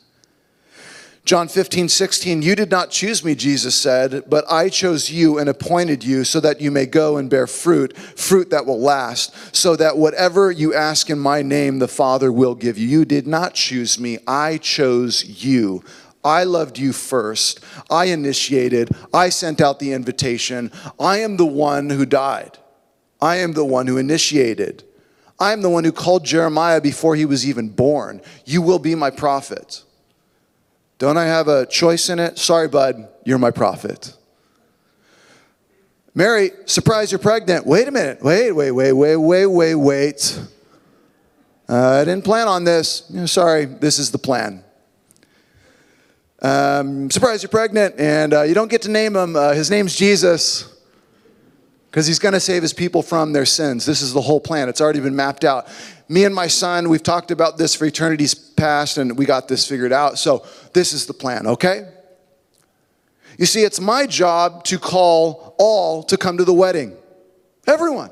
John 1.23 1.47
15, 1.47 1.87
16, 1.87 2.41
you 2.41 2.55
did 2.55 2.71
not 2.71 2.89
choose 2.89 3.23
me, 3.23 3.35
Jesus 3.35 3.75
said, 3.79 4.23
but 4.27 4.43
I 4.51 4.69
chose 4.69 5.11
you 5.11 5.37
and 5.37 5.47
appointed 5.47 6.03
you 6.03 6.23
so 6.23 6.39
that 6.39 6.59
you 6.59 6.71
may 6.71 6.87
go 6.87 7.17
and 7.17 7.29
bear 7.29 7.45
fruit, 7.45 7.95
fruit 7.95 8.49
that 8.49 8.65
will 8.65 8.79
last, 8.79 9.55
so 9.55 9.75
that 9.75 9.97
whatever 9.97 10.51
you 10.51 10.73
ask 10.73 11.11
in 11.11 11.19
my 11.19 11.43
name, 11.43 11.77
the 11.77 11.87
Father 11.87 12.31
will 12.31 12.55
give 12.55 12.77
you. 12.77 12.87
You 12.87 13.05
did 13.05 13.27
not 13.27 13.53
choose 13.53 13.99
me, 13.99 14.17
I 14.25 14.57
chose 14.57 15.45
you. 15.45 15.83
I 16.23 16.43
loved 16.43 16.77
you 16.77 16.91
first. 16.91 17.63
I 17.89 18.05
initiated, 18.05 18.89
I 19.13 19.29
sent 19.29 19.61
out 19.61 19.79
the 19.79 19.93
invitation. 19.93 20.71
I 20.99 21.19
am 21.19 21.37
the 21.37 21.45
one 21.45 21.89
who 21.91 22.05
died. 22.05 22.57
I 23.21 23.37
am 23.37 23.53
the 23.53 23.65
one 23.65 23.85
who 23.85 23.97
initiated. 23.97 24.83
I 25.39 25.53
am 25.53 25.61
the 25.61 25.69
one 25.69 25.83
who 25.83 25.91
called 25.91 26.25
Jeremiah 26.25 26.81
before 26.81 27.15
he 27.15 27.25
was 27.25 27.47
even 27.47 27.69
born. 27.69 28.21
You 28.45 28.61
will 28.61 28.79
be 28.79 28.95
my 28.95 29.11
prophet. 29.11 29.83
Don't 31.01 31.17
I 31.17 31.25
have 31.25 31.47
a 31.47 31.65
choice 31.65 32.09
in 32.09 32.19
it? 32.19 32.37
Sorry, 32.37 32.67
bud, 32.67 33.09
you're 33.25 33.39
my 33.39 33.49
prophet. 33.49 34.15
Mary, 36.13 36.51
surprise, 36.65 37.11
you're 37.11 37.17
pregnant. 37.17 37.65
Wait 37.65 37.87
a 37.87 37.91
minute. 37.91 38.21
Wait, 38.21 38.51
wait, 38.51 38.69
wait, 38.69 38.93
wait, 38.93 39.15
wait, 39.15 39.45
wait, 39.47 39.73
wait. 39.73 40.39
Uh, 41.67 42.01
I 42.01 42.05
didn't 42.05 42.23
plan 42.23 42.47
on 42.47 42.65
this. 42.65 43.07
You 43.09 43.21
know, 43.21 43.25
sorry, 43.25 43.65
this 43.65 43.97
is 43.97 44.11
the 44.11 44.19
plan. 44.19 44.63
Um, 46.39 47.09
surprise, 47.09 47.41
you're 47.41 47.49
pregnant, 47.49 47.95
and 47.99 48.35
uh, 48.35 48.43
you 48.43 48.53
don't 48.53 48.69
get 48.69 48.83
to 48.83 48.91
name 48.91 49.15
him. 49.15 49.35
Uh, 49.35 49.53
his 49.53 49.71
name's 49.71 49.95
Jesus 49.95 50.71
because 51.89 52.05
he's 52.05 52.19
going 52.19 52.33
to 52.33 52.39
save 52.39 52.61
his 52.61 52.73
people 52.73 53.01
from 53.01 53.33
their 53.33 53.45
sins. 53.45 53.87
This 53.87 54.03
is 54.03 54.13
the 54.13 54.21
whole 54.21 54.39
plan. 54.39 54.69
It's 54.69 54.79
already 54.79 54.99
been 54.99 55.15
mapped 55.15 55.43
out. 55.43 55.67
Me 56.07 56.25
and 56.25 56.33
my 56.35 56.47
son, 56.47 56.89
we've 56.89 57.01
talked 57.01 57.31
about 57.31 57.57
this 57.57 57.73
for 57.73 57.85
eternity's 57.85 58.33
past, 58.61 58.99
and 58.99 59.17
we 59.17 59.25
got 59.25 59.47
this 59.47 59.67
figured 59.67 59.91
out. 59.91 60.19
So, 60.19 60.45
this 60.73 60.93
is 60.93 61.07
the 61.07 61.13
plan, 61.13 61.47
okay? 61.47 61.89
You 63.39 63.47
see, 63.47 63.63
it's 63.63 63.79
my 63.79 64.05
job 64.05 64.63
to 64.65 64.77
call 64.77 65.55
all 65.57 66.03
to 66.03 66.15
come 66.15 66.37
to 66.37 66.45
the 66.45 66.53
wedding. 66.53 66.95
Everyone. 67.65 68.11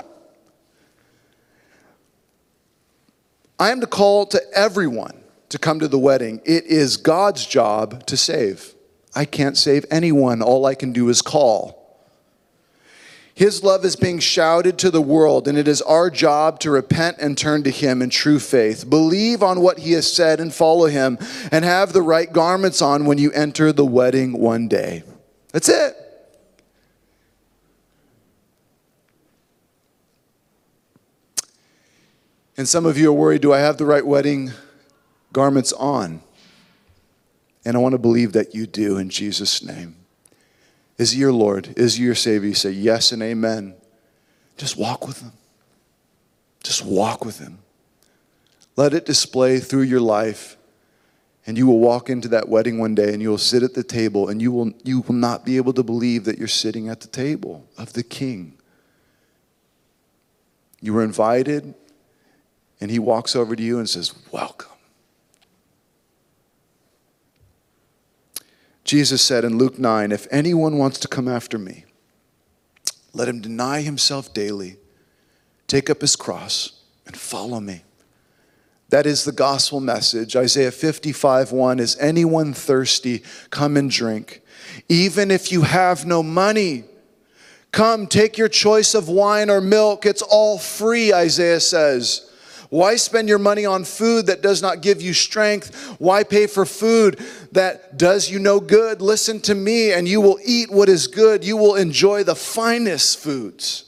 I 3.59 3.69
am 3.69 3.79
to 3.81 3.87
call 3.87 4.25
to 4.27 4.41
everyone 4.53 5.23
to 5.49 5.59
come 5.59 5.79
to 5.81 5.87
the 5.87 5.99
wedding. 5.99 6.41
It 6.45 6.65
is 6.65 6.97
God's 6.97 7.45
job 7.45 8.05
to 8.07 8.17
save. 8.17 8.73
I 9.13 9.25
can't 9.25 9.57
save 9.57 9.85
anyone. 9.91 10.41
All 10.41 10.65
I 10.65 10.73
can 10.73 10.93
do 10.93 11.09
is 11.09 11.21
call. 11.21 11.78
His 13.39 13.63
love 13.63 13.85
is 13.85 13.95
being 13.95 14.19
shouted 14.19 14.77
to 14.79 14.91
the 14.91 15.01
world, 15.01 15.47
and 15.47 15.57
it 15.57 15.65
is 15.65 15.81
our 15.83 16.09
job 16.09 16.59
to 16.59 16.71
repent 16.71 17.19
and 17.21 17.37
turn 17.37 17.63
to 17.63 17.69
Him 17.69 18.01
in 18.01 18.09
true 18.09 18.37
faith. 18.37 18.89
Believe 18.89 19.41
on 19.41 19.61
what 19.61 19.79
He 19.79 19.93
has 19.93 20.11
said 20.11 20.41
and 20.41 20.53
follow 20.53 20.87
Him, 20.87 21.17
and 21.49 21.63
have 21.63 21.93
the 21.93 22.01
right 22.01 22.29
garments 22.33 22.81
on 22.81 23.05
when 23.05 23.17
you 23.17 23.31
enter 23.31 23.71
the 23.71 23.85
wedding 23.85 24.33
one 24.37 24.67
day. 24.67 25.03
That's 25.53 25.69
it. 25.69 25.95
And 32.57 32.67
some 32.67 32.85
of 32.85 32.97
you 32.97 33.09
are 33.09 33.13
worried 33.13 33.41
do 33.41 33.53
I 33.53 33.59
have 33.59 33.77
the 33.77 33.85
right 33.85 34.05
wedding 34.05 34.51
garments 35.31 35.71
on? 35.71 36.21
And 37.63 37.77
I 37.77 37.79
want 37.79 37.93
to 37.93 37.99
believe 37.99 38.33
that 38.33 38.53
you 38.53 38.67
do 38.67 38.97
in 38.97 39.09
Jesus' 39.09 39.63
name. 39.63 39.98
Is 40.99 41.11
he 41.11 41.21
your 41.21 41.31
Lord? 41.31 41.73
Is 41.77 41.95
he 41.95 42.03
your 42.03 42.13
Savior? 42.13 42.49
You 42.49 42.53
say 42.53 42.71
yes 42.71 43.13
and 43.13 43.23
amen. 43.23 43.73
Just 44.57 44.77
walk 44.77 45.07
with 45.07 45.21
him. 45.21 45.31
Just 46.61 46.85
walk 46.85 47.23
with 47.23 47.39
him. 47.39 47.59
Let 48.75 48.93
it 48.93 49.05
display 49.05 49.59
through 49.59 49.83
your 49.83 50.01
life. 50.01 50.57
And 51.47 51.57
you 51.57 51.65
will 51.65 51.79
walk 51.79 52.09
into 52.09 52.27
that 52.27 52.49
wedding 52.49 52.77
one 52.77 52.95
day 52.95 53.13
and 53.13 53.21
you 53.21 53.29
will 53.29 53.37
sit 53.37 53.63
at 53.63 53.73
the 53.73 53.83
table 53.83 54.27
and 54.27 54.41
you 54.41 54.51
will, 54.51 54.73
you 54.83 54.99
will 54.99 55.15
not 55.15 55.45
be 55.45 55.55
able 55.55 55.73
to 55.73 55.83
believe 55.83 56.25
that 56.25 56.37
you're 56.37 56.49
sitting 56.49 56.89
at 56.89 56.99
the 56.99 57.07
table 57.07 57.65
of 57.77 57.93
the 57.93 58.03
king. 58.03 58.57
You 60.81 60.93
were 60.93 61.03
invited, 61.03 61.73
and 62.79 62.89
he 62.89 62.99
walks 62.99 63.35
over 63.35 63.55
to 63.55 63.61
you 63.61 63.79
and 63.79 63.89
says, 63.89 64.13
Welcome. 64.31 64.78
Jesus 68.89 69.21
said 69.21 69.45
in 69.45 69.59
Luke 69.59 69.77
9, 69.77 70.11
If 70.11 70.25
anyone 70.31 70.79
wants 70.79 70.97
to 71.01 71.07
come 71.07 71.27
after 71.27 71.59
me, 71.59 71.85
let 73.13 73.27
him 73.27 73.39
deny 73.39 73.81
himself 73.81 74.33
daily, 74.33 74.77
take 75.67 75.91
up 75.91 76.01
his 76.01 76.15
cross, 76.15 76.81
and 77.05 77.15
follow 77.15 77.59
me. 77.59 77.83
That 78.89 79.05
is 79.05 79.25
the 79.25 79.31
gospel 79.31 79.79
message. 79.79 80.35
Isaiah 80.35 80.71
55 80.71 81.51
1 81.51 81.79
Is 81.79 81.97
anyone 81.97 82.51
thirsty? 82.55 83.21
Come 83.51 83.77
and 83.77 83.91
drink. 83.91 84.41
Even 84.89 85.29
if 85.29 85.51
you 85.51 85.61
have 85.61 86.07
no 86.07 86.23
money, 86.23 86.85
come 87.71 88.07
take 88.07 88.39
your 88.39 88.49
choice 88.49 88.95
of 88.95 89.07
wine 89.07 89.51
or 89.51 89.61
milk. 89.61 90.07
It's 90.07 90.23
all 90.23 90.57
free, 90.57 91.13
Isaiah 91.13 91.59
says. 91.59 92.27
Why 92.69 92.97
spend 92.97 93.27
your 93.27 93.39
money 93.39 93.65
on 93.65 93.83
food 93.83 94.27
that 94.27 94.43
does 94.43 94.61
not 94.61 94.81
give 94.81 95.01
you 95.01 95.13
strength? 95.13 95.75
Why 95.99 96.23
pay 96.23 96.45
for 96.45 96.65
food 96.65 97.19
that 97.51 97.97
does 97.97 98.29
you 98.29 98.37
no 98.37 98.59
good? 98.59 99.01
Listen 99.01 99.39
to 99.41 99.55
me, 99.55 99.91
and 99.91 100.07
you 100.07 100.21
will 100.21 100.39
eat 100.45 100.71
what 100.71 100.87
is 100.87 101.07
good. 101.07 101.43
You 101.43 101.57
will 101.57 101.75
enjoy 101.75 102.23
the 102.23 102.35
finest 102.35 103.17
foods. 103.19 103.85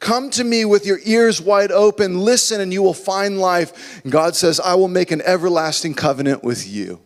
Come 0.00 0.30
to 0.30 0.44
me 0.44 0.64
with 0.66 0.84
your 0.84 0.98
ears 1.04 1.40
wide 1.40 1.72
open. 1.72 2.20
Listen, 2.20 2.60
and 2.60 2.72
you 2.72 2.82
will 2.82 2.94
find 2.94 3.38
life. 3.38 4.02
And 4.02 4.12
God 4.12 4.36
says, 4.36 4.60
I 4.60 4.74
will 4.74 4.88
make 4.88 5.10
an 5.10 5.22
everlasting 5.22 5.94
covenant 5.94 6.44
with 6.44 6.68
you. 6.68 7.00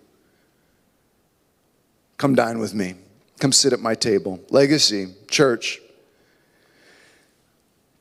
Come 2.19 2.35
dine 2.35 2.59
with 2.59 2.75
me. 2.75 2.95
Come 3.39 3.53
sit 3.53 3.73
at 3.73 3.81
my 3.81 3.95
table. 3.95 4.41
Legacy, 4.51 5.09
church. 5.29 5.81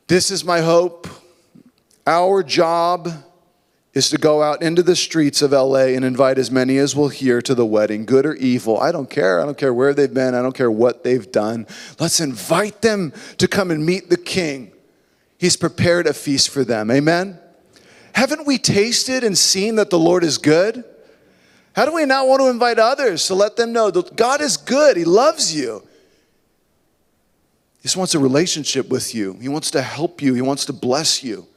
This 0.07 0.31
is 0.31 0.43
my 0.43 0.61
hope. 0.61 1.07
Our 2.05 2.43
job 2.43 3.09
is 3.93 4.09
to 4.09 4.17
go 4.17 4.41
out 4.41 4.63
into 4.63 4.81
the 4.81 4.95
streets 4.95 5.41
of 5.41 5.51
LA 5.51 5.93
and 5.93 6.03
invite 6.03 6.37
as 6.37 6.49
many 6.49 6.77
as 6.77 6.95
will 6.95 7.09
hear 7.09 7.41
to 7.41 7.53
the 7.53 7.65
wedding, 7.65 8.05
good 8.05 8.25
or 8.25 8.33
evil. 8.35 8.79
I 8.79 8.91
don't 8.91 9.09
care. 9.09 9.39
I 9.39 9.45
don't 9.45 9.57
care 9.57 9.73
where 9.73 9.93
they've 9.93 10.13
been. 10.13 10.33
I 10.33 10.41
don't 10.41 10.55
care 10.55 10.71
what 10.71 11.03
they've 11.03 11.31
done. 11.31 11.67
Let's 11.99 12.19
invite 12.19 12.81
them 12.81 13.13
to 13.37 13.47
come 13.47 13.69
and 13.69 13.85
meet 13.85 14.09
the 14.09 14.17
king. 14.17 14.71
He's 15.37 15.55
prepared 15.55 16.07
a 16.07 16.13
feast 16.13 16.49
for 16.49 16.63
them. 16.63 16.89
Amen. 16.89 17.39
Haven't 18.13 18.47
we 18.47 18.57
tasted 18.57 19.23
and 19.23 19.37
seen 19.37 19.75
that 19.75 19.89
the 19.89 19.99
Lord 19.99 20.23
is 20.23 20.37
good? 20.37 20.83
How 21.75 21.85
do 21.85 21.93
we 21.93 22.05
not 22.05 22.27
want 22.27 22.41
to 22.41 22.49
invite 22.49 22.79
others 22.79 23.27
to 23.27 23.35
let 23.35 23.55
them 23.55 23.73
know 23.73 23.91
that 23.91 24.15
God 24.15 24.41
is 24.41 24.57
good? 24.57 24.97
He 24.97 25.05
loves 25.05 25.55
you. 25.55 25.83
He 27.77 27.83
just 27.83 27.97
wants 27.97 28.15
a 28.15 28.19
relationship 28.19 28.89
with 28.89 29.13
you. 29.13 29.33
He 29.41 29.49
wants 29.49 29.71
to 29.71 29.81
help 29.81 30.21
you. 30.21 30.33
He 30.33 30.41
wants 30.41 30.65
to 30.65 30.73
bless 30.73 31.23
you. 31.23 31.47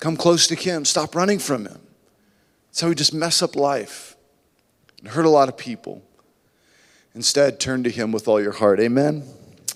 Come 0.00 0.16
close 0.16 0.46
to 0.48 0.54
Him. 0.54 0.84
Stop 0.84 1.14
running 1.14 1.38
from 1.38 1.66
Him. 1.66 1.78
That's 2.68 2.80
how 2.80 2.88
we 2.88 2.94
just 2.94 3.14
mess 3.14 3.42
up 3.42 3.54
life 3.54 4.16
and 4.98 5.08
hurt 5.08 5.26
a 5.26 5.30
lot 5.30 5.48
of 5.48 5.56
people. 5.56 6.02
Instead, 7.14 7.60
turn 7.60 7.84
to 7.84 7.90
Him 7.90 8.10
with 8.10 8.26
all 8.26 8.40
your 8.40 8.52
heart. 8.52 8.80
Amen. 8.80 9.24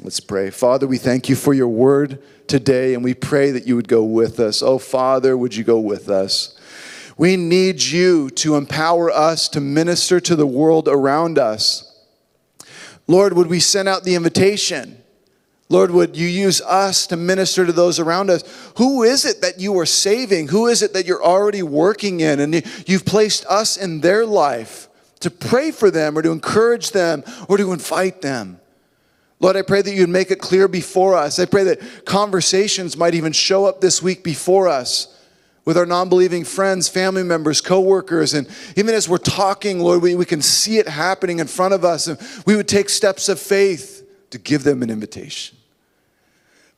Let's 0.01 0.21
pray. 0.21 0.51
Father, 0.51 0.87
we 0.87 0.99
thank 0.99 1.29
you 1.29 1.37
for 1.37 1.53
your 1.53 1.69
word 1.69 2.23
today, 2.49 2.95
and 2.95 3.05
we 3.05 3.15
pray 3.15 3.51
that 3.51 3.67
you 3.67 3.77
would 3.77 3.87
go 3.87 4.03
with 4.03 4.41
us. 4.41 4.63
Oh, 4.63 4.79
Father, 4.79 5.37
would 5.37 5.55
you 5.55 5.63
go 5.63 5.79
with 5.79 6.09
us? 6.09 6.59
We 7.17 7.37
need 7.37 7.83
you 7.83 8.31
to 8.31 8.57
empower 8.57 9.11
us 9.11 9.49
to 9.51 9.61
minister 9.61 10.21
to 10.21 10.35
the 10.35 10.47
world 10.47 10.89
around 10.89 11.39
us. 11.39 11.91
Lord, 13.07 13.35
would 13.35 13.49
we 13.49 13.61
send 13.61 13.89
out 13.89 14.05
the 14.05 14.15
invitation? 14.15 15.04
Lord, 15.75 15.91
would 15.91 16.17
you 16.17 16.29
use 16.29 16.61
us 16.61 17.05
to 17.09 17.17
minister 17.17 17.67
to 17.67 17.73
those 17.73 17.99
around 17.99 18.31
us? 18.31 18.45
Who 18.77 19.03
is 19.03 19.25
it 19.25 19.41
that 19.41 19.59
you 19.59 19.77
are 19.81 19.87
saving? 19.87 20.47
Who 20.47 20.69
is 20.69 20.83
it 20.83 20.93
that 20.93 21.05
you're 21.05 21.25
already 21.25 21.65
working 21.65 22.21
in? 22.21 22.39
And 22.39 22.63
you've 22.87 23.05
placed 23.05 23.45
us 23.47 23.77
in 23.77 24.01
their 24.01 24.25
life 24.25 24.89
to 25.19 25.33
pray 25.33 25.73
for 25.73 25.91
them 25.91 26.17
or 26.17 26.23
to 26.23 26.31
encourage 26.31 26.93
them 26.93 27.25
or 27.49 27.57
to 27.57 27.73
invite 27.73 28.23
them. 28.23 28.61
Lord, 29.41 29.57
I 29.57 29.63
pray 29.63 29.83
that 29.83 29.93
you'd 29.93 30.09
make 30.09 30.31
it 30.31 30.39
clear 30.39 30.69
before 30.69 31.17
us. 31.17 31.41
I 31.41 31.45
pray 31.45 31.65
that 31.65 32.05
conversations 32.05 32.97
might 32.97 33.17
even 33.17 33.33
show 33.33 33.67
up 33.67 33.81
this 33.81 34.01
week 34.01 34.23
before 34.23 34.69
us 34.69 35.21
with 35.65 35.77
our 35.77 35.87
non 35.87 36.09
believing 36.09 36.45
friends, 36.45 36.89
family 36.89 37.25
members, 37.25 37.61
coworkers. 37.61 38.33
And 38.33 38.47
even 38.77 38.95
as 38.95 39.09
we're 39.09 39.19
talking, 39.19 39.81
Lord, 39.81 40.03
we, 40.03 40.15
we 40.15 40.25
can 40.25 40.41
see 40.41 40.79
it 40.79 40.87
happening 40.87 41.41
in 41.41 41.49
front 41.49 41.75
of 41.75 41.85
us. 41.85 42.07
And 42.07 42.17
we 42.47 42.55
would 42.55 42.69
take 42.69 42.89
steps 42.89 43.29
of 43.29 43.41
faith 43.41 44.07
to 44.31 44.39
give 44.39 44.63
them 44.63 44.81
an 44.81 44.89
invitation. 44.89 45.59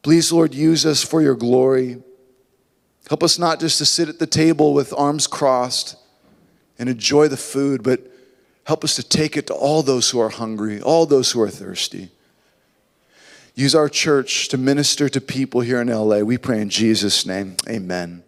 Please, 0.07 0.31
Lord, 0.31 0.55
use 0.55 0.87
us 0.87 1.03
for 1.03 1.21
your 1.21 1.35
glory. 1.35 2.01
Help 3.09 3.25
us 3.25 3.41
not 3.41 3.59
just 3.59 3.79
to 3.79 3.85
sit 3.85 4.09
at 4.09 4.21
the 4.21 4.27
table 4.29 4.73
with 4.73 4.95
arms 4.97 5.27
crossed 5.27 5.97
and 6.79 6.89
enjoy 6.89 7.27
the 7.27 7.37
food, 7.37 7.83
but 7.83 8.09
help 8.63 8.85
us 8.85 8.95
to 8.95 9.03
take 9.03 9.37
it 9.37 9.49
to 9.49 9.53
all 9.53 9.83
those 9.83 10.09
who 10.11 10.21
are 10.21 10.29
hungry, 10.29 10.81
all 10.81 11.07
those 11.07 11.33
who 11.33 11.41
are 11.41 11.51
thirsty. 11.51 12.11
Use 13.57 13.75
our 13.75 13.89
church 13.89 14.47
to 14.51 14.57
minister 14.57 15.09
to 15.09 15.21
people 15.21 15.61
here 15.61 15.81
in 15.81 15.89
LA. 15.89 16.21
We 16.21 16.39
pray 16.39 16.61
in 16.61 16.71
Jesus' 16.71 17.27
name. 17.27 17.57
Amen. 17.69 18.23